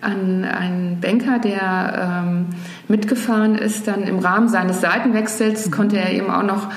an 0.00 0.44
einen 0.44 1.00
Banker, 1.00 1.38
der 1.38 2.22
ähm, 2.24 2.46
mitgefahren 2.88 3.56
ist. 3.56 3.86
Dann 3.86 4.04
im 4.04 4.18
Rahmen 4.18 4.48
seines 4.48 4.80
Seitenwechsels 4.80 5.66
mhm. 5.66 5.70
konnte 5.70 5.98
er 5.98 6.12
eben 6.12 6.30
auch 6.30 6.42
noch 6.42 6.68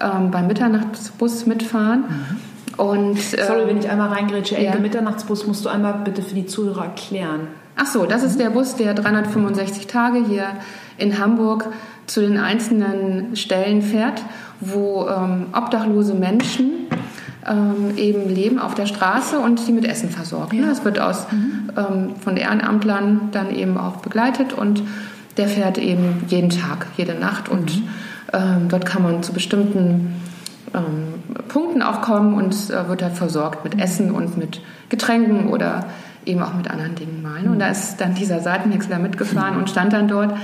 ähm, 0.00 0.30
beim 0.30 0.46
Mitternachtsbus 0.46 1.46
mitfahren. 1.46 2.00
Mhm. 2.00 2.36
Und, 2.76 3.18
äh, 3.18 3.44
Sorry, 3.44 3.66
wenn 3.66 3.78
ich 3.78 3.88
einmal 3.88 4.08
reingrätsche. 4.08 4.60
Ja. 4.60 4.74
Mitternachtsbus 4.76 5.46
musst 5.46 5.64
du 5.64 5.68
einmal 5.68 5.94
bitte 6.04 6.22
für 6.22 6.34
die 6.34 6.46
Zuhörer 6.46 6.84
erklären. 6.84 7.48
Ach 7.76 7.86
so, 7.86 8.06
das 8.06 8.22
ist 8.22 8.38
der 8.38 8.50
Bus, 8.50 8.76
der 8.76 8.94
365 8.94 9.86
Tage 9.86 10.24
hier 10.24 10.46
in 10.98 11.18
Hamburg 11.18 11.68
zu 12.06 12.20
den 12.20 12.38
einzelnen 12.38 13.36
Stellen 13.36 13.82
fährt, 13.82 14.22
wo 14.60 15.08
ähm, 15.08 15.46
obdachlose 15.52 16.14
Menschen 16.14 16.86
ähm, 17.48 17.96
eben 17.96 18.28
leben 18.28 18.58
auf 18.58 18.74
der 18.74 18.86
Straße 18.86 19.38
und 19.38 19.66
die 19.66 19.72
mit 19.72 19.84
Essen 19.84 20.10
versorgt. 20.10 20.52
Ja. 20.52 20.66
Das 20.66 20.84
wird 20.84 21.00
aus, 21.00 21.26
mhm. 21.32 21.70
ähm, 21.76 22.16
von 22.16 22.36
Ehrenamtlern 22.36 23.30
dann 23.32 23.50
eben 23.54 23.78
auch 23.78 23.96
begleitet 23.96 24.52
und 24.52 24.82
der 25.36 25.48
fährt 25.48 25.78
eben 25.78 26.24
jeden 26.28 26.50
Tag, 26.50 26.86
jede 26.96 27.14
Nacht 27.14 27.48
und 27.48 27.76
mhm. 27.76 27.88
ähm, 28.32 28.68
dort 28.68 28.86
kann 28.86 29.02
man 29.02 29.22
zu 29.22 29.32
bestimmten 29.32 30.14
ähm, 30.74 31.14
Punkten 31.48 31.82
auch 31.82 32.02
kommen 32.02 32.34
und 32.34 32.54
äh, 32.70 32.88
wird 32.88 33.02
halt 33.02 33.14
versorgt 33.14 33.64
mit 33.64 33.80
Essen 33.80 34.10
und 34.10 34.36
mit 34.36 34.60
Getränken 34.88 35.48
oder 35.48 35.86
eben 36.26 36.42
auch 36.42 36.54
mit 36.54 36.70
anderen 36.70 36.94
Dingen 36.94 37.22
mal. 37.22 37.46
Und 37.46 37.58
da 37.58 37.68
ist 37.68 38.00
dann 38.00 38.14
dieser 38.14 38.40
Seitenwechsler 38.40 38.98
mitgefahren 38.98 39.56
und 39.56 39.70
stand 39.70 39.92
dann 39.92 40.08
dort 40.08 40.34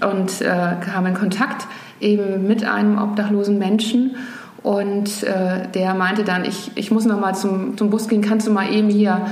und 0.00 0.40
äh, 0.40 0.76
kam 0.80 1.06
in 1.06 1.14
Kontakt 1.14 1.66
eben 2.00 2.46
mit 2.46 2.64
einem 2.64 2.98
obdachlosen 2.98 3.58
Menschen. 3.58 4.16
Und 4.62 5.22
äh, 5.22 5.68
der 5.72 5.94
meinte 5.94 6.24
dann, 6.24 6.44
ich, 6.44 6.72
ich 6.74 6.90
muss 6.90 7.04
noch 7.04 7.20
mal 7.20 7.34
zum, 7.34 7.76
zum 7.76 7.90
Bus 7.90 8.08
gehen, 8.08 8.22
kannst 8.22 8.46
du 8.46 8.50
mal 8.50 8.72
eben 8.72 8.88
hier 8.88 9.26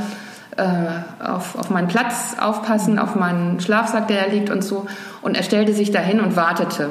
äh, 0.57 0.65
auf, 1.23 1.59
auf 1.59 1.71
meinen 1.71 1.89
Platz 1.89 2.37
aufpassen, 2.41 2.99
auf 2.99 3.15
meinen 3.15 3.61
Schlafsack, 3.61 4.09
der 4.09 4.25
da 4.25 4.33
liegt 4.33 4.51
und 4.51 4.65
so. 4.65 4.87
Und 5.23 5.37
er 5.37 5.43
stellte 5.43 5.75
sich 5.75 5.91
dahin 5.91 6.21
und 6.21 6.37
wartete. 6.37 6.91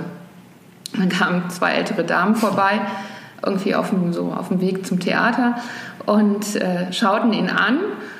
Dann 0.95 1.09
kamen 1.09 1.49
zwei 1.49 1.71
ältere 1.71 2.03
Damen 2.03 2.35
vorbei, 2.35 2.81
irgendwie 3.43 3.75
auf 3.75 3.89
dem, 3.89 4.13
so 4.13 4.33
auf 4.33 4.49
dem 4.49 4.61
Weg 4.61 4.85
zum 4.85 4.99
Theater 4.99 5.55
und 6.05 6.55
äh, 6.55 6.91
schauten 6.91 7.33
ihn 7.33 7.49
an 7.49 7.79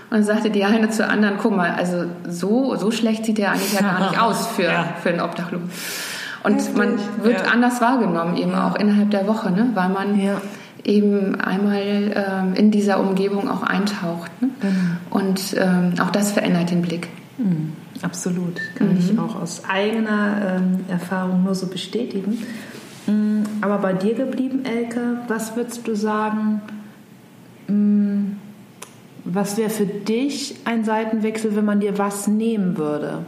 und 0.09 0.23
sagte 0.23 0.49
die 0.49 0.63
eine 0.63 0.89
zur 0.89 1.09
anderen, 1.09 1.37
guck 1.41 1.55
mal, 1.55 1.71
also 1.71 2.05
so, 2.27 2.75
so 2.75 2.91
schlecht 2.91 3.25
sieht 3.25 3.37
der 3.37 3.51
eigentlich 3.51 3.73
ja 3.73 3.81
gar 3.81 3.99
nicht 4.09 4.21
aus 4.21 4.47
für, 4.47 4.63
ja. 4.63 4.93
für 5.01 5.09
einen 5.09 5.21
Obdachlosen. 5.21 5.69
Und 6.43 6.55
Richtig. 6.55 6.77
man 6.77 6.99
wird 7.23 7.45
ja. 7.45 7.51
anders 7.51 7.81
wahrgenommen, 7.81 8.37
eben 8.37 8.51
ja. 8.51 8.67
auch 8.67 8.75
innerhalb 8.75 9.09
der 9.09 9.27
Woche, 9.27 9.51
ne? 9.51 9.71
weil 9.73 9.89
man 9.89 10.19
eben 10.83 11.41
einmal 11.41 11.81
ähm, 11.81 12.53
in 12.53 12.69
dieser 12.69 12.99
Umgebung 12.99 13.49
auch 13.49 13.63
eintaucht. 13.63 14.29
Ne? 14.41 14.49
Genau. 14.61 14.75
Und 15.09 15.55
ähm, 15.57 15.93
auch 15.99 16.11
das 16.11 16.31
verändert 16.31 16.69
den 16.69 16.83
Blick. 16.83 17.09
Mhm. 17.37 17.73
Absolut, 18.01 18.61
kann 18.75 18.93
mhm. 18.93 18.99
ich 18.99 19.17
auch 19.17 19.41
aus 19.41 19.63
eigener 19.67 20.57
ähm, 20.57 20.85
Erfahrung 20.87 21.43
nur 21.43 21.55
so 21.55 21.67
bestätigen. 21.67 22.43
Mhm. 23.07 23.43
Aber 23.61 23.79
bei 23.79 23.93
dir 23.93 24.13
geblieben, 24.13 24.63
Elke, 24.65 25.17
was 25.27 25.55
würdest 25.55 25.87
du 25.87 25.95
sagen, 25.95 26.61
was 27.67 29.57
wäre 29.57 29.69
für 29.69 29.85
dich 29.85 30.55
ein 30.65 30.85
Seitenwechsel, 30.85 31.55
wenn 31.55 31.65
man 31.65 31.79
dir 31.79 31.97
was 31.97 32.27
nehmen 32.27 32.77
würde? 32.77 33.25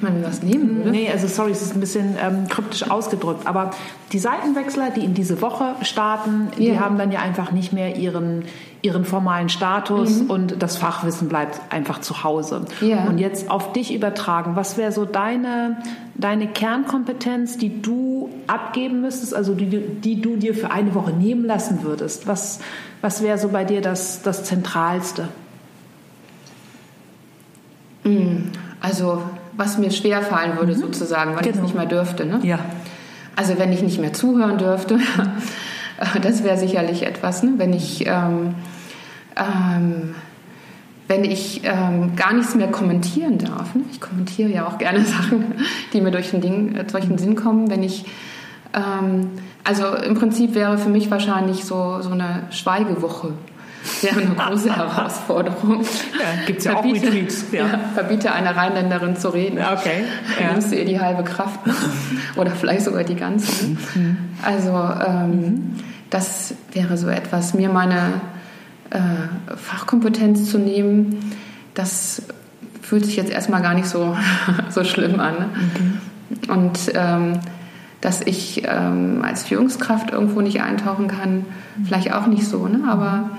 Wenn 0.00 0.14
man 0.14 0.24
was 0.24 0.42
nehmen 0.42 0.76
würde? 0.76 0.90
Nee, 0.90 1.10
also 1.10 1.26
sorry, 1.26 1.50
es 1.50 1.62
ist 1.62 1.74
ein 1.74 1.80
bisschen 1.80 2.16
ähm, 2.20 2.48
kryptisch 2.48 2.90
ausgedrückt, 2.90 3.46
aber 3.46 3.70
die 4.12 4.18
Seitenwechsler, 4.18 4.90
die 4.90 5.04
in 5.04 5.14
diese 5.14 5.40
Woche 5.40 5.74
starten, 5.82 6.48
ja. 6.56 6.72
die 6.72 6.80
haben 6.80 6.98
dann 6.98 7.12
ja 7.12 7.20
einfach 7.20 7.52
nicht 7.52 7.72
mehr 7.72 7.96
ihren, 7.96 8.44
ihren 8.82 9.04
formalen 9.04 9.48
Status 9.48 10.22
mhm. 10.22 10.30
und 10.30 10.62
das 10.62 10.76
Fachwissen 10.76 11.28
bleibt 11.28 11.60
einfach 11.70 12.00
zu 12.00 12.24
Hause. 12.24 12.66
Ja. 12.80 13.04
Und 13.04 13.18
jetzt 13.18 13.50
auf 13.50 13.72
dich 13.72 13.94
übertragen, 13.94 14.54
was 14.54 14.76
wäre 14.76 14.92
so 14.92 15.04
deine, 15.04 15.78
deine 16.14 16.46
Kernkompetenz, 16.46 17.56
die 17.56 17.80
du 17.80 18.30
abgeben 18.46 19.00
müsstest, 19.00 19.34
also 19.34 19.54
die, 19.54 19.66
die 19.66 20.20
du 20.20 20.36
dir 20.36 20.54
für 20.54 20.70
eine 20.70 20.94
Woche 20.94 21.12
nehmen 21.12 21.44
lassen 21.44 21.82
würdest? 21.82 22.26
Was, 22.26 22.60
was 23.00 23.22
wäre 23.22 23.38
so 23.38 23.48
bei 23.48 23.64
dir 23.64 23.80
das, 23.80 24.22
das 24.22 24.44
Zentralste? 24.44 25.28
Mhm. 28.04 28.52
Also 28.80 29.22
was 29.56 29.78
mir 29.78 29.90
schwer 29.90 30.22
fallen 30.22 30.56
würde 30.56 30.74
mhm. 30.74 30.80
sozusagen, 30.80 31.34
weil 31.34 31.42
genau. 31.42 31.50
ich 31.50 31.56
es 31.56 31.62
nicht 31.62 31.74
mehr 31.74 31.86
dürfte. 31.86 32.26
Ne? 32.26 32.40
Ja. 32.42 32.58
Also 33.34 33.58
wenn 33.58 33.72
ich 33.72 33.82
nicht 33.82 34.00
mehr 34.00 34.12
zuhören 34.12 34.58
dürfte, 34.58 34.98
das 36.22 36.44
wäre 36.44 36.56
sicherlich 36.56 37.04
etwas. 37.04 37.42
Ne? 37.42 37.54
Wenn 37.56 37.72
ich 37.72 38.06
ähm, 38.06 38.54
ähm, 39.36 40.14
wenn 41.08 41.24
ich 41.24 41.60
ähm, 41.64 42.16
gar 42.16 42.32
nichts 42.32 42.54
mehr 42.54 42.68
kommentieren 42.68 43.38
darf. 43.38 43.74
Ne? 43.74 43.82
Ich 43.92 44.00
kommentiere 44.00 44.50
ja 44.50 44.66
auch 44.66 44.78
gerne 44.78 45.00
Sachen, 45.04 45.54
die 45.92 46.00
mir 46.00 46.10
durch 46.10 46.30
den, 46.30 46.40
Ding, 46.40 46.74
äh, 46.74 46.84
durch 46.84 47.06
den 47.06 47.18
Sinn 47.18 47.36
kommen. 47.36 47.70
Wenn 47.70 47.82
ich 47.82 48.06
ähm, 48.74 49.30
also 49.64 49.94
im 49.96 50.14
Prinzip 50.14 50.54
wäre 50.54 50.78
für 50.78 50.88
mich 50.88 51.10
wahrscheinlich 51.10 51.64
so, 51.64 52.00
so 52.00 52.10
eine 52.10 52.44
Schweigewoche 52.50 53.32
wäre 54.02 54.20
eine 54.20 54.34
große 54.34 54.74
Herausforderung. 54.74 55.82
Ja, 55.82 56.44
gibt 56.46 56.58
es 56.60 56.64
ja 56.64 56.72
verbiete, 56.72 57.08
auch 57.08 57.12
Retreats. 57.12 57.44
Ja. 57.52 57.66
ja. 57.66 57.80
verbiete 57.94 58.32
einer 58.32 58.56
Rheinländerin 58.56 59.16
zu 59.16 59.28
reden. 59.28 59.58
Okay. 59.58 60.04
Ja. 60.40 60.52
nimmst 60.52 60.72
du 60.72 60.76
ihr 60.76 60.84
die 60.84 61.00
halbe 61.00 61.24
Kraft 61.24 61.60
oder 62.36 62.50
vielleicht 62.50 62.82
sogar 62.82 63.04
die 63.04 63.16
ganze. 63.16 63.66
Mhm. 63.66 64.16
Also 64.42 64.70
ähm, 65.06 65.30
mhm. 65.30 65.74
das 66.10 66.54
wäre 66.72 66.96
so 66.96 67.08
etwas, 67.08 67.54
mir 67.54 67.68
meine 67.68 68.20
äh, 68.90 69.56
Fachkompetenz 69.56 70.50
zu 70.50 70.58
nehmen, 70.58 71.32
das 71.74 72.22
fühlt 72.82 73.04
sich 73.04 73.16
jetzt 73.16 73.30
erstmal 73.30 73.62
gar 73.62 73.74
nicht 73.74 73.88
so, 73.88 74.16
so 74.70 74.84
schlimm 74.84 75.20
an. 75.20 75.34
Ne? 75.34 75.48
Mhm. 75.56 76.50
Und 76.50 76.78
ähm, 76.94 77.40
dass 78.00 78.20
ich 78.20 78.62
ähm, 78.66 79.22
als 79.24 79.44
Führungskraft 79.44 80.10
irgendwo 80.10 80.40
nicht 80.40 80.62
eintauchen 80.62 81.08
kann, 81.08 81.38
mhm. 81.38 81.86
vielleicht 81.86 82.12
auch 82.14 82.26
nicht 82.26 82.46
so, 82.46 82.68
ne? 82.68 82.82
aber 82.88 83.30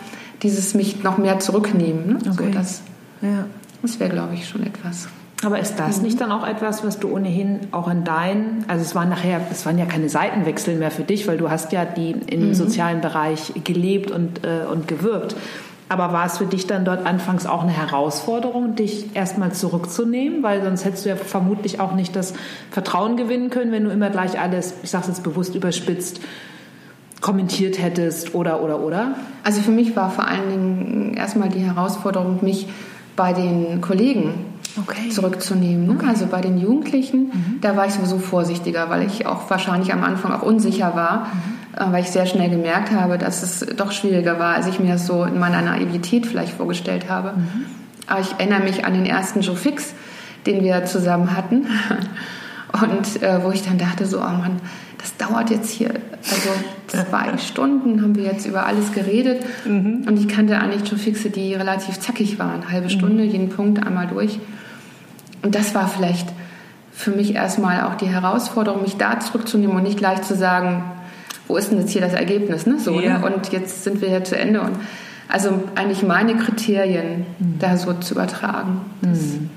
dieses 0.44 0.74
mich 0.74 1.04
noch 1.04 1.18
mehr 1.18 1.40
zurücknehmen. 1.40 2.08
Ne? 2.08 2.20
Okay. 2.32 2.46
So, 2.46 2.50
das 2.52 2.82
ja. 3.22 3.46
das 3.82 4.00
wäre, 4.00 4.12
glaube 4.12 4.34
ich, 4.34 4.48
schon 4.48 4.66
etwas. 4.66 5.08
Aber 5.44 5.60
ist 5.60 5.76
das 5.76 5.98
mhm. 5.98 6.04
nicht 6.04 6.22
dann 6.22 6.32
auch 6.32 6.48
etwas, 6.48 6.84
was 6.84 7.00
du 7.00 7.14
ohnehin 7.14 7.60
auch 7.72 7.88
in 7.88 8.04
deinen, 8.04 8.66
also 8.68 8.84
es 8.84 8.96
waren 8.96 9.10
nachher, 9.10 9.40
es 9.52 9.66
waren 9.66 9.78
ja 9.78 9.86
keine 9.86 10.10
Seitenwechsel 10.10 10.76
mehr 10.76 10.90
für 10.90 11.04
dich, 11.04 11.28
weil 11.28 11.38
du 11.38 11.50
hast 11.50 11.72
ja 11.72 11.86
die 11.86 12.12
im 12.12 12.50
mhm. 12.50 12.54
sozialen 12.56 13.02
Bereich 13.02 13.54
gelebt 13.64 14.10
und, 14.10 14.44
äh, 14.46 14.66
und 14.72 14.88
gewirkt. 14.88 15.36
Aber 15.90 16.12
war 16.12 16.26
es 16.26 16.40
für 16.40 16.46
dich 16.46 16.68
dann 16.68 16.84
dort 16.84 17.06
anfangs 17.06 17.46
auch 17.46 17.64
eine 17.64 17.72
Herausforderung, 17.72 18.76
dich 18.76 19.16
erstmal 19.16 19.54
zurückzunehmen? 19.54 20.44
Weil 20.44 20.62
sonst 20.62 20.84
hättest 20.84 21.06
du 21.06 21.10
ja 21.10 21.16
vermutlich 21.16 21.80
auch 21.80 21.94
nicht 21.94 22.16
das 22.16 22.34
Vertrauen 22.72 23.16
gewinnen 23.16 23.50
können, 23.50 23.72
wenn 23.72 23.86
du 23.86 23.92
immer 23.92 24.10
gleich 24.10 24.38
alles, 24.40 24.74
ich 24.84 24.90
sage 24.90 25.04
es 25.04 25.10
jetzt 25.10 25.24
bewusst 25.24 25.56
überspitzt, 25.56 26.20
kommentiert 27.22 27.82
hättest 27.82 28.36
oder, 28.36 28.62
oder, 28.62 28.80
oder? 28.80 29.16
Also 29.44 29.62
für 29.62 29.72
mich 29.72 29.96
war 29.96 30.10
vor 30.12 30.28
allen 30.28 30.50
Dingen 30.50 31.14
erstmal 31.16 31.50
die 31.50 31.60
Herausforderung, 31.60 32.40
mich 32.42 32.68
bei 33.16 33.34
den 33.34 33.82
Kollegen 33.82 34.34
okay. 34.80 35.10
zurückzunehmen. 35.10 35.88
Ne? 35.88 35.94
Okay. 35.94 36.06
Also 36.08 36.28
bei 36.28 36.42
den 36.42 36.58
Jugendlichen, 36.58 37.26
mhm. 37.26 37.58
da 37.62 37.76
war 37.76 37.88
ich 37.88 37.94
sowieso 37.94 38.20
vorsichtiger, 38.20 38.90
weil 38.90 39.06
ich 39.06 39.26
auch 39.26 39.50
wahrscheinlich 39.50 39.92
am 39.92 40.04
Anfang 40.04 40.32
auch 40.32 40.44
unsicher 40.44 40.96
war, 40.96 41.26
mhm. 41.26 41.58
Äh, 41.76 41.92
weil 41.92 42.04
ich 42.04 42.10
sehr 42.10 42.26
schnell 42.26 42.50
gemerkt 42.50 42.92
habe, 42.92 43.18
dass 43.18 43.44
es 43.44 43.66
doch 43.76 43.92
schwieriger 43.92 44.40
war, 44.40 44.56
als 44.56 44.68
ich 44.68 44.80
mir 44.80 44.94
das 44.94 45.06
so 45.06 45.24
in 45.24 45.38
meiner 45.38 45.62
Naivität 45.62 46.26
vielleicht 46.26 46.54
vorgestellt 46.54 47.10
habe. 47.10 47.34
Mhm. 47.38 47.66
Aber 48.08 48.22
ich 48.22 48.32
erinnere 48.40 48.62
mich 48.62 48.86
an 48.86 48.94
den 48.94 49.06
ersten 49.06 49.42
Joe 49.42 49.56
Fix, 49.56 49.94
den 50.46 50.64
wir 50.64 50.86
zusammen 50.86 51.36
hatten. 51.36 51.68
Und 52.82 53.22
äh, 53.24 53.44
wo 53.44 53.52
ich 53.52 53.64
dann 53.64 53.78
dachte, 53.78 54.06
so, 54.06 54.20
oh 54.20 54.22
Mann, 54.22 54.60
das 54.98 55.16
dauert 55.18 55.50
jetzt 55.50 55.70
hier, 55.70 55.90
also 55.90 56.50
zwei 56.88 57.38
Stunden 57.38 58.02
haben 58.02 58.16
wir 58.16 58.24
jetzt 58.24 58.46
über 58.46 58.66
alles 58.66 58.92
geredet. 58.94 59.44
Mhm. 59.66 60.06
Und 60.08 60.20
ich 60.20 60.28
kannte 60.28 60.58
eigentlich 60.60 60.90
Joe 60.90 60.98
Fixe, 60.98 61.30
die 61.30 61.54
relativ 61.54 62.00
zackig 62.00 62.40
waren. 62.40 62.72
Halbe 62.72 62.90
Stunde, 62.90 63.24
mhm. 63.24 63.30
jeden 63.30 63.50
Punkt 63.50 63.86
einmal 63.86 64.08
durch. 64.08 64.40
Und 65.44 65.56
das 65.56 65.76
war 65.76 65.88
vielleicht 65.88 66.28
für 66.92 67.12
mich 67.12 67.36
erstmal 67.36 67.84
auch 67.84 67.96
die 67.96 68.08
Herausforderung, 68.08 68.82
mich 68.82 68.98
da 68.98 69.20
zurückzunehmen 69.20 69.76
und 69.76 69.84
nicht 69.84 69.98
gleich 69.98 70.24
zu 70.24 70.36
sagen, 70.36 70.84
wo 71.48 71.56
ist 71.56 71.72
denn 71.72 71.80
jetzt 71.80 71.92
hier 71.92 72.02
das 72.02 72.14
Ergebnis? 72.14 72.66
Ne? 72.66 72.80
So, 72.80 72.96
ne? 72.96 73.06
ja. 73.06 73.18
ne? 73.20 73.26
Und 73.26 73.52
jetzt 73.52 73.84
sind 73.84 74.02
wir 74.02 74.10
ja 74.10 74.24
zu 74.24 74.38
Ende. 74.38 74.62
Und 74.62 74.78
also 75.28 75.64
eigentlich 75.76 76.04
meine 76.04 76.36
Kriterien 76.36 77.26
mhm. 77.40 77.60
da 77.60 77.78
so 77.78 77.94
zu 77.94 78.14
übertragen. 78.14 78.82
Das, 79.02 79.20
mhm. 79.20 79.50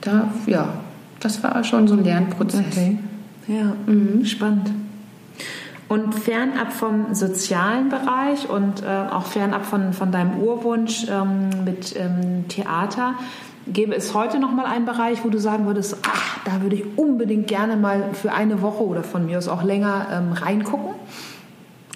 Da, 0.00 0.28
ja, 0.46 0.68
das 1.20 1.42
war 1.42 1.62
schon 1.64 1.86
so 1.88 1.94
ein 1.94 2.04
Lernprozess. 2.04 2.64
Okay. 2.72 2.98
Ja, 3.48 3.72
mhm. 3.86 4.24
spannend. 4.24 4.70
Und 5.88 6.14
fernab 6.14 6.72
vom 6.72 7.14
sozialen 7.14 7.90
Bereich 7.90 8.48
und 8.48 8.82
äh, 8.82 8.86
auch 8.86 9.26
fernab 9.26 9.64
von, 9.64 9.92
von 9.92 10.10
deinem 10.10 10.40
Urwunsch 10.40 11.06
ähm, 11.08 11.50
mit 11.64 11.94
ähm, 11.96 12.48
Theater, 12.48 13.14
gäbe 13.68 13.94
es 13.94 14.14
heute 14.14 14.38
noch 14.38 14.52
mal 14.52 14.66
einen 14.66 14.84
Bereich, 14.84 15.24
wo 15.24 15.28
du 15.28 15.38
sagen 15.38 15.66
würdest, 15.66 15.98
ach, 16.02 16.38
da 16.44 16.62
würde 16.62 16.76
ich 16.76 16.98
unbedingt 16.98 17.46
gerne 17.46 17.76
mal 17.76 18.10
für 18.14 18.32
eine 18.32 18.62
Woche 18.62 18.84
oder 18.84 19.02
von 19.04 19.26
mir 19.26 19.38
aus 19.38 19.48
auch 19.48 19.62
länger 19.62 20.08
ähm, 20.12 20.32
reingucken? 20.32 20.94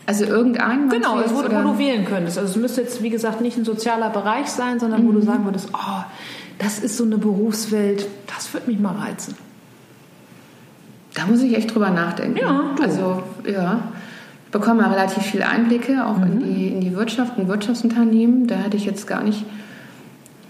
Also 0.06 0.24
irgendein? 0.24 0.88
Genau, 0.88 1.20
es 1.20 1.32
wo, 1.32 1.38
wo, 1.38 1.42
du 1.42 1.78
wählen 1.78 2.04
könntest. 2.04 2.38
Also 2.38 2.50
es 2.50 2.56
müsste 2.56 2.80
jetzt, 2.80 3.02
wie 3.02 3.10
gesagt, 3.10 3.40
nicht 3.40 3.56
ein 3.56 3.64
sozialer 3.64 4.10
Bereich 4.10 4.48
sein, 4.48 4.80
sondern 4.80 5.02
mhm. 5.02 5.08
wo 5.08 5.12
du 5.12 5.18
mhm. 5.20 5.26
sagen 5.26 5.44
würdest, 5.44 5.68
oh, 5.72 6.02
das 6.58 6.80
ist 6.80 6.96
so 6.96 7.04
eine 7.04 7.16
Berufswelt, 7.16 8.08
das 8.26 8.52
würde 8.52 8.70
mich 8.70 8.80
mal 8.80 8.94
reizen. 8.94 9.36
Da 11.20 11.26
muss 11.26 11.42
ich 11.42 11.56
echt 11.56 11.74
drüber 11.74 11.90
nachdenken. 11.90 12.38
Ja, 12.38 12.72
du. 12.76 12.82
Also, 12.82 13.22
ja. 13.46 13.80
Ich 14.46 14.52
bekomme 14.52 14.90
relativ 14.90 15.22
viele 15.22 15.46
Einblicke 15.46 16.04
auch 16.04 16.16
mhm. 16.16 16.24
in, 16.24 16.54
die, 16.54 16.68
in 16.68 16.80
die 16.80 16.96
Wirtschaft 16.96 17.38
und 17.38 17.48
Wirtschaftsunternehmen. 17.48 18.46
Da 18.46 18.58
hatte 18.58 18.76
ich 18.76 18.84
jetzt 18.84 19.06
gar 19.06 19.22
nicht 19.22 19.44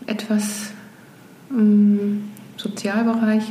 etwas 0.06 0.70
im 1.50 2.30
Sozialbereich. 2.56 3.42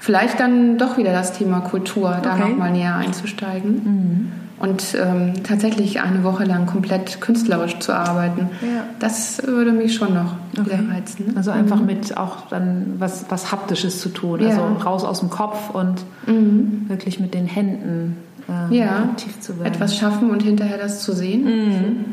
vielleicht 0.00 0.38
dann 0.38 0.78
doch 0.78 0.98
wieder 0.98 1.12
das 1.12 1.32
Thema 1.32 1.60
Kultur, 1.60 2.18
da 2.22 2.34
okay. 2.34 2.50
nochmal 2.50 2.72
näher 2.72 2.96
einzusteigen. 2.96 3.72
Mhm. 3.72 4.32
Und 4.58 4.96
ähm, 4.98 5.42
tatsächlich 5.42 6.00
eine 6.00 6.24
Woche 6.24 6.44
lang 6.44 6.64
komplett 6.64 7.20
künstlerisch 7.20 7.78
zu 7.78 7.94
arbeiten, 7.94 8.48
ja. 8.62 8.84
das 8.98 9.46
würde 9.46 9.72
mich 9.72 9.94
schon 9.94 10.14
noch 10.14 10.34
okay. 10.58 10.78
reizen. 10.90 11.26
Ne? 11.26 11.32
Also 11.36 11.50
einfach 11.50 11.80
mhm. 11.80 11.86
mit 11.86 12.16
auch 12.16 12.48
dann 12.48 12.94
was, 12.98 13.26
was 13.28 13.52
Haptisches 13.52 14.00
zu 14.00 14.08
tun, 14.08 14.40
ja. 14.40 14.48
also 14.48 14.62
raus 14.82 15.04
aus 15.04 15.20
dem 15.20 15.28
Kopf 15.28 15.70
und 15.70 16.04
mhm. 16.26 16.86
wirklich 16.88 17.20
mit 17.20 17.34
den 17.34 17.46
Händen 17.46 18.16
ähm, 18.48 18.72
ja. 18.72 19.04
aktiv 19.10 19.38
zu 19.40 19.58
werden. 19.58 19.74
Etwas 19.74 19.96
schaffen 19.96 20.30
und 20.30 20.42
hinterher 20.42 20.78
das 20.78 21.02
zu 21.02 21.12
sehen. 21.12 21.44
Mhm. 21.44 22.04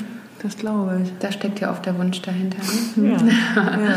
Das 0.41 0.57
glaube 0.57 0.99
ich. 1.03 1.13
Da 1.19 1.31
steckt 1.31 1.61
ja 1.61 1.71
oft 1.71 1.85
der 1.85 1.97
Wunsch 1.97 2.21
dahinter. 2.21 2.57
Ne? 2.97 3.11
Ja. 3.11 3.55
Habe 3.55 3.95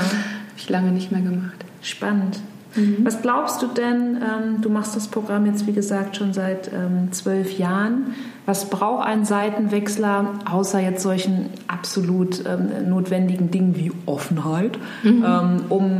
ich 0.56 0.68
lange 0.68 0.92
nicht 0.92 1.10
mehr 1.10 1.22
gemacht. 1.22 1.64
Spannend. 1.82 2.38
Mhm. 2.76 2.98
Was 3.04 3.22
glaubst 3.22 3.62
du 3.62 3.66
denn, 3.66 4.16
ähm, 4.16 4.60
du 4.60 4.68
machst 4.68 4.94
das 4.96 5.08
Programm 5.08 5.46
jetzt 5.46 5.66
wie 5.66 5.72
gesagt 5.72 6.16
schon 6.16 6.32
seit 6.32 6.70
ähm, 6.72 7.12
zwölf 7.12 7.58
Jahren, 7.58 8.14
was 8.44 8.70
braucht 8.70 9.06
ein 9.06 9.24
Seitenwechsler, 9.24 10.34
außer 10.50 10.80
jetzt 10.80 11.02
solchen 11.02 11.46
absolut 11.66 12.44
ähm, 12.46 12.88
notwendigen 12.88 13.50
Dingen 13.50 13.76
wie 13.76 13.92
Offenheit, 14.06 14.78
mhm. 15.02 15.24
ähm, 15.26 15.60
um, 15.68 15.92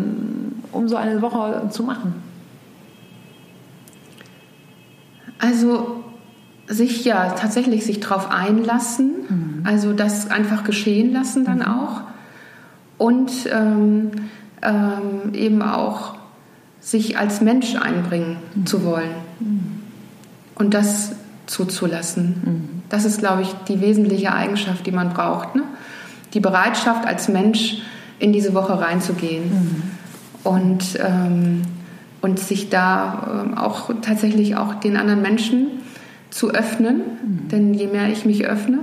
um 0.73 0.89
so 0.89 0.97
eine 0.97 1.23
Woche 1.23 1.69
zu 1.71 1.83
machen? 1.83 2.15
Also 5.39 6.05
sich 6.69 7.05
ja 7.05 7.31
tatsächlich 7.31 7.85
sich 7.85 8.01
darauf 8.01 8.31
einlassen, 8.31 9.11
mhm. 9.29 9.63
also 9.65 9.93
das 9.93 10.31
einfach 10.31 10.65
geschehen 10.65 11.13
lassen 11.13 11.45
dann 11.45 11.59
mhm. 11.59 11.65
auch 11.65 12.01
und 12.99 13.31
ähm, 13.53 14.11
ähm, 14.63 15.35
eben 15.35 15.63
auch 15.63 16.16
sich 16.87 17.19
als 17.19 17.41
Mensch 17.41 17.75
einbringen 17.75 18.37
mhm. 18.55 18.65
zu 18.65 18.85
wollen 18.85 19.11
und 20.55 20.73
das 20.73 21.17
zuzulassen. 21.47 22.43
Mhm. 22.45 22.83
Das 22.89 23.05
ist, 23.05 23.19
glaube 23.19 23.43
ich, 23.43 23.53
die 23.67 23.81
wesentliche 23.81 24.33
Eigenschaft, 24.33 24.87
die 24.87 24.93
man 24.93 25.13
braucht. 25.13 25.57
Ne? 25.57 25.65
Die 26.33 26.39
Bereitschaft, 26.39 27.05
als 27.05 27.27
Mensch 27.27 27.79
in 28.21 28.33
diese 28.33 28.55
Woche 28.55 28.81
reinzugehen 28.81 29.51
mhm. 29.51 29.83
und, 30.45 30.85
ähm, 31.05 31.63
und 32.21 32.39
sich 32.39 32.71
da 32.71 33.45
ähm, 33.45 33.59
auch 33.59 33.91
tatsächlich 34.01 34.55
auch 34.55 34.75
den 34.75 34.97
anderen 34.97 35.23
Menschen 35.23 35.67
zu 36.31 36.51
öffnen. 36.51 36.99
Mhm. 36.99 37.49
Denn 37.49 37.75
je 37.75 37.89
mehr 37.89 38.09
ich 38.11 38.25
mich 38.25 38.47
öffne, 38.47 38.79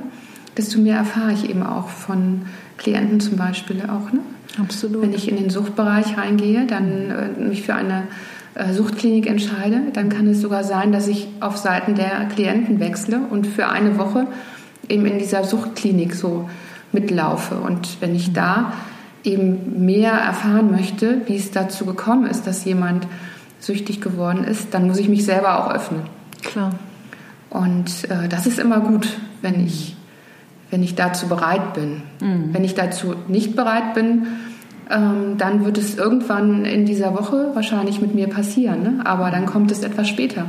desto 0.58 0.78
mehr 0.78 0.98
erfahre 0.98 1.32
ich 1.32 1.50
eben 1.50 1.64
auch 1.64 1.88
von 1.88 2.42
Klienten 2.78 3.22
zum 3.22 3.38
Beispiel 3.38 3.82
auch. 3.84 4.12
Ne? 4.12 4.20
Absolut. 4.60 5.02
Wenn 5.02 5.14
ich 5.14 5.28
in 5.28 5.38
den 5.38 5.50
Suchtbereich 5.50 6.18
reingehe, 6.18 6.66
dann 6.68 7.10
äh, 7.10 7.42
mich 7.42 7.64
für 7.64 7.74
eine 7.74 8.04
äh, 8.56 8.72
Suchtklinik 8.72 9.28
entscheide, 9.28 9.82
dann 9.94 10.10
kann 10.10 10.28
es 10.28 10.42
sogar 10.42 10.64
sein, 10.64 10.92
dass 10.92 11.08
ich 11.08 11.28
auf 11.40 11.58
Seiten 11.58 11.96
der 11.96 12.26
Klienten 12.26 12.80
wechsle 12.80 13.20
und 13.30 13.48
für 13.48 13.68
eine 13.68 13.98
Woche 13.98 14.28
eben 14.90 15.06
in 15.06 15.18
dieser 15.18 15.44
Suchtklinik 15.44 16.14
so 16.14 16.50
mitlaufe. 16.92 17.56
Und 17.56 18.00
wenn 18.00 18.16
ich 18.16 18.34
da 18.34 18.74
eben 19.24 19.86
mehr 19.86 20.12
erfahren 20.12 20.72
möchte, 20.72 21.22
wie 21.28 21.36
es 21.36 21.52
dazu 21.52 21.86
gekommen 21.86 22.28
ist, 22.28 22.46
dass 22.46 22.66
jemand 22.66 23.08
süchtig 23.60 24.02
geworden 24.02 24.44
ist, 24.44 24.74
dann 24.74 24.88
muss 24.88 25.00
ich 25.00 25.10
mich 25.10 25.26
selber 25.26 25.60
auch 25.60 25.74
öffnen. 25.74 26.02
Klar. 26.44 26.72
Und 27.50 28.10
äh, 28.10 28.28
das 28.28 28.46
ist 28.46 28.60
immer 28.60 28.82
gut, 28.82 29.08
wenn 29.42 29.66
ich, 29.66 29.96
wenn 30.74 30.82
ich 30.82 30.96
dazu 30.96 31.28
bereit 31.28 31.76
bin. 31.76 32.02
Mhm. 32.20 32.50
Wenn 32.52 32.64
ich 32.64 32.74
dazu 32.74 33.14
nicht 33.28 33.56
bereit 33.56 33.94
bin, 33.94 34.26
ähm, 34.90 35.38
dann 35.38 35.64
wird 35.64 35.78
es 35.78 35.96
irgendwann 35.96 36.66
in 36.66 36.88
dieser 36.88 37.14
Woche 37.14 37.52
wahrscheinlich 37.54 38.02
mit 38.02 38.16
mir 38.16 38.28
passieren. 38.28 38.82
Ne? 38.82 39.02
Aber 39.06 39.30
dann 39.30 39.46
kommt 39.46 39.72
es 39.72 39.84
etwas 39.84 40.10
später, 40.10 40.48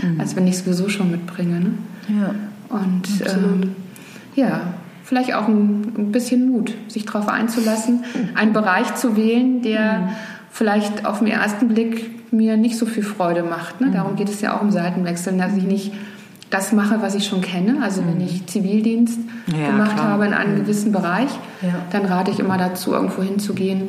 mhm. 0.00 0.20
als 0.20 0.36
wenn 0.36 0.46
ich 0.46 0.54
es 0.54 0.64
sowieso 0.64 0.88
schon 0.88 1.10
mitbringe. 1.10 1.58
Ne? 1.58 1.70
Ja. 2.08 2.34
Und 2.68 3.02
ähm, 3.26 3.74
ja, 4.36 4.60
vielleicht 5.02 5.34
auch 5.34 5.48
ein, 5.48 5.92
ein, 5.98 6.12
bisschen 6.12 6.52
Mut, 6.52 6.72
sich 6.86 7.04
darauf 7.04 7.28
einzulassen, 7.28 8.04
einen 8.36 8.52
Bereich 8.52 8.94
zu 8.94 9.16
wählen, 9.16 9.60
der 9.62 9.98
mhm. 9.98 10.08
vielleicht 10.52 11.04
auf 11.04 11.18
den 11.18 11.28
ersten 11.28 11.66
Blick 11.66 12.32
mir 12.32 12.56
nicht 12.56 12.78
so 12.78 12.86
viel 12.86 13.02
Freude 13.02 13.42
macht. 13.42 13.80
Ne? 13.80 13.90
Darum 13.90 14.12
mhm. 14.12 14.16
geht 14.16 14.28
es 14.28 14.40
ja 14.40 14.56
auch 14.56 14.62
im 14.62 14.70
Seitenwechseln, 14.70 15.36
dass 15.36 15.56
ich 15.56 15.64
nicht 15.64 15.92
das 16.54 16.70
mache, 16.72 17.02
was 17.02 17.16
ich 17.16 17.26
schon 17.26 17.40
kenne. 17.40 17.82
Also 17.82 18.02
wenn 18.06 18.16
mhm. 18.16 18.26
ich 18.26 18.46
Zivildienst 18.46 19.18
ja, 19.48 19.70
gemacht 19.70 19.96
klar. 19.96 20.08
habe 20.08 20.26
in 20.26 20.32
einem 20.32 20.54
mhm. 20.54 20.60
gewissen 20.60 20.92
Bereich, 20.92 21.30
ja. 21.62 21.74
dann 21.90 22.04
rate 22.04 22.30
ich 22.30 22.38
immer 22.38 22.56
dazu, 22.56 22.92
irgendwo 22.92 23.22
hinzugehen, 23.22 23.88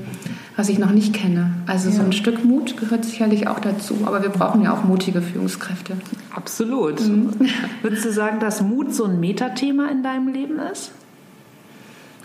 was 0.56 0.70
ich 0.70 0.80
noch 0.80 0.90
nicht 0.90 1.14
kenne. 1.14 1.52
Also 1.68 1.90
ja. 1.90 1.96
so 1.96 2.02
ein 2.02 2.12
Stück 2.12 2.44
Mut 2.44 2.76
gehört 2.78 3.06
sicherlich 3.06 3.48
auch 3.48 3.60
dazu. 3.60 4.00
Aber 4.06 4.24
wir 4.24 4.30
brauchen 4.30 4.64
ja 4.64 4.74
auch 4.74 4.84
mutige 4.84 5.22
Führungskräfte. 5.22 5.96
Absolut. 6.34 7.02
Mhm. 7.02 7.30
Würdest 7.84 8.04
du 8.06 8.12
sagen, 8.12 8.40
dass 8.40 8.62
Mut 8.62 8.96
so 8.96 9.06
ein 9.06 9.20
Metathema 9.20 9.88
in 9.90 10.02
deinem 10.02 10.30
Leben 10.30 10.58
ist? 10.58 10.92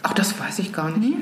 Ach, 0.02 0.14
das 0.14 0.40
weiß 0.40 0.58
ich 0.60 0.72
gar 0.72 0.96
nicht. 0.96 1.18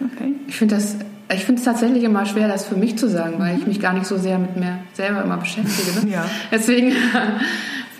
Okay. 0.00 0.34
Ich 0.46 0.56
finde 0.56 0.76
das 0.76 0.96
ich 1.32 1.44
finde 1.44 1.60
es 1.60 1.64
tatsächlich 1.64 2.02
immer 2.02 2.26
schwer, 2.26 2.48
das 2.48 2.64
für 2.64 2.74
mich 2.74 2.98
zu 2.98 3.08
sagen, 3.08 3.38
weil 3.38 3.54
ich 3.54 3.62
mhm. 3.62 3.68
mich 3.68 3.80
gar 3.80 3.92
nicht 3.92 4.06
so 4.06 4.18
sehr 4.18 4.38
mit 4.38 4.56
mir 4.56 4.78
selber 4.94 5.22
immer 5.22 5.36
beschäftige. 5.36 6.04
Ne? 6.04 6.12
Ja. 6.12 6.24
Deswegen 6.50 6.92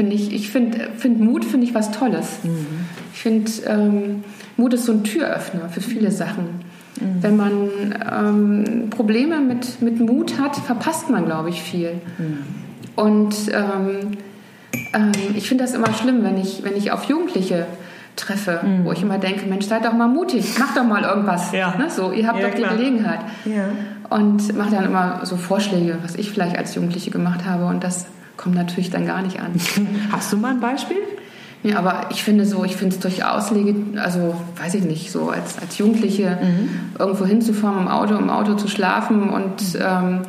finde 0.01 0.17
ich, 0.17 0.33
ich 0.33 0.49
finde 0.49 0.89
find 0.97 1.21
Mut 1.21 1.45
finde 1.45 1.67
ich 1.67 1.75
was 1.75 1.91
Tolles. 1.91 2.39
Mhm. 2.43 2.87
Ich 3.13 3.21
finde, 3.21 3.51
ähm, 3.67 4.25
Mut 4.57 4.73
ist 4.73 4.87
so 4.87 4.93
ein 4.93 5.05
Türöffner 5.05 5.69
für 5.69 5.83
viele 5.83 6.11
Sachen. 6.11 6.65
Mhm. 6.99 7.23
Wenn 7.23 7.37
man 7.37 7.69
ähm, 8.11 8.89
Probleme 8.89 9.41
mit, 9.41 9.83
mit 9.83 10.01
Mut 10.01 10.41
hat, 10.41 10.57
verpasst 10.57 11.11
man, 11.11 11.27
glaube 11.27 11.51
ich, 11.51 11.61
viel. 11.61 12.01
Mhm. 12.17 12.39
Und 12.97 13.35
ähm, 13.53 14.17
ähm 14.95 15.13
ich 15.37 15.47
finde 15.47 15.65
das 15.65 15.75
immer 15.75 15.93
schlimm, 15.93 16.25
wenn 16.25 16.39
ich, 16.39 16.65
wenn 16.65 16.79
ich 16.79 16.93
auf 16.93 17.05
Jugendliche 17.05 17.67
treffe, 18.17 18.61
mhm. 18.65 18.87
wo 18.87 18.93
ich 18.93 19.03
immer 19.03 19.19
denke, 19.19 19.45
Mensch, 19.51 19.67
seid 19.67 19.85
doch 19.85 19.93
mal 19.93 20.09
mutig, 20.09 20.59
macht 20.59 20.79
doch 20.79 20.85
mal 20.85 21.03
irgendwas. 21.03 21.53
Ja. 21.53 21.75
Ne? 21.77 21.91
So, 21.91 22.11
ihr 22.13 22.27
habt 22.27 22.41
ja, 22.41 22.47
doch 22.47 22.55
die 22.55 22.63
klar. 22.63 22.75
Gelegenheit. 22.75 23.21
Ja. 23.45 23.69
Und 24.09 24.57
mache 24.57 24.71
dann 24.71 24.87
immer 24.87 25.21
so 25.25 25.37
Vorschläge, 25.37 25.99
was 26.03 26.15
ich 26.15 26.31
vielleicht 26.31 26.57
als 26.57 26.75
Jugendliche 26.75 27.11
gemacht 27.11 27.45
habe. 27.45 27.67
Und 27.67 27.85
das 27.85 28.07
kommt 28.41 28.55
natürlich 28.55 28.91
dann 28.91 29.07
gar 29.07 29.23
nicht 29.23 29.39
an. 29.41 29.53
Hast 30.13 30.33
du 30.33 30.37
mal 30.37 30.53
ein 30.53 30.61
Beispiel? 30.61 30.97
Ja, 31.63 31.79
aber 31.79 32.07
ich 32.11 32.23
finde 32.23 32.47
so, 32.47 32.65
ich 32.65 32.75
finde 32.75 32.97
es 32.97 33.03
durchaus 33.03 33.51
legitim, 33.51 33.99
also 34.03 34.35
weiß 34.57 34.75
ich 34.75 34.85
nicht, 34.85 35.13
so 35.13 35.29
als, 35.29 35.59
als 35.61 35.77
Jugendliche 35.77 36.39
mhm. 36.41 36.71
irgendwo 36.99 37.27
hinzufahren 37.27 37.81
im 37.81 37.89
Auto, 37.89 38.17
im 38.17 38.31
Auto 38.31 38.55
zu 38.55 38.67
schlafen 38.67 39.29
und 39.29 39.79
ähm, 39.79 40.23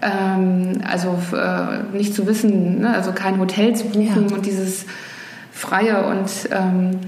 ähm, 0.00 0.80
also 0.88 1.18
äh, 1.36 1.96
nicht 1.96 2.14
zu 2.14 2.28
wissen, 2.28 2.82
ne, 2.82 2.94
also 2.94 3.10
kein 3.10 3.40
Hotel 3.40 3.74
zu 3.74 3.86
buchen 3.86 4.28
ja. 4.28 4.36
und 4.36 4.46
dieses 4.46 4.86
Freie 5.50 6.06
und 6.06 6.30
ähm, 6.52 7.00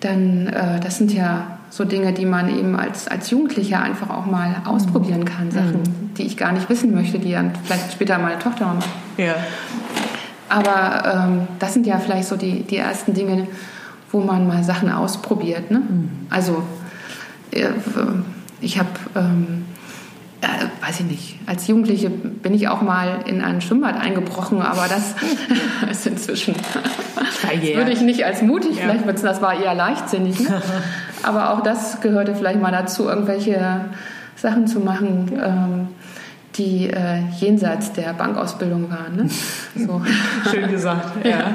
dann, 0.00 0.48
äh, 0.48 0.78
das 0.80 0.98
sind 0.98 1.12
ja 1.12 1.57
so 1.70 1.84
Dinge, 1.84 2.12
die 2.12 2.26
man 2.26 2.48
eben 2.48 2.76
als, 2.76 3.08
als 3.08 3.30
Jugendlicher 3.30 3.82
einfach 3.82 4.10
auch 4.10 4.26
mal 4.26 4.62
ausprobieren 4.64 5.24
kann, 5.24 5.50
Sachen, 5.50 5.82
mhm. 5.82 6.14
die 6.16 6.22
ich 6.22 6.36
gar 6.36 6.52
nicht 6.52 6.68
wissen 6.68 6.94
möchte, 6.94 7.18
die 7.18 7.32
dann 7.32 7.52
vielleicht 7.64 7.92
später 7.92 8.18
meine 8.18 8.38
Tochter 8.38 8.66
macht. 8.74 8.88
Ja. 9.16 9.34
Aber 10.48 11.26
ähm, 11.28 11.48
das 11.58 11.74
sind 11.74 11.86
ja 11.86 11.98
vielleicht 11.98 12.28
so 12.28 12.36
die, 12.36 12.62
die 12.62 12.78
ersten 12.78 13.12
Dinge, 13.12 13.46
wo 14.10 14.20
man 14.20 14.46
mal 14.46 14.64
Sachen 14.64 14.90
ausprobiert. 14.90 15.70
Ne? 15.70 15.80
Mhm. 15.80 16.10
Also 16.30 16.62
äh, 17.50 17.68
ich 18.60 18.78
habe 18.78 18.88
ähm, 19.14 19.66
äh, 20.40 20.86
weiß 20.86 21.00
ich 21.00 21.06
nicht, 21.06 21.38
als 21.46 21.66
Jugendliche 21.66 22.10
bin 22.10 22.54
ich 22.54 22.68
auch 22.68 22.80
mal 22.80 23.20
in 23.26 23.42
ein 23.42 23.60
Schwimmbad 23.60 24.00
eingebrochen, 24.00 24.62
aber 24.62 24.86
das 24.88 25.14
ist 25.90 26.06
inzwischen, 26.06 26.54
das 27.16 27.52
würde 27.74 27.90
ich 27.90 28.00
nicht 28.02 28.24
als 28.24 28.42
mutig, 28.42 28.76
ja. 28.76 28.94
vielleicht 28.94 29.24
das 29.24 29.42
war 29.42 29.60
eher 29.60 29.74
leichtsinnig. 29.74 30.40
Ne? 30.40 30.62
Aber 31.22 31.52
auch 31.52 31.60
das 31.60 32.00
gehörte 32.00 32.34
vielleicht 32.34 32.60
mal 32.60 32.72
dazu, 32.72 33.08
irgendwelche 33.08 33.86
Sachen 34.36 34.66
zu 34.66 34.80
machen. 34.80 35.32
Ähm, 35.42 35.88
die 36.58 36.90
äh, 36.90 37.20
jenseits 37.38 37.92
der 37.92 38.12
Bankausbildung 38.12 38.90
waren. 38.90 39.16
Ne? 39.16 39.30
So. 39.76 40.02
Schön 40.50 40.70
gesagt, 40.70 41.24
ja. 41.24 41.54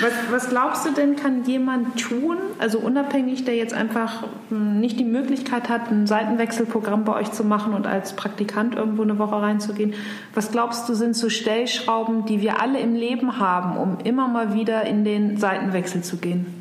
Was, 0.00 0.12
was, 0.30 0.48
glaubst 0.48 0.86
du 0.86 0.92
denn, 0.92 1.16
kann 1.16 1.44
jemand 1.44 2.00
tun, 2.00 2.36
also 2.58 2.78
unabhängig, 2.78 3.44
der 3.44 3.56
jetzt 3.56 3.74
einfach 3.74 4.24
hm, 4.48 4.80
nicht 4.80 4.98
die 4.98 5.04
Möglichkeit 5.04 5.68
hat, 5.68 5.90
ein 5.90 6.06
Seitenwechselprogramm 6.06 7.04
bei 7.04 7.14
euch 7.14 7.32
zu 7.32 7.44
machen 7.44 7.74
und 7.74 7.86
als 7.86 8.14
Praktikant 8.14 8.74
irgendwo 8.74 9.02
eine 9.02 9.18
Woche 9.18 9.40
reinzugehen, 9.40 9.94
was 10.34 10.50
glaubst 10.50 10.88
du, 10.88 10.94
sind 10.94 11.14
so 11.14 11.28
Stellschrauben, 11.28 12.24
die 12.24 12.40
wir 12.40 12.60
alle 12.60 12.78
im 12.78 12.94
Leben 12.94 13.38
haben, 13.38 13.76
um 13.76 13.98
immer 14.04 14.28
mal 14.28 14.54
wieder 14.54 14.86
in 14.86 15.04
den 15.04 15.36
Seitenwechsel 15.36 16.02
zu 16.02 16.16
gehen? 16.16 16.59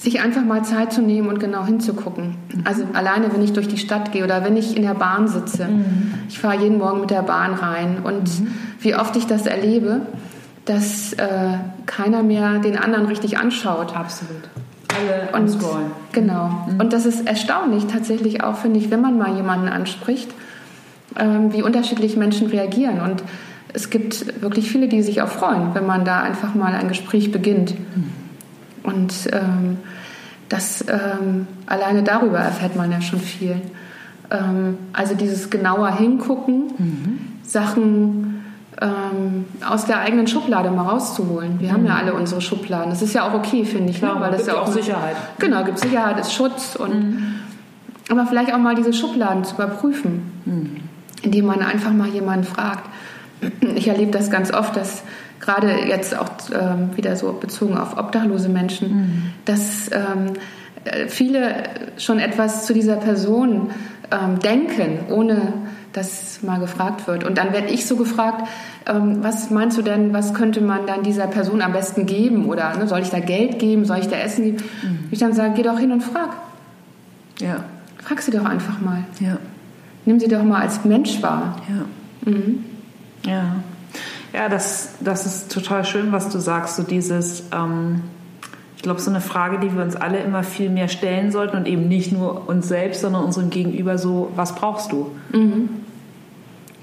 Sich 0.00 0.22
einfach 0.22 0.42
mal 0.42 0.64
Zeit 0.64 0.94
zu 0.94 1.02
nehmen 1.02 1.28
und 1.28 1.40
genau 1.40 1.66
hinzugucken. 1.66 2.36
Also 2.64 2.84
alleine, 2.94 3.30
wenn 3.34 3.42
ich 3.42 3.52
durch 3.52 3.68
die 3.68 3.76
Stadt 3.76 4.12
gehe 4.12 4.24
oder 4.24 4.42
wenn 4.42 4.56
ich 4.56 4.74
in 4.74 4.82
der 4.82 4.94
Bahn 4.94 5.28
sitze. 5.28 5.66
Mhm. 5.66 6.14
Ich 6.26 6.38
fahre 6.38 6.58
jeden 6.58 6.78
Morgen 6.78 7.02
mit 7.02 7.10
der 7.10 7.20
Bahn 7.20 7.52
rein 7.52 7.98
und 8.02 8.40
mhm. 8.40 8.52
wie 8.80 8.94
oft 8.94 9.14
ich 9.16 9.26
das 9.26 9.44
erlebe, 9.44 10.00
dass 10.64 11.12
äh, 11.12 11.58
keiner 11.84 12.22
mehr 12.22 12.60
den 12.60 12.78
anderen 12.78 13.06
richtig 13.06 13.36
anschaut. 13.36 13.94
Absolut. 13.94 14.48
Alle 14.88 15.38
und, 15.38 15.58
Genau. 16.12 16.46
Mhm. 16.46 16.80
Und 16.80 16.94
das 16.94 17.04
ist 17.04 17.26
erstaunlich 17.26 17.84
tatsächlich 17.86 18.42
auch, 18.42 18.56
finde 18.56 18.78
ich, 18.78 18.90
wenn 18.90 19.02
man 19.02 19.18
mal 19.18 19.36
jemanden 19.36 19.68
anspricht, 19.68 20.30
ähm, 21.18 21.52
wie 21.52 21.62
unterschiedlich 21.62 22.16
Menschen 22.16 22.46
reagieren. 22.46 23.02
Und 23.02 23.22
es 23.74 23.90
gibt 23.90 24.40
wirklich 24.40 24.70
viele, 24.70 24.88
die 24.88 25.02
sich 25.02 25.20
auch 25.20 25.28
freuen, 25.28 25.74
wenn 25.74 25.84
man 25.84 26.06
da 26.06 26.22
einfach 26.22 26.54
mal 26.54 26.74
ein 26.74 26.88
Gespräch 26.88 27.30
beginnt. 27.30 27.74
Und 28.82 29.12
ähm, 29.32 29.78
das 30.48 30.84
ähm, 30.88 31.46
alleine 31.66 32.02
darüber 32.02 32.38
erfährt 32.38 32.76
man 32.76 32.90
ja 32.90 33.00
schon 33.00 33.20
viel. 33.20 33.60
Ähm, 34.30 34.78
also 34.92 35.14
dieses 35.14 35.50
genauer 35.50 35.92
hingucken, 35.92 36.72
mhm. 36.76 37.18
Sachen 37.44 38.44
ähm, 38.80 39.44
aus 39.66 39.86
der 39.86 40.00
eigenen 40.00 40.26
Schublade 40.26 40.70
mal 40.70 40.88
rauszuholen. 40.88 41.60
Wir 41.60 41.68
mhm. 41.68 41.72
haben 41.72 41.86
ja 41.86 41.96
alle 41.96 42.14
unsere 42.14 42.40
Schubladen. 42.40 42.90
Das 42.90 43.02
ist 43.02 43.14
ja 43.14 43.28
auch 43.28 43.34
okay, 43.34 43.64
finde 43.64 43.90
ich. 43.90 44.00
Ne? 44.00 44.08
Klar, 44.08 44.20
weil 44.20 44.32
das 44.32 44.46
ja 44.46 44.54
auch 44.54 44.66
Sicherheit. 44.66 45.16
Genau, 45.38 45.64
gibt 45.64 45.78
Sicherheit, 45.78 46.18
ist 46.18 46.32
Schutz 46.32 46.76
und 46.76 46.94
mhm. 46.94 47.34
aber 48.10 48.26
vielleicht 48.26 48.52
auch 48.52 48.58
mal 48.58 48.74
diese 48.74 48.92
Schubladen 48.92 49.44
zu 49.44 49.54
überprüfen, 49.54 50.32
mhm. 50.44 50.76
indem 51.22 51.46
man 51.46 51.62
einfach 51.62 51.92
mal 51.92 52.08
jemanden 52.08 52.44
fragt. 52.44 52.88
Ich 53.74 53.88
erlebe 53.88 54.10
das 54.10 54.30
ganz 54.30 54.52
oft, 54.52 54.76
dass 54.76 55.02
gerade 55.40 55.86
jetzt 55.88 56.16
auch 56.16 56.30
ähm, 56.52 56.96
wieder 56.96 57.16
so 57.16 57.32
bezogen 57.32 57.76
auf 57.76 57.96
obdachlose 57.98 58.48
Menschen, 58.48 58.88
mhm. 58.88 59.22
dass 59.44 59.90
ähm, 59.92 60.34
viele 61.08 61.64
schon 61.98 62.18
etwas 62.18 62.66
zu 62.66 62.72
dieser 62.72 62.96
Person 62.96 63.70
ähm, 64.10 64.38
denken, 64.38 65.00
ohne 65.10 65.52
dass 65.92 66.42
mal 66.42 66.60
gefragt 66.60 67.06
wird. 67.08 67.24
Und 67.24 67.36
dann 67.38 67.52
werde 67.52 67.68
ich 67.68 67.86
so 67.86 67.96
gefragt, 67.96 68.48
ähm, 68.86 69.18
was 69.22 69.50
meinst 69.50 69.76
du 69.76 69.82
denn, 69.82 70.12
was 70.12 70.34
könnte 70.34 70.60
man 70.60 70.86
dann 70.86 71.02
dieser 71.02 71.26
Person 71.26 71.62
am 71.62 71.72
besten 71.72 72.06
geben? 72.06 72.46
Oder 72.46 72.76
ne, 72.76 72.86
soll 72.86 73.00
ich 73.00 73.10
da 73.10 73.18
Geld 73.18 73.58
geben, 73.58 73.84
soll 73.84 73.98
ich 73.98 74.08
da 74.08 74.16
Essen 74.16 74.44
geben? 74.44 74.58
Mhm. 74.82 75.08
Ich 75.10 75.18
dann 75.18 75.32
sage, 75.32 75.54
geh 75.56 75.62
doch 75.62 75.78
hin 75.78 75.90
und 75.90 76.02
frag. 76.02 76.30
Ja. 77.40 77.64
Frag 77.98 78.22
sie 78.22 78.30
doch 78.30 78.44
einfach 78.44 78.80
mal. 78.80 79.04
Ja. 79.18 79.38
Nimm 80.04 80.20
sie 80.20 80.28
doch 80.28 80.42
mal 80.42 80.62
als 80.62 80.84
Mensch 80.84 81.22
wahr. 81.22 81.56
Ja. 81.68 82.30
Mhm. 82.30 82.64
Ja. 83.26 83.56
Ja, 84.32 84.48
das, 84.48 84.94
das 85.00 85.26
ist 85.26 85.52
total 85.52 85.84
schön, 85.84 86.12
was 86.12 86.28
du 86.28 86.38
sagst, 86.38 86.76
so 86.76 86.82
dieses, 86.82 87.44
ähm, 87.52 88.02
ich 88.76 88.82
glaube, 88.82 89.00
so 89.00 89.10
eine 89.10 89.20
Frage, 89.20 89.58
die 89.58 89.74
wir 89.74 89.82
uns 89.82 89.96
alle 89.96 90.18
immer 90.18 90.42
viel 90.42 90.70
mehr 90.70 90.88
stellen 90.88 91.32
sollten 91.32 91.56
und 91.56 91.66
eben 91.66 91.88
nicht 91.88 92.12
nur 92.12 92.48
uns 92.48 92.68
selbst, 92.68 93.00
sondern 93.00 93.24
unserem 93.24 93.50
Gegenüber 93.50 93.98
so, 93.98 94.30
was 94.36 94.54
brauchst 94.54 94.92
du? 94.92 95.10
Mhm. 95.32 95.68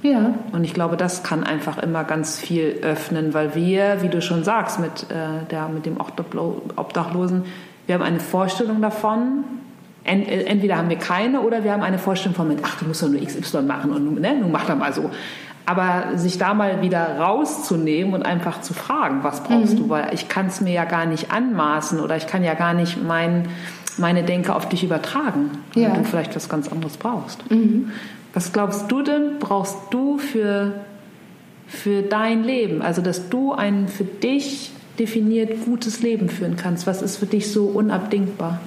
Ja. 0.04 0.34
Und 0.52 0.64
ich 0.64 0.74
glaube, 0.74 0.98
das 0.98 1.24
kann 1.24 1.44
einfach 1.44 1.78
immer 1.78 2.04
ganz 2.04 2.40
viel 2.40 2.80
öffnen, 2.82 3.34
weil 3.34 3.56
wir, 3.56 4.02
wie 4.02 4.10
du 4.10 4.22
schon 4.22 4.44
sagst, 4.44 4.80
mit, 4.80 5.08
äh, 5.10 5.46
der, 5.50 5.70
mit 5.70 5.86
dem 5.86 5.98
Obdachlosen, 5.98 7.46
wir 7.88 7.96
haben 7.96 8.04
eine 8.04 8.20
Vorstellung 8.20 8.82
davon, 8.82 9.44
entweder 10.04 10.78
haben 10.78 10.90
wir 10.90 10.98
keine 10.98 11.42
oder 11.42 11.64
wir 11.64 11.74
haben 11.74 11.84
eine 11.84 11.98
Vorstellung 11.98 12.36
von, 12.36 12.56
ach, 12.64 12.80
du 12.80 12.86
musst 12.86 13.04
doch 13.04 13.10
nur 13.10 13.22
XY 13.22 13.64
machen 13.64 13.92
und 13.92 14.22
ne, 14.22 14.36
nun 14.40 14.52
mach 14.52 14.66
doch 14.66 14.78
mal 14.78 14.94
so. 14.94 15.10
Aber 15.68 16.18
sich 16.18 16.38
da 16.38 16.54
mal 16.54 16.82
wieder 16.82 17.20
rauszunehmen 17.20 18.14
und 18.14 18.24
einfach 18.24 18.62
zu 18.62 18.74
fragen, 18.74 19.24
was 19.24 19.44
brauchst 19.44 19.74
mhm. 19.74 19.78
du, 19.78 19.90
weil 19.90 20.14
ich 20.14 20.30
kann 20.30 20.48
es 20.48 20.62
mir 20.62 20.72
ja 20.72 20.86
gar 20.86 21.06
nicht 21.06 21.32
anmaßen 21.32 22.00
oder 22.00 22.16
ich 22.16 22.26
kann 22.26 22.42
ja 22.42 22.54
gar 22.54 22.74
nicht 22.74 23.04
mein, 23.04 23.50
meine 23.98 24.24
Denke 24.24 24.56
auf 24.56 24.70
dich 24.70 24.84
übertragen, 24.84 25.52
ja. 25.76 25.90
weil 25.90 25.98
du 25.98 26.04
vielleicht 26.06 26.36
was 26.38 26.48
ganz 26.48 26.70
anderes 26.70 26.96
brauchst. 26.96 27.52
Mhm. 27.52 27.92
Was 28.34 28.54
glaubst 28.54 28.90
du 28.90 29.02
denn, 29.02 29.40
brauchst 29.40 29.76
du 29.92 30.18
für, 30.18 30.86
für 31.68 32.02
dein 32.02 32.46
Leben? 32.46 32.82
Also, 32.82 33.02
dass 33.02 33.28
du 33.28 33.52
ein 33.52 33.90
für 33.90 34.06
dich 34.06 34.72
definiert 35.00 35.66
gutes 35.66 36.02
Leben 36.02 36.30
führen 36.30 36.56
kannst. 36.56 36.88
Was 36.88 37.02
ist 37.02 37.18
für 37.18 37.26
dich 37.26 37.52
so 37.52 37.66
unabdingbar? 37.66 38.60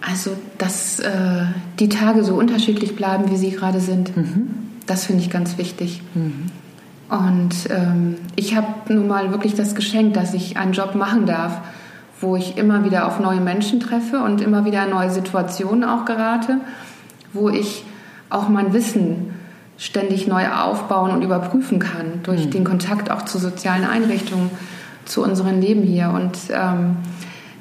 Also, 0.00 0.30
dass 0.56 1.00
äh, 1.00 1.46
die 1.78 1.88
Tage 1.88 2.24
so 2.24 2.34
unterschiedlich 2.34 2.96
bleiben, 2.96 3.30
wie 3.30 3.36
sie 3.36 3.50
gerade 3.50 3.80
sind. 3.80 4.16
Mhm. 4.16 4.67
Das 4.88 5.06
finde 5.06 5.22
ich 5.22 5.30
ganz 5.30 5.58
wichtig. 5.58 6.02
Mhm. 6.14 6.46
Und 7.08 7.70
ähm, 7.70 8.16
ich 8.36 8.56
habe 8.56 8.66
nun 8.92 9.06
mal 9.06 9.30
wirklich 9.30 9.54
das 9.54 9.74
Geschenk, 9.74 10.14
dass 10.14 10.34
ich 10.34 10.56
einen 10.56 10.72
Job 10.72 10.94
machen 10.94 11.24
darf, 11.24 11.60
wo 12.20 12.36
ich 12.36 12.58
immer 12.58 12.84
wieder 12.84 13.06
auf 13.06 13.20
neue 13.20 13.40
Menschen 13.40 13.80
treffe 13.80 14.18
und 14.18 14.40
immer 14.40 14.64
wieder 14.64 14.84
in 14.84 14.90
neue 14.90 15.10
Situationen 15.10 15.84
auch 15.84 16.04
gerate, 16.04 16.58
wo 17.32 17.48
ich 17.48 17.84
auch 18.28 18.48
mein 18.48 18.72
Wissen 18.72 19.34
ständig 19.78 20.26
neu 20.26 20.48
aufbauen 20.48 21.12
und 21.12 21.22
überprüfen 21.22 21.78
kann 21.78 22.20
durch 22.24 22.46
mhm. 22.46 22.50
den 22.50 22.64
Kontakt 22.64 23.10
auch 23.10 23.22
zu 23.22 23.38
sozialen 23.38 23.84
Einrichtungen, 23.84 24.50
zu 25.04 25.22
unserem 25.22 25.60
Leben 25.60 25.82
hier. 25.82 26.10
Und 26.10 26.36
ähm, 26.50 26.96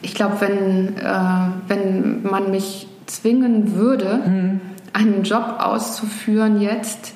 ich 0.01 0.13
glaube, 0.13 0.41
wenn, 0.41 0.97
äh, 0.97 1.51
wenn 1.67 2.23
man 2.23 2.51
mich 2.51 2.87
zwingen 3.05 3.75
würde, 3.75 4.19
mhm. 4.25 4.61
einen 4.93 5.23
Job 5.23 5.57
auszuführen 5.59 6.59
jetzt, 6.59 7.13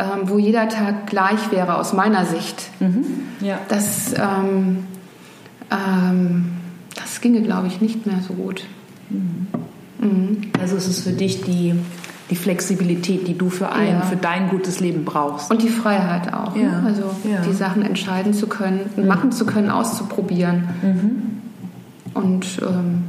ähm, 0.00 0.28
wo 0.28 0.38
jeder 0.38 0.68
Tag 0.68 1.06
gleich 1.06 1.50
wäre 1.50 1.76
aus 1.76 1.92
meiner 1.92 2.24
Sicht. 2.24 2.70
Mhm. 2.80 3.04
Ja. 3.40 3.58
Das, 3.68 4.14
ähm, 4.14 4.84
ähm, 5.70 6.52
das 6.96 7.20
ginge, 7.20 7.42
glaube 7.42 7.66
ich, 7.66 7.80
nicht 7.80 8.06
mehr 8.06 8.20
so 8.26 8.32
gut. 8.34 8.64
Mhm. 9.10 9.46
Mhm. 10.00 10.42
Also 10.58 10.76
es 10.76 10.88
ist 10.88 11.04
für 11.04 11.12
dich 11.12 11.42
die, 11.42 11.74
die 12.30 12.36
Flexibilität, 12.36 13.28
die 13.28 13.36
du 13.36 13.50
für 13.50 13.70
ein, 13.70 13.94
ja. 13.94 14.00
für 14.00 14.16
dein 14.16 14.48
gutes 14.48 14.80
Leben 14.80 15.04
brauchst. 15.04 15.50
Und 15.50 15.62
die 15.62 15.68
Freiheit 15.68 16.32
auch. 16.32 16.54
Ne? 16.54 16.62
Ja. 16.62 16.80
Ne? 16.80 16.86
Also 16.86 17.02
ja. 17.30 17.42
die 17.42 17.52
Sachen 17.52 17.82
entscheiden 17.82 18.32
zu 18.32 18.46
können, 18.46 18.88
mhm. 18.96 19.06
machen 19.06 19.32
zu 19.32 19.44
können, 19.44 19.70
auszuprobieren. 19.70 20.68
Mhm. 20.82 21.22
Und 22.14 22.46
ähm, 22.62 23.04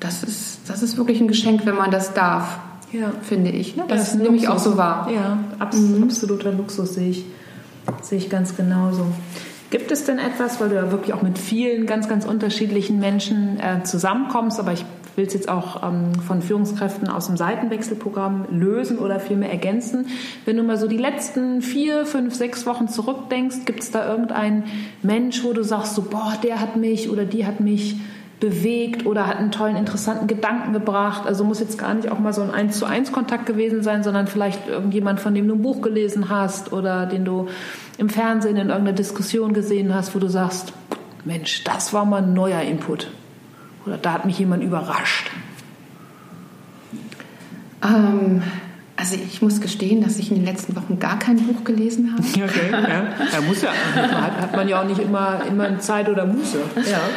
das, 0.00 0.22
ist, 0.22 0.68
das 0.68 0.82
ist 0.82 0.98
wirklich 0.98 1.20
ein 1.20 1.28
Geschenk, 1.28 1.64
wenn 1.64 1.76
man 1.76 1.90
das 1.90 2.12
darf 2.12 2.58
ja. 2.92 3.12
finde 3.22 3.50
ich. 3.50 3.76
Ne? 3.76 3.84
Das, 3.88 4.10
das 4.10 4.14
nehme 4.14 4.36
ich 4.36 4.48
auch 4.48 4.58
so 4.58 4.76
wahr. 4.76 5.08
Ja, 5.12 5.38
abs 5.58 5.76
mhm. 5.76 6.02
absoluter 6.02 6.52
Luxus 6.52 6.94
sehe 6.94 7.10
ich, 7.10 7.24
sehe 8.02 8.18
ich 8.18 8.30
ganz 8.30 8.56
genauso. 8.56 9.06
Gibt 9.70 9.92
es 9.92 10.04
denn 10.04 10.18
etwas, 10.18 10.60
weil 10.60 10.70
du 10.70 10.74
ja 10.74 10.90
wirklich 10.90 11.14
auch 11.14 11.22
mit 11.22 11.38
vielen 11.38 11.86
ganz, 11.86 12.08
ganz 12.08 12.24
unterschiedlichen 12.24 12.98
Menschen 12.98 13.60
äh, 13.60 13.84
zusammenkommst, 13.84 14.58
aber 14.58 14.72
ich 14.72 14.84
will 15.14 15.26
es 15.26 15.34
jetzt 15.34 15.48
auch 15.48 15.82
ähm, 15.82 16.12
von 16.26 16.42
Führungskräften 16.42 17.08
aus 17.08 17.26
dem 17.26 17.36
Seitenwechselprogramm 17.36 18.46
lösen 18.50 18.98
oder 18.98 19.20
vielmehr 19.20 19.50
ergänzen. 19.50 20.06
Wenn 20.44 20.56
du 20.56 20.62
mal 20.62 20.76
so 20.76 20.88
die 20.88 20.96
letzten 20.96 21.62
vier, 21.62 22.06
fünf, 22.06 22.34
sechs 22.34 22.66
Wochen 22.66 22.88
zurückdenkst, 22.88 23.58
gibt 23.64 23.80
es 23.80 23.90
da 23.90 24.08
irgendeinen 24.08 24.64
Mensch, 25.02 25.44
wo 25.44 25.52
du 25.52 25.62
sagst, 25.62 25.94
so, 25.94 26.02
boah, 26.02 26.34
der 26.42 26.60
hat 26.60 26.76
mich 26.76 27.10
oder 27.10 27.24
die 27.24 27.46
hat 27.46 27.60
mich 27.60 27.96
bewegt 28.40 29.04
oder 29.06 29.26
hat 29.26 29.36
einen 29.36 29.52
tollen, 29.52 29.76
interessanten 29.76 30.26
Gedanken 30.26 30.72
gebracht. 30.72 31.26
Also 31.26 31.44
muss 31.44 31.60
jetzt 31.60 31.78
gar 31.78 31.94
nicht 31.94 32.10
auch 32.10 32.18
mal 32.18 32.32
so 32.32 32.40
ein 32.40 32.50
eins 32.50 32.78
zu 32.78 32.86
eins 32.86 33.12
Kontakt 33.12 33.46
gewesen 33.46 33.82
sein, 33.82 34.02
sondern 34.02 34.26
vielleicht 34.26 34.66
irgendjemand, 34.66 35.20
von 35.20 35.34
dem 35.34 35.46
du 35.46 35.54
ein 35.54 35.62
Buch 35.62 35.82
gelesen 35.82 36.30
hast 36.30 36.72
oder 36.72 37.06
den 37.06 37.24
du 37.24 37.48
im 37.98 38.08
Fernsehen 38.08 38.56
in 38.56 38.68
irgendeiner 38.68 38.96
Diskussion 38.96 39.52
gesehen 39.52 39.94
hast, 39.94 40.14
wo 40.14 40.18
du 40.18 40.28
sagst, 40.28 40.72
Mensch, 41.24 41.64
das 41.64 41.92
war 41.92 42.06
mal 42.06 42.22
ein 42.22 42.32
neuer 42.32 42.62
Input. 42.62 43.08
Oder 43.86 43.98
da 43.98 44.14
hat 44.14 44.24
mich 44.24 44.38
jemand 44.38 44.62
überrascht. 44.62 45.30
Ähm, 47.84 48.42
also 49.00 49.16
ich 49.16 49.40
muss 49.40 49.62
gestehen, 49.62 50.02
dass 50.02 50.18
ich 50.18 50.30
in 50.30 50.36
den 50.36 50.44
letzten 50.44 50.76
Wochen 50.76 50.98
gar 50.98 51.18
kein 51.18 51.38
Buch 51.38 51.64
gelesen 51.64 52.12
habe. 52.12 52.22
Okay, 52.50 52.70
ja. 52.70 52.80
ja 53.32 53.40
muss 53.46 53.62
ja. 53.62 53.70
Hat, 53.94 54.40
hat 54.40 54.56
man 54.56 54.68
ja 54.68 54.82
auch 54.82 54.86
nicht 54.86 55.00
immer, 55.00 55.40
immer 55.48 55.78
Zeit 55.78 56.08
oder 56.08 56.26
Muße. 56.26 56.58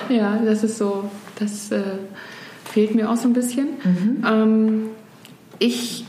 Ja, 0.10 0.16
ja 0.16 0.40
das 0.44 0.64
ist 0.64 0.78
so, 0.78 1.10
das 1.40 1.72
äh, 1.72 1.82
fehlt 2.66 2.96
mir 2.96 3.10
auch 3.10 3.18
so 3.18 3.28
ein 3.28 3.34
bisschen. 3.34 3.68
Mhm. 3.84 4.26
Ähm, 4.26 4.86
ich 5.60 6.06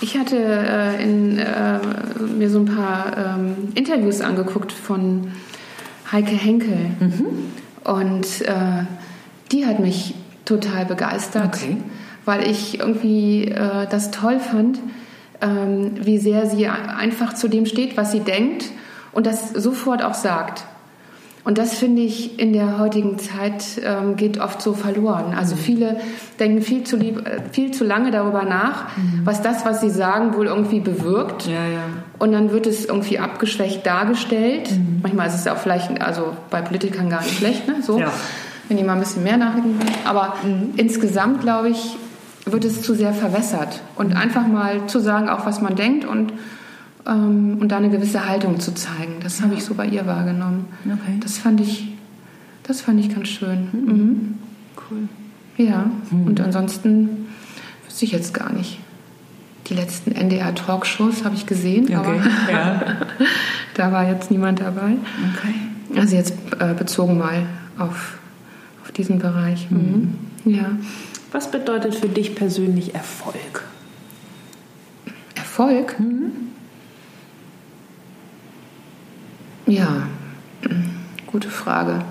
ich 0.00 0.18
hatte 0.18 0.36
äh, 0.36 1.02
in, 1.02 1.38
äh, 1.38 1.78
mir 2.36 2.50
so 2.50 2.58
ein 2.60 2.64
paar 2.64 3.16
ähm, 3.16 3.68
Interviews 3.74 4.20
angeguckt 4.20 4.72
von 4.72 5.32
Heike 6.10 6.34
Henkel. 6.34 6.90
Mhm. 6.98 7.26
Und 7.84 8.42
äh, 8.42 8.84
die 9.52 9.66
hat 9.66 9.78
mich 9.78 10.14
total 10.44 10.86
begeistert. 10.86 11.54
Okay 11.54 11.76
weil 12.24 12.48
ich 12.48 12.80
irgendwie 12.80 13.46
äh, 13.46 13.86
das 13.90 14.10
toll 14.10 14.38
fand, 14.38 14.78
ähm, 15.40 15.92
wie 16.00 16.18
sehr 16.18 16.46
sie 16.46 16.68
einfach 16.68 17.34
zu 17.34 17.48
dem 17.48 17.66
steht, 17.66 17.96
was 17.96 18.12
sie 18.12 18.20
denkt 18.20 18.66
und 19.12 19.26
das 19.26 19.50
sofort 19.50 20.02
auch 20.02 20.14
sagt. 20.14 20.64
Und 21.44 21.58
das 21.58 21.74
finde 21.74 22.02
ich 22.02 22.38
in 22.38 22.52
der 22.52 22.78
heutigen 22.78 23.18
Zeit 23.18 23.64
ähm, 23.84 24.14
geht 24.14 24.38
oft 24.38 24.62
so 24.62 24.74
verloren. 24.74 25.34
Also 25.36 25.56
mhm. 25.56 25.60
viele 25.60 26.00
denken 26.38 26.62
viel 26.62 26.84
zu, 26.84 26.96
lieb, 26.96 27.26
äh, 27.26 27.40
viel 27.50 27.72
zu 27.72 27.84
lange 27.84 28.12
darüber 28.12 28.44
nach, 28.44 28.96
mhm. 28.96 29.22
was 29.24 29.42
das, 29.42 29.64
was 29.64 29.80
sie 29.80 29.90
sagen, 29.90 30.36
wohl 30.36 30.46
irgendwie 30.46 30.78
bewirkt. 30.78 31.46
Ja, 31.46 31.66
ja. 31.66 31.82
Und 32.20 32.30
dann 32.30 32.52
wird 32.52 32.68
es 32.68 32.84
irgendwie 32.84 33.18
abgeschwächt 33.18 33.84
dargestellt. 33.84 34.70
Mhm. 34.70 35.00
Manchmal 35.02 35.26
ist 35.26 35.34
es 35.34 35.44
ja 35.44 35.54
auch 35.54 35.58
vielleicht, 35.58 36.00
also 36.00 36.36
bei 36.48 36.62
Politikern 36.62 37.10
gar 37.10 37.22
nicht 37.22 37.38
schlecht, 37.38 37.66
ne? 37.66 37.82
so, 37.82 37.98
ja. 37.98 38.12
wenn 38.68 38.76
die 38.76 38.84
mal 38.84 38.92
ein 38.92 39.00
bisschen 39.00 39.24
mehr 39.24 39.36
nachdenken. 39.36 39.80
Aber 40.04 40.36
mhm. 40.44 40.74
insgesamt, 40.76 41.40
glaube 41.40 41.70
ich, 41.70 41.96
wird 42.44 42.64
es 42.64 42.82
zu 42.82 42.94
sehr 42.94 43.12
verwässert. 43.12 43.82
Und 43.96 44.14
einfach 44.14 44.46
mal 44.46 44.86
zu 44.86 45.00
sagen, 45.00 45.28
auch 45.28 45.46
was 45.46 45.60
man 45.60 45.76
denkt 45.76 46.04
und, 46.04 46.32
ähm, 47.06 47.58
und 47.60 47.68
da 47.68 47.76
eine 47.76 47.90
gewisse 47.90 48.28
Haltung 48.28 48.60
zu 48.60 48.74
zeigen. 48.74 49.16
Das 49.22 49.38
ja. 49.38 49.44
habe 49.44 49.54
ich 49.54 49.64
so 49.64 49.74
bei 49.74 49.86
ihr 49.86 50.06
wahrgenommen. 50.06 50.66
Okay. 50.84 51.18
Das 51.20 51.38
fand 51.38 51.60
ich, 51.60 51.92
das 52.64 52.80
fand 52.80 53.00
ich 53.00 53.14
ganz 53.14 53.28
schön. 53.28 53.68
Mhm. 53.72 53.92
mhm. 53.92 54.34
Cool. 54.90 55.08
Ja, 55.58 55.90
mhm. 56.10 56.26
und 56.26 56.40
ansonsten 56.40 57.26
wüsste 57.86 58.06
ich 58.06 58.12
jetzt 58.12 58.32
gar 58.32 58.52
nicht. 58.52 58.78
Die 59.68 59.74
letzten 59.74 60.12
NDR-Talkshows 60.12 61.24
habe 61.24 61.34
ich 61.34 61.46
gesehen, 61.46 61.84
Okay, 61.84 61.94
aber 61.94 62.14
ja. 62.50 62.82
da 63.74 63.92
war 63.92 64.08
jetzt 64.08 64.30
niemand 64.30 64.60
dabei. 64.60 64.96
Okay. 65.34 65.54
Also 65.98 66.16
jetzt 66.16 66.34
äh, 66.58 66.74
bezogen 66.74 67.18
mal 67.18 67.46
auf, 67.78 68.18
auf 68.82 68.92
diesen 68.92 69.18
Bereich. 69.18 69.70
Mhm. 69.70 70.14
Ja. 70.44 70.70
Was 71.32 71.50
bedeutet 71.50 71.94
für 71.94 72.08
dich 72.08 72.34
persönlich 72.34 72.94
Erfolg? 72.94 73.64
Erfolg? 75.34 75.96
Ja, 79.66 80.08
gute 81.26 81.48
Frage. 81.48 82.04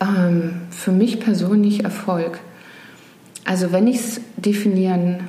Ähm, 0.00 0.62
für 0.70 0.92
mich 0.92 1.18
persönlich 1.18 1.82
Erfolg. 1.82 2.38
Also 3.44 3.72
wenn 3.72 3.88
ich 3.88 3.96
es 3.96 4.20
definieren 4.36 5.24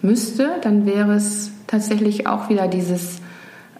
müsste, 0.00 0.56
dann 0.62 0.86
wäre 0.86 1.14
es 1.14 1.50
tatsächlich 1.66 2.28
auch 2.28 2.48
wieder 2.48 2.68
dieses 2.68 3.20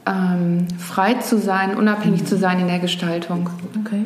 ähm, 0.07 0.67
frei 0.79 1.15
zu 1.15 1.39
sein, 1.39 1.77
unabhängig 1.77 2.25
zu 2.25 2.37
sein 2.37 2.59
in 2.61 2.67
der 2.67 2.81
Gestaltung. 2.81 3.49
Okay. 3.81 4.05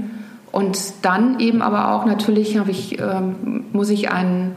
Und 0.52 0.78
dann 1.02 1.38
eben 1.38 1.62
aber 1.62 1.92
auch 1.92 2.04
natürlich 2.06 2.58
habe 2.58 2.70
ich, 2.70 2.98
ähm, 3.00 3.66
muss 3.72 3.88
ich 3.90 4.10
einen 4.10 4.56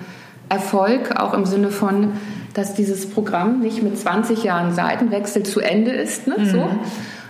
Erfolg 0.49 1.19
auch 1.19 1.33
im 1.33 1.45
Sinne 1.45 1.69
von, 1.69 2.13
dass 2.53 2.73
dieses 2.73 3.09
Programm 3.09 3.59
nicht 3.59 3.81
mit 3.83 3.97
20 3.97 4.43
Jahren 4.43 4.73
Seitenwechsel 4.73 5.43
zu 5.43 5.59
Ende 5.59 5.91
ist, 5.91 6.27
ne, 6.27 6.35
so, 6.45 6.67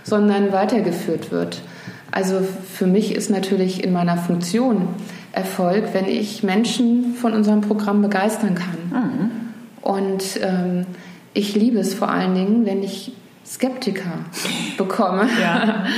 sondern 0.02 0.52
weitergeführt 0.52 1.30
wird. 1.30 1.62
Also 2.10 2.40
für 2.72 2.86
mich 2.86 3.14
ist 3.14 3.30
natürlich 3.30 3.82
in 3.82 3.92
meiner 3.92 4.16
Funktion 4.16 4.88
Erfolg, 5.32 5.88
wenn 5.92 6.06
ich 6.06 6.42
Menschen 6.42 7.14
von 7.14 7.32
unserem 7.32 7.60
Programm 7.60 8.02
begeistern 8.02 8.54
kann. 8.54 9.30
Und 9.80 10.40
ähm, 10.40 10.86
ich 11.32 11.56
liebe 11.56 11.78
es 11.80 11.92
vor 11.94 12.08
allen 12.08 12.34
Dingen, 12.34 12.66
wenn 12.66 12.82
ich 12.82 13.12
Skeptiker 13.44 14.24
bekomme, 14.78 15.28
Ja. 15.40 15.84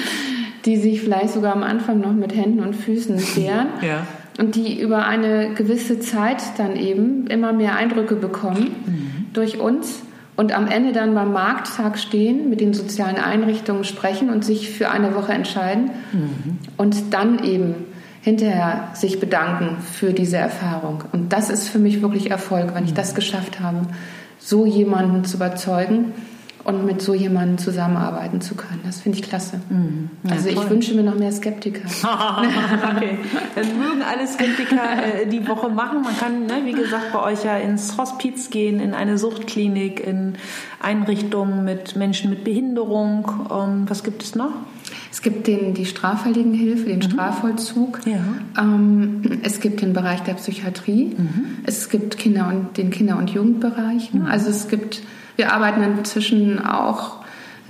die 0.66 0.76
sich 0.76 1.00
vielleicht 1.00 1.30
sogar 1.30 1.54
am 1.54 1.62
Anfang 1.62 2.00
noch 2.00 2.12
mit 2.12 2.34
Händen 2.34 2.60
und 2.60 2.74
Füßen 2.74 3.18
wehren 3.36 3.68
Ja. 3.82 4.06
und 4.38 4.56
die 4.56 4.78
über 4.80 5.06
eine 5.06 5.54
gewisse 5.54 6.00
Zeit 6.00 6.42
dann 6.58 6.76
eben 6.76 7.26
immer 7.28 7.52
mehr 7.52 7.76
Eindrücke 7.76 8.16
bekommen 8.16 8.74
durch 9.32 9.58
uns 9.60 10.02
und 10.36 10.52
am 10.54 10.66
Ende 10.66 10.92
dann 10.92 11.14
beim 11.14 11.32
Markttag 11.32 11.98
stehen, 11.98 12.50
mit 12.50 12.60
den 12.60 12.74
sozialen 12.74 13.16
Einrichtungen 13.16 13.84
sprechen 13.84 14.28
und 14.28 14.44
sich 14.44 14.70
für 14.70 14.90
eine 14.90 15.14
Woche 15.14 15.32
entscheiden 15.32 15.90
und 16.76 17.14
dann 17.14 17.42
eben 17.42 17.74
hinterher 18.22 18.88
sich 18.92 19.20
bedanken 19.20 19.76
für 19.80 20.12
diese 20.12 20.36
Erfahrung. 20.36 21.04
Und 21.12 21.32
das 21.32 21.48
ist 21.48 21.68
für 21.68 21.78
mich 21.78 22.02
wirklich 22.02 22.30
Erfolg, 22.30 22.74
wenn 22.74 22.84
ich 22.84 22.92
das 22.92 23.14
geschafft 23.14 23.60
habe, 23.60 23.86
so 24.38 24.66
jemanden 24.66 25.24
zu 25.24 25.36
überzeugen 25.36 26.12
und 26.66 26.84
mit 26.84 27.00
so 27.00 27.14
jemandem 27.14 27.58
zusammenarbeiten 27.58 28.40
zu 28.40 28.56
können. 28.56 28.80
Das 28.84 29.00
finde 29.00 29.18
ich 29.18 29.24
klasse. 29.24 29.60
Ja, 30.24 30.32
also 30.32 30.48
ich 30.48 30.56
toll. 30.56 30.70
wünsche 30.70 30.94
mir 30.94 31.04
noch 31.04 31.14
mehr 31.14 31.30
Skeptiker. 31.30 31.82
okay. 31.86 33.18
Dann 33.54 33.78
mögen 33.78 34.02
alle 34.02 34.26
Skeptiker 34.26 35.22
äh, 35.22 35.26
die 35.26 35.46
Woche 35.46 35.68
machen. 35.68 36.02
Man 36.02 36.16
kann, 36.18 36.46
ne, 36.46 36.62
wie 36.64 36.72
gesagt, 36.72 37.12
bei 37.12 37.22
euch 37.22 37.44
ja 37.44 37.56
ins 37.56 37.96
Hospiz 37.96 38.50
gehen, 38.50 38.80
in 38.80 38.94
eine 38.94 39.16
Suchtklinik, 39.16 40.04
in 40.04 40.34
Einrichtungen 40.82 41.64
mit 41.64 41.94
Menschen 41.94 42.30
mit 42.30 42.42
Behinderung. 42.42 43.46
Ähm, 43.48 43.84
was 43.88 44.02
gibt 44.02 44.24
es 44.24 44.34
noch? 44.34 44.50
Es 45.12 45.22
gibt 45.22 45.46
den, 45.46 45.72
die 45.72 45.86
Straffälligenhilfe, 45.86 46.86
den 46.86 47.00
Strafvollzug. 47.02 48.00
Ja. 48.06 48.18
Ähm, 48.58 49.22
es 49.44 49.60
gibt 49.60 49.82
den 49.82 49.92
Bereich 49.92 50.22
der 50.24 50.34
Psychiatrie. 50.34 51.16
Es 51.64 51.88
gibt 51.88 52.18
Kinder 52.18 52.48
und, 52.48 52.76
den 52.76 52.90
Kinder- 52.90 53.18
und 53.18 53.30
Jugendbereich. 53.30 54.12
ne? 54.12 54.26
Also 54.28 54.50
es 54.50 54.68
gibt, 54.68 55.02
wir 55.36 55.52
arbeiten 55.52 55.82
inzwischen 55.82 56.64
auch 56.64 57.16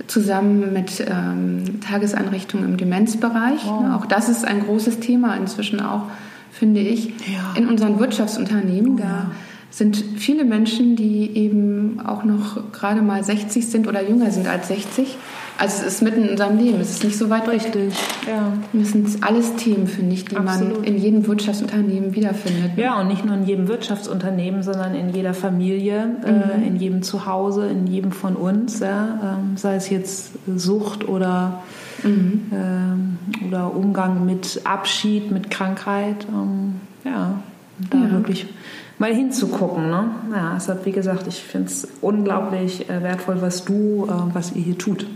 zusammen 0.07 0.73
mit 0.73 1.05
ähm, 1.07 1.79
Tageseinrichtungen 1.81 2.65
im 2.69 2.77
Demenzbereich. 2.77 3.65
Ne? 3.65 3.95
Auch 3.95 4.05
das 4.05 4.29
ist 4.29 4.45
ein 4.45 4.61
großes 4.63 4.99
Thema 4.99 5.35
inzwischen 5.35 5.79
auch, 5.79 6.03
finde 6.51 6.79
ich, 6.81 7.07
Ja. 7.07 7.53
in 7.55 7.67
unseren 7.67 7.99
Wirtschaftsunternehmen. 7.99 8.97
Da 8.97 9.31
sind 9.69 9.97
viele 10.17 10.45
Menschen, 10.45 10.95
die 10.95 11.35
eben 11.35 11.99
auch 12.05 12.23
noch 12.23 12.71
gerade 12.71 13.01
mal 13.01 13.23
60 13.23 13.67
sind 13.67 13.87
oder 13.87 14.07
jünger 14.07 14.31
sind 14.31 14.47
als 14.47 14.69
60. 14.69 15.17
Also 15.59 15.81
es 15.85 15.93
ist 15.95 16.01
mitten 16.03 16.23
in 16.23 16.29
unserem 16.29 16.57
Leben, 16.57 16.79
es 16.79 16.91
ist 16.91 17.03
nicht 17.03 17.17
so 17.17 17.29
weit 17.29 17.47
weg. 17.47 17.55
Richtig. 17.55 17.93
Ja. 18.27 18.53
Das 18.73 18.89
sind 18.89 19.23
alles 19.23 19.55
Themen, 19.55 19.87
finde 19.87 20.13
ich, 20.13 20.25
die 20.25 20.35
Absolut. 20.35 20.75
man 20.75 20.83
in 20.83 20.97
jedem 20.97 21.25
Wirtschaftsunternehmen 21.25 22.13
wiederfindet. 22.13 22.77
Ja, 22.77 22.99
und 23.01 23.07
nicht 23.07 23.25
nur 23.25 23.35
in 23.35 23.45
jedem 23.45 23.67
Wirtschaftsunternehmen, 23.67 24.61
sondern 24.61 24.93
in 24.93 25.09
jeder 25.09 25.33
Familie, 25.33 26.17
äh, 26.23 26.67
in 26.67 26.75
jedem 26.75 27.01
Zuhause, 27.01 27.67
in 27.67 27.87
jedem 27.87 28.11
von 28.11 28.35
uns, 28.35 28.79
ja, 28.79 29.37
ähm, 29.39 29.57
sei 29.57 29.75
es 29.75 29.89
jetzt 29.89 30.33
Sucht 30.55 31.07
oder, 31.07 31.63
ähm, 32.05 33.17
oder 33.47 33.75
Umgang 33.75 34.25
mit 34.25 34.61
Abschied, 34.63 35.31
mit 35.31 35.49
Krankheit. 35.49 36.27
Ähm, 36.31 36.75
ja, 37.03 37.41
da 37.89 37.97
Ja. 37.97 38.11
wirklich 38.11 38.45
mal 38.99 39.13
hinzugucken. 39.13 39.89
Ne? 39.89 40.05
Ja, 40.35 40.53
deshalb, 40.55 40.85
wie 40.85 40.91
gesagt, 40.91 41.25
ich 41.27 41.41
finde 41.41 41.67
es 41.67 41.87
unglaublich 42.01 42.89
äh, 42.89 43.01
wertvoll, 43.01 43.37
was 43.41 43.65
du, 43.65 44.07
äh, 44.07 44.35
was 44.35 44.51
ihr 44.55 44.61
hier 44.63 44.77
tut. 44.77 45.07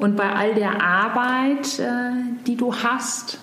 Und 0.00 0.16
bei 0.16 0.34
all 0.34 0.54
der 0.54 0.82
Arbeit, 0.82 1.78
äh, 1.78 2.12
die 2.46 2.56
du 2.56 2.74
hast, 2.74 3.38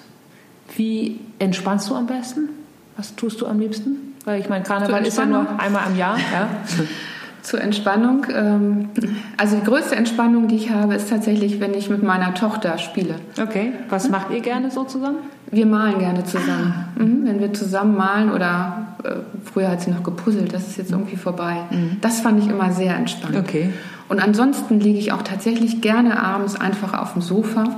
wie 0.75 1.19
entspannst 1.37 1.89
du 1.89 1.95
am 1.95 2.07
besten? 2.07 2.49
Was 2.97 3.15
tust 3.15 3.39
du 3.41 3.45
am 3.45 3.59
liebsten? 3.59 4.15
Weil 4.25 4.41
ich 4.41 4.49
meine, 4.49 4.63
Karneval 4.63 5.05
ist 5.05 5.19
ja 5.19 5.25
nur 5.25 5.47
einmal 5.59 5.83
im 5.89 5.95
Jahr. 5.95 6.17
Ja? 6.17 6.49
Zur 7.43 7.61
Entspannung. 7.61 8.25
Ähm, 8.33 8.89
also 9.37 9.55
die 9.55 9.63
größte 9.63 9.95
Entspannung, 9.95 10.47
die 10.47 10.55
ich 10.55 10.71
habe, 10.71 10.95
ist 10.95 11.09
tatsächlich, 11.09 11.59
wenn 11.59 11.75
ich 11.75 11.91
mit 11.91 12.01
meiner 12.01 12.33
Tochter 12.33 12.79
spiele. 12.79 13.15
Okay. 13.39 13.73
Was 13.89 14.09
macht 14.09 14.31
ihr 14.31 14.41
gerne 14.41 14.71
so 14.71 14.83
zusammen? 14.83 15.19
Wir 15.51 15.67
malen 15.67 15.99
gerne 15.99 16.25
zusammen. 16.25 16.73
Mhm, 16.97 17.25
wenn 17.25 17.39
wir 17.39 17.53
zusammen 17.53 17.95
malen 17.95 18.31
oder 18.31 18.95
äh, 19.03 19.11
früher 19.45 19.69
hat 19.69 19.81
sie 19.81 19.91
noch 19.91 20.03
gepuzzelt, 20.03 20.53
das 20.53 20.67
ist 20.67 20.77
jetzt 20.77 20.91
irgendwie 20.91 21.15
vorbei. 21.15 21.57
Das 22.01 22.19
fand 22.19 22.43
ich 22.43 22.49
immer 22.49 22.71
sehr 22.71 22.95
entspannend. 22.95 23.37
Okay. 23.37 23.69
Und 24.09 24.19
ansonsten 24.19 24.79
liege 24.79 24.99
ich 24.99 25.11
auch 25.11 25.21
tatsächlich 25.21 25.81
gerne 25.81 26.21
abends 26.21 26.55
einfach 26.55 26.93
auf 26.93 27.13
dem 27.13 27.21
Sofa 27.21 27.77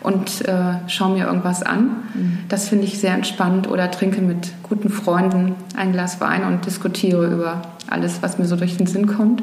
und 0.00 0.46
äh, 0.46 0.74
schaue 0.86 1.16
mir 1.16 1.26
irgendwas 1.26 1.62
an. 1.62 1.96
Das 2.48 2.68
finde 2.68 2.84
ich 2.84 2.98
sehr 2.98 3.14
entspannend 3.14 3.68
oder 3.68 3.90
trinke 3.90 4.20
mit 4.20 4.52
guten 4.62 4.90
Freunden 4.90 5.54
ein 5.76 5.92
Glas 5.92 6.20
Wein 6.20 6.44
und 6.44 6.66
diskutiere 6.66 7.26
über 7.26 7.62
alles, 7.88 8.22
was 8.22 8.38
mir 8.38 8.44
so 8.44 8.56
durch 8.56 8.76
den 8.76 8.86
Sinn 8.86 9.06
kommt. 9.06 9.42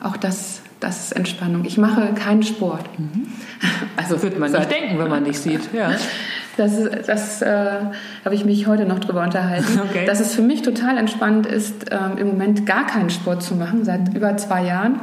Auch 0.00 0.16
das, 0.16 0.62
das 0.78 1.04
ist 1.04 1.12
Entspannung. 1.12 1.64
Ich 1.64 1.76
mache 1.76 2.14
keinen 2.14 2.42
Sport. 2.42 2.84
Also 3.96 4.22
Würde 4.22 4.38
man 4.38 4.50
nicht 4.50 4.70
denken, 4.70 4.98
wenn 4.98 5.10
man 5.10 5.24
dich 5.24 5.38
sieht. 5.38 5.74
Ja. 5.74 5.90
das, 6.60 7.06
das 7.06 7.42
äh, 7.42 7.66
habe 8.24 8.34
ich 8.34 8.44
mich 8.44 8.66
heute 8.66 8.84
noch 8.84 8.98
drüber 9.00 9.22
unterhalten. 9.22 9.80
Okay. 9.90 10.04
Dass 10.06 10.20
es 10.20 10.34
für 10.34 10.42
mich 10.42 10.62
total 10.62 10.98
entspannt 10.98 11.46
ist, 11.46 11.86
ähm, 11.90 12.18
im 12.18 12.26
Moment 12.28 12.66
gar 12.66 12.86
keinen 12.86 13.10
Sport 13.10 13.42
zu 13.42 13.54
machen, 13.54 13.84
seit 13.84 14.14
über 14.14 14.36
zwei 14.36 14.64
Jahren. 14.64 15.00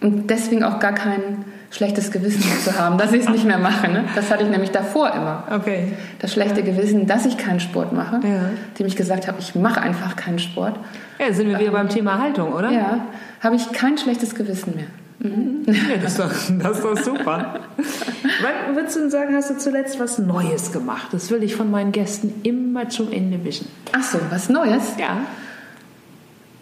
Und 0.00 0.28
deswegen 0.28 0.64
auch 0.64 0.80
gar 0.80 0.92
kein 0.92 1.44
schlechtes 1.70 2.10
Gewissen 2.10 2.42
zu 2.62 2.78
haben, 2.78 2.98
dass 2.98 3.12
ich 3.12 3.22
es 3.22 3.28
nicht 3.30 3.44
mehr 3.46 3.58
mache. 3.58 3.88
Ne? 3.90 4.04
Das 4.14 4.30
hatte 4.30 4.42
ich 4.44 4.50
nämlich 4.50 4.70
davor 4.72 5.14
immer. 5.14 5.44
Okay. 5.50 5.92
Das 6.18 6.32
schlechte 6.32 6.62
Gewissen, 6.62 7.06
dass 7.06 7.24
ich 7.24 7.38
keinen 7.38 7.60
Sport 7.60 7.92
mache, 7.92 8.16
Ja. 8.16 8.50
dem 8.78 8.86
ich 8.86 8.96
gesagt 8.96 9.26
habe, 9.28 9.38
ich 9.40 9.54
mache 9.54 9.80
einfach 9.80 10.16
keinen 10.16 10.38
Sport. 10.38 10.74
Ja, 11.18 11.32
sind 11.32 11.48
wir 11.48 11.58
wieder 11.58 11.70
beim 11.70 11.88
Thema 11.88 12.18
Haltung, 12.20 12.52
oder? 12.52 12.70
Ja, 12.70 13.06
habe 13.40 13.56
ich 13.56 13.72
kein 13.72 13.96
schlechtes 13.96 14.34
Gewissen 14.34 14.74
mehr. 14.74 14.86
Ja, 15.22 15.96
das, 16.02 16.12
ist 16.12 16.18
doch, 16.18 16.32
das 16.58 16.76
ist 16.78 16.84
doch 16.84 16.96
super. 16.98 17.60
Wann 17.76 18.74
würdest 18.74 18.96
du 18.96 19.00
denn 19.00 19.10
sagen, 19.10 19.34
hast 19.34 19.50
du 19.50 19.56
zuletzt 19.58 20.00
was 20.00 20.18
Neues 20.18 20.72
gemacht? 20.72 21.08
Das 21.12 21.30
will 21.30 21.42
ich 21.44 21.54
von 21.54 21.70
meinen 21.70 21.92
Gästen 21.92 22.34
immer 22.42 22.88
zum 22.88 23.12
Ende 23.12 23.44
wissen. 23.44 23.68
Ach 23.92 24.02
so, 24.02 24.18
was 24.30 24.48
Neues? 24.48 24.82
Ja. 24.98 25.18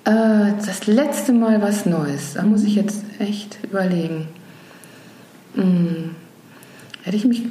Äh, 0.04 0.52
das 0.64 0.86
letzte 0.86 1.32
Mal 1.32 1.62
was 1.62 1.86
Neues. 1.86 2.34
Da 2.34 2.42
muss 2.42 2.62
ich 2.64 2.74
jetzt 2.74 3.02
echt 3.18 3.58
überlegen. 3.64 4.28
Hm. 5.54 6.14
Hätte 7.02 7.16
ich 7.16 7.24
mich, 7.24 7.42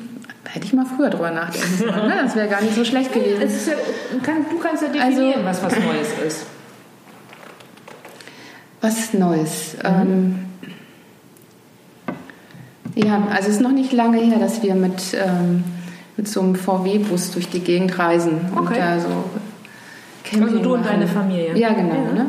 hätte 0.48 0.66
ich 0.66 0.74
mal 0.74 0.86
früher 0.86 1.10
drüber 1.10 1.32
nachdenken 1.32 1.78
sollen. 1.78 2.08
Ne? 2.08 2.14
Das 2.24 2.36
wäre 2.36 2.48
gar 2.48 2.62
nicht 2.62 2.76
so 2.76 2.86
schlecht 2.86 3.12
gewesen. 3.14 3.42
Es 3.42 3.54
ist 3.56 3.68
ja, 3.70 3.74
kann, 4.22 4.46
du 4.50 4.60
kannst 4.60 4.84
ja 4.84 4.90
Also- 4.90 5.18
definieren, 5.22 5.44
was 5.44 5.64
was 5.64 5.74
Neues 5.74 6.08
ist. 6.28 6.46
Was 8.82 9.14
Neues. 9.14 9.76
Ähm, 9.84 10.46
ja, 13.06 13.28
also 13.32 13.50
es 13.50 13.56
ist 13.56 13.62
noch 13.62 13.72
nicht 13.72 13.92
lange 13.94 14.18
her, 14.20 14.40
dass 14.40 14.62
wir 14.64 14.76
mit, 14.76 15.14
ähm, 15.14 15.64
mit 16.18 16.28
so 16.28 16.42
einem 16.42 16.56
VW-Bus 16.56 17.32
durch 17.32 17.50
die 17.50 17.60
Gegend 17.60 17.98
reisen 17.98 18.40
und 18.56 18.58
Okay. 18.68 18.78
da 18.80 19.00
so 19.00 19.08
Camping 20.24 20.48
Also 20.50 20.60
du 20.64 20.74
und 20.76 20.86
deine 20.86 21.08
Familie. 21.08 21.58
Ja, 21.58 21.70
genau. 21.74 21.96
Ja. 21.96 22.14
Ne? 22.14 22.26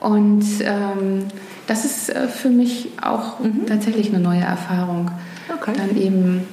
Und 0.00 0.44
ähm, 0.60 1.24
das 1.66 1.84
ist 1.84 2.10
äh, 2.10 2.28
für 2.28 2.48
mich 2.48 2.88
auch 3.02 3.34
tatsächlich 3.66 4.08
eine 4.08 4.20
neue 4.20 4.40
Erfahrung. 4.40 5.04
Mhm. 5.04 5.54
Okay. 5.60 5.72
Dann 5.76 5.96
eben 6.00 6.44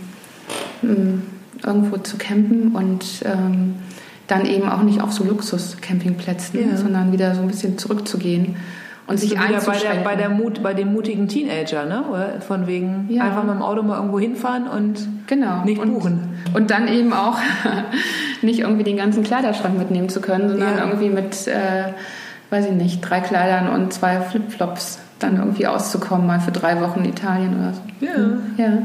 mh, 0.82 1.20
irgendwo 1.66 1.98
zu 1.98 2.18
campen 2.18 2.74
und 2.76 3.06
ähm, 3.26 3.76
dann 4.28 4.46
eben 4.46 4.68
auch 4.68 4.82
nicht 4.82 5.02
auf 5.02 5.14
so 5.14 5.24
Luxus-Campingplätzen, 5.24 6.60
Ja. 6.72 6.78
sondern 6.78 7.12
wieder 7.12 7.36
so 7.36 7.42
ein 7.42 7.48
bisschen 7.48 7.78
zurückzugehen 7.78 8.56
und 9.08 9.20
sich 9.20 9.32
Wieder 9.32 9.42
bei, 9.42 9.48
der, 9.48 9.56
einzuschränken. 9.58 10.04
bei, 10.04 10.16
der 10.16 10.30
Mut, 10.30 10.64
bei 10.64 10.74
dem 10.74 10.92
mutigen 10.94 11.28
Teenager, 11.28 11.86
ne? 11.86 12.04
Oder? 12.10 12.42
Von 12.42 12.66
wegen 12.68 13.06
Ja. 13.10 13.24
einfach 13.26 13.44
mit 13.44 13.54
dem 13.54 13.62
Auto 13.62 13.84
mal 13.84 13.98
irgendwo 13.98 14.20
hinfahren 14.20 14.68
und 14.68 15.08
Genau. 15.28 15.64
nicht 15.64 15.80
und, 15.80 15.94
buchen. 15.94 16.40
Und 16.54 16.72
dann 16.72 16.88
eben 16.88 17.14
auch 17.14 17.38
nicht 18.42 18.60
irgendwie 18.60 18.84
den 18.84 18.98
ganzen 18.98 19.24
Kleiderschrank 19.24 19.78
mitnehmen 19.78 20.10
zu 20.10 20.22
können, 20.22 20.50
sondern 20.50 20.78
Ja. 20.78 20.84
irgendwie 20.86 21.10
mit, 21.10 21.48
äh, 21.48 21.94
weiß 22.50 22.66
ich 22.66 22.72
nicht, 22.72 23.02
drei 23.02 23.20
Kleidern 23.22 23.70
und 23.70 23.94
zwei 23.94 24.22
Flipflops 24.22 25.00
dann 25.20 25.38
irgendwie 25.38 25.68
auszukommen, 25.68 26.26
mal 26.28 26.40
für 26.40 26.52
drei 26.52 26.82
Wochen 26.82 27.00
in 27.00 27.10
Italien 27.10 27.56
oder 27.60 27.74
so. 27.74 27.82
Ja. 28.00 28.66
Ja. 28.66 28.78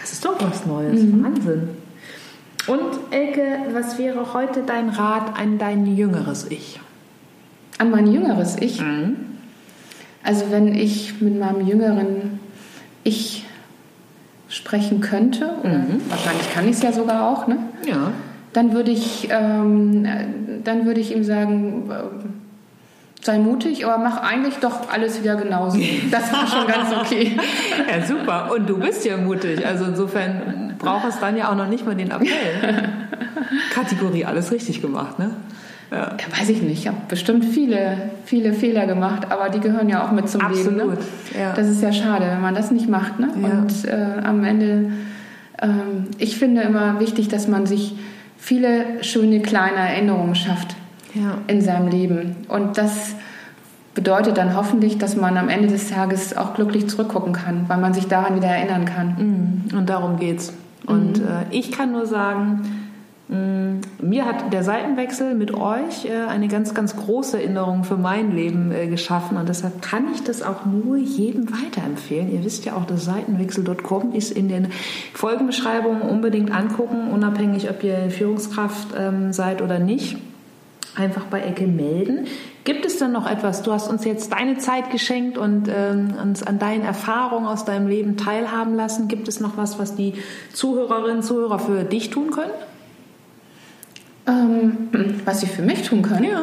Das 0.00 0.12
ist 0.12 0.24
doch 0.24 0.36
was 0.40 0.64
Neues. 0.66 1.00
Wahnsinn. 1.22 1.68
Und 2.68 2.80
Elke, 3.10 3.42
was 3.74 3.98
wäre 3.98 4.32
heute 4.34 4.62
dein 4.64 4.88
Rat 4.88 5.38
an 5.38 5.58
dein 5.58 5.84
jüngeres 5.96 6.46
Ich? 6.50 6.80
An 7.78 7.90
mein 7.90 8.06
jüngeres 8.12 8.56
Ich. 8.60 8.80
Also 10.24 10.50
wenn 10.50 10.74
ich 10.74 11.20
mit 11.20 11.38
meinem 11.38 11.66
jüngeren 11.66 12.40
Ich 13.04 13.44
sprechen 14.48 15.00
könnte, 15.00 15.50
oder 15.62 15.82
wahrscheinlich 16.08 16.52
kann 16.52 16.66
ich 16.66 16.76
es 16.76 16.82
ja 16.82 16.92
sogar 16.92 17.28
auch, 17.28 17.46
ne? 17.46 17.56
Ja. 17.86 18.12
dann 18.52 18.74
würde 18.74 18.90
ich, 18.90 19.28
ähm, 19.30 20.04
äh, 20.04 20.26
dann 20.62 20.84
würde 20.84 21.00
ich 21.00 21.16
ihm 21.16 21.24
sagen, 21.24 21.90
äh, 21.90 23.24
sei 23.24 23.38
mutig, 23.38 23.86
aber 23.86 23.96
mach 24.02 24.18
eigentlich 24.18 24.56
doch 24.56 24.90
alles 24.92 25.22
wieder 25.22 25.36
genauso. 25.36 25.78
Das 26.10 26.32
war 26.32 26.46
schon 26.46 26.66
ganz 26.66 26.94
okay. 26.94 27.36
Ja, 27.90 28.04
super. 28.04 28.50
Und 28.54 28.68
du 28.68 28.78
bist 28.78 29.04
ja 29.04 29.16
mutig. 29.16 29.64
Also 29.66 29.86
insofern 29.86 30.74
braucht 30.78 31.08
es 31.08 31.18
dann 31.18 31.36
ja 31.36 31.50
auch 31.50 31.56
noch 31.56 31.68
nicht 31.68 31.86
mal 31.86 31.94
den 31.94 32.10
Appell. 32.10 32.28
Kategorie 33.72 34.24
alles 34.24 34.52
richtig 34.52 34.82
gemacht, 34.82 35.18
ne? 35.18 35.30
Ja. 35.92 35.98
Ja, 36.18 36.40
weiß 36.40 36.48
ich 36.48 36.62
nicht. 36.62 36.80
Ich 36.80 36.88
habe 36.88 36.96
bestimmt 37.08 37.44
viele, 37.44 37.96
viele 38.24 38.54
Fehler 38.54 38.86
gemacht, 38.86 39.26
aber 39.30 39.50
die 39.50 39.60
gehören 39.60 39.88
ja 39.90 40.04
auch 40.06 40.10
mit 40.12 40.28
zum 40.28 40.40
Leben. 40.40 40.52
Absolut, 40.80 40.98
Ne? 40.98 41.40
ja. 41.40 41.52
Das 41.54 41.68
ist 41.68 41.82
ja 41.82 41.92
schade, 41.92 42.24
wenn 42.30 42.40
man 42.40 42.54
das 42.54 42.70
nicht 42.70 42.88
macht. 42.88 43.20
Ne? 43.20 43.28
Ja. 43.42 43.48
Und 43.58 43.84
äh, 43.84 44.24
am 44.24 44.42
Ende, 44.42 44.90
ähm, 45.60 46.06
ich 46.18 46.38
finde 46.38 46.62
immer 46.62 46.98
wichtig, 46.98 47.28
dass 47.28 47.46
man 47.46 47.66
sich 47.66 47.94
viele 48.38 49.04
schöne 49.04 49.40
kleine 49.40 49.76
Erinnerungen 49.76 50.34
schafft 50.34 50.74
Ja. 51.14 51.38
in 51.46 51.60
seinem 51.60 51.88
Leben. 51.88 52.36
Und 52.48 52.78
das 52.78 53.14
bedeutet 53.94 54.38
dann 54.38 54.56
hoffentlich, 54.56 54.96
dass 54.96 55.16
man 55.16 55.36
am 55.36 55.50
Ende 55.50 55.68
des 55.68 55.90
Tages 55.90 56.34
auch 56.36 56.54
glücklich 56.54 56.88
zurückgucken 56.88 57.34
kann, 57.34 57.66
weil 57.68 57.76
man 57.78 57.92
sich 57.92 58.08
daran 58.08 58.34
wieder 58.36 58.48
erinnern 58.48 58.86
kann. 58.86 59.66
Und 59.76 59.90
darum 59.90 60.18
geht's. 60.18 60.54
Und 60.86 61.18
äh, 61.18 61.44
ich 61.50 61.70
kann 61.70 61.92
nur 61.92 62.06
sagen, 62.06 62.62
mir 63.32 64.26
hat 64.26 64.52
der 64.52 64.62
Seitenwechsel 64.62 65.34
mit 65.34 65.54
euch 65.54 66.04
äh, 66.04 66.12
eine 66.28 66.48
ganz, 66.48 66.74
ganz 66.74 66.96
große 66.96 67.38
Erinnerung 67.38 67.84
für 67.84 67.96
mein 67.96 68.32
Leben 68.32 68.72
äh, 68.72 68.88
geschaffen. 68.88 69.38
Und 69.38 69.48
deshalb 69.48 69.80
kann 69.80 70.12
ich 70.12 70.22
das 70.22 70.42
auch 70.42 70.66
nur 70.66 70.98
jedem 70.98 71.48
weiterempfehlen. 71.50 72.30
Ihr 72.30 72.44
wisst 72.44 72.66
ja 72.66 72.74
auch, 72.74 72.84
das 72.84 73.06
Seitenwechsel.com 73.06 74.12
ist 74.12 74.32
in 74.32 74.48
den 74.48 74.68
Folgenbeschreibungen 75.14 76.02
unbedingt 76.02 76.54
angucken, 76.54 77.10
unabhängig, 77.10 77.70
ob 77.70 77.82
ihr 77.82 78.10
Führungskraft 78.10 78.88
ähm, 78.98 79.32
seid 79.32 79.62
oder 79.62 79.78
nicht. 79.78 80.18
Einfach 80.94 81.24
bei 81.24 81.40
Ecke 81.40 81.66
melden. 81.66 82.26
Gibt 82.64 82.84
es 82.84 82.98
denn 82.98 83.12
noch 83.12 83.26
etwas? 83.26 83.62
Du 83.62 83.72
hast 83.72 83.88
uns 83.88 84.04
jetzt 84.04 84.30
deine 84.32 84.58
Zeit 84.58 84.90
geschenkt 84.90 85.38
und 85.38 85.70
ähm, 85.74 86.14
uns 86.22 86.42
an 86.42 86.58
deinen 86.58 86.84
Erfahrungen 86.84 87.46
aus 87.46 87.64
deinem 87.64 87.88
Leben 87.88 88.18
teilhaben 88.18 88.74
lassen. 88.74 89.08
Gibt 89.08 89.26
es 89.26 89.40
noch 89.40 89.56
was, 89.56 89.78
was 89.78 89.94
die 89.94 90.12
Zuhörerinnen 90.52 91.18
und 91.18 91.22
Zuhörer 91.22 91.58
für 91.58 91.84
dich 91.84 92.10
tun 92.10 92.30
können? 92.30 92.52
Ähm, 94.26 94.88
was 95.24 95.40
sie 95.40 95.46
für 95.46 95.62
mich 95.62 95.82
tun 95.82 96.02
können. 96.02 96.24
Ja. 96.24 96.42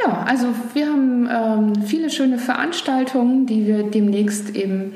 Ja, 0.00 0.24
also 0.26 0.48
wir 0.74 0.86
haben 0.86 1.28
ähm, 1.30 1.82
viele 1.84 2.10
schöne 2.10 2.38
Veranstaltungen, 2.38 3.46
die 3.46 3.66
wir 3.66 3.84
demnächst 3.84 4.54
eben 4.54 4.92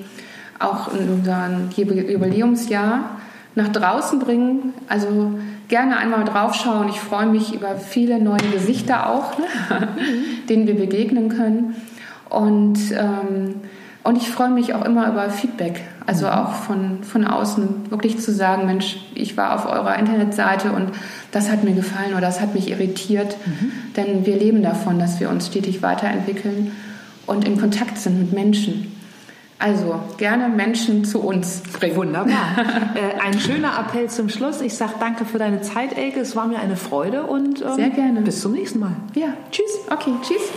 auch 0.59 0.95
in 0.95 1.09
unserem 1.09 1.71
Jubi- 1.71 2.11
Jubiläumsjahr 2.13 3.17
nach 3.55 3.69
draußen 3.69 4.19
bringen. 4.21 4.75
Also 4.89 5.33
gerne 5.69 5.97
einmal 5.97 6.25
draufschauen. 6.25 6.89
Ich 6.89 7.01
freue 7.01 7.27
mich 7.27 7.55
über 7.55 7.77
viele 7.77 8.21
neue 8.23 8.43
Gesichter 8.53 9.11
auch, 9.11 9.39
ne? 9.39 9.47
denen 10.49 10.67
wir 10.67 10.77
begegnen 10.77 11.29
können. 11.31 11.75
Und, 12.29 12.79
ähm, 12.93 13.55
und 14.05 14.17
ich 14.17 14.29
freue 14.29 14.51
mich 14.51 14.75
auch 14.75 14.85
immer 14.85 15.09
über 15.09 15.31
Feedback, 15.31 15.81
also 16.07 16.27
auch 16.29 16.53
von, 16.53 17.05
von 17.05 17.25
außen, 17.25 17.91
wirklich 17.91 18.19
zu 18.19 18.33
sagen, 18.33 18.67
Mensch, 18.67 18.97
ich 19.15 19.37
war 19.37 19.55
auf 19.55 19.67
eurer 19.67 19.97
Internetseite 19.97 20.73
und 20.73 20.91
das 21.31 21.51
hat 21.51 21.63
mir 21.63 21.73
gefallen 21.73 22.13
oder 22.13 22.23
das 22.23 22.41
hat 22.41 22.55
mich 22.55 22.69
irritiert. 22.69 23.37
Denn 23.97 24.27
wir 24.27 24.37
leben 24.37 24.63
davon, 24.63 24.99
dass 24.99 25.21
wir 25.21 25.31
uns 25.31 25.47
stetig 25.47 25.83
weiterentwickeln 25.83 26.73
und 27.27 27.47
in 27.47 27.61
Kontakt 27.61 27.99
sind 27.99 28.19
mit 28.19 28.33
Menschen. 28.33 28.93
Also 29.61 30.01
gerne 30.17 30.49
Menschen 30.49 31.05
zu 31.05 31.21
uns 31.21 31.63
bringen. 31.73 31.95
Wunderbar. 31.95 32.57
äh, 32.97 33.21
ein 33.25 33.39
schöner 33.39 33.79
Appell 33.79 34.11
zum 34.11 34.29
Schluss. 34.29 34.61
Ich 34.61 34.75
sage 34.75 34.95
danke 34.99 35.25
für 35.25 35.39
deine 35.39 35.61
Zeit, 35.61 35.97
Elke. 35.97 36.19
Es 36.19 36.35
war 36.35 36.49
mir 36.49 36.59
eine 36.59 36.75
Freude 36.75 37.23
und 37.23 37.63
ähm, 37.63 37.77
Sehr 37.77 37.91
gerne. 37.91 38.23
bis 38.23 38.41
zum 38.41 38.55
nächsten 38.55 38.81
Mal. 38.81 38.97
Ja, 39.15 39.29
tschüss. 39.53 39.79
Okay, 39.89 40.15
tschüss. 40.23 40.51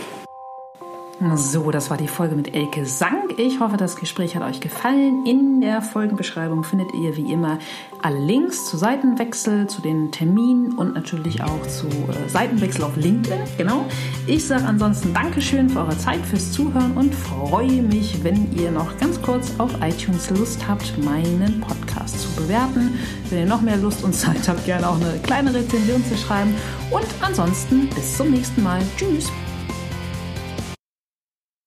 So, 1.34 1.70
das 1.70 1.88
war 1.88 1.96
die 1.96 2.08
Folge 2.08 2.36
mit 2.36 2.54
Elke 2.54 2.84
Sank. 2.84 3.38
Ich 3.38 3.58
hoffe, 3.58 3.78
das 3.78 3.96
Gespräch 3.96 4.36
hat 4.36 4.42
euch 4.42 4.60
gefallen. 4.60 5.24
In 5.24 5.62
der 5.62 5.80
Folgenbeschreibung 5.80 6.62
findet 6.62 6.92
ihr 6.92 7.16
wie 7.16 7.32
immer 7.32 7.58
alle 8.02 8.18
Links 8.18 8.66
zu 8.66 8.76
Seitenwechsel, 8.76 9.66
zu 9.66 9.80
den 9.80 10.12
Terminen 10.12 10.76
und 10.76 10.94
natürlich 10.94 11.42
auch 11.42 11.66
zu 11.68 11.86
äh, 11.86 12.28
Seitenwechsel 12.28 12.84
auf 12.84 12.96
LinkedIn. 12.96 13.40
Genau. 13.56 13.86
Ich 14.26 14.46
sage 14.46 14.66
ansonsten 14.66 15.14
Dankeschön 15.14 15.70
für 15.70 15.80
eure 15.80 15.96
Zeit, 15.96 16.20
fürs 16.26 16.52
Zuhören 16.52 16.92
und 16.98 17.14
freue 17.14 17.82
mich, 17.82 18.22
wenn 18.22 18.52
ihr 18.52 18.70
noch 18.70 18.98
ganz 18.98 19.20
kurz 19.22 19.54
auf 19.56 19.70
iTunes 19.80 20.28
Lust 20.28 20.68
habt, 20.68 21.02
meinen 21.02 21.62
Podcast 21.62 22.20
zu 22.20 22.28
bewerten. 22.42 22.98
Wenn 23.30 23.38
ihr 23.38 23.46
noch 23.46 23.62
mehr 23.62 23.78
Lust 23.78 24.04
und 24.04 24.12
Zeit 24.14 24.46
habt, 24.46 24.66
gerne 24.66 24.86
auch 24.86 24.96
eine 24.96 25.18
kleine 25.22 25.54
Rezension 25.54 26.04
zu 26.04 26.14
schreiben. 26.14 26.54
Und 26.90 27.06
ansonsten 27.22 27.88
bis 27.88 28.18
zum 28.18 28.30
nächsten 28.30 28.62
Mal. 28.62 28.82
Tschüss. 28.98 29.32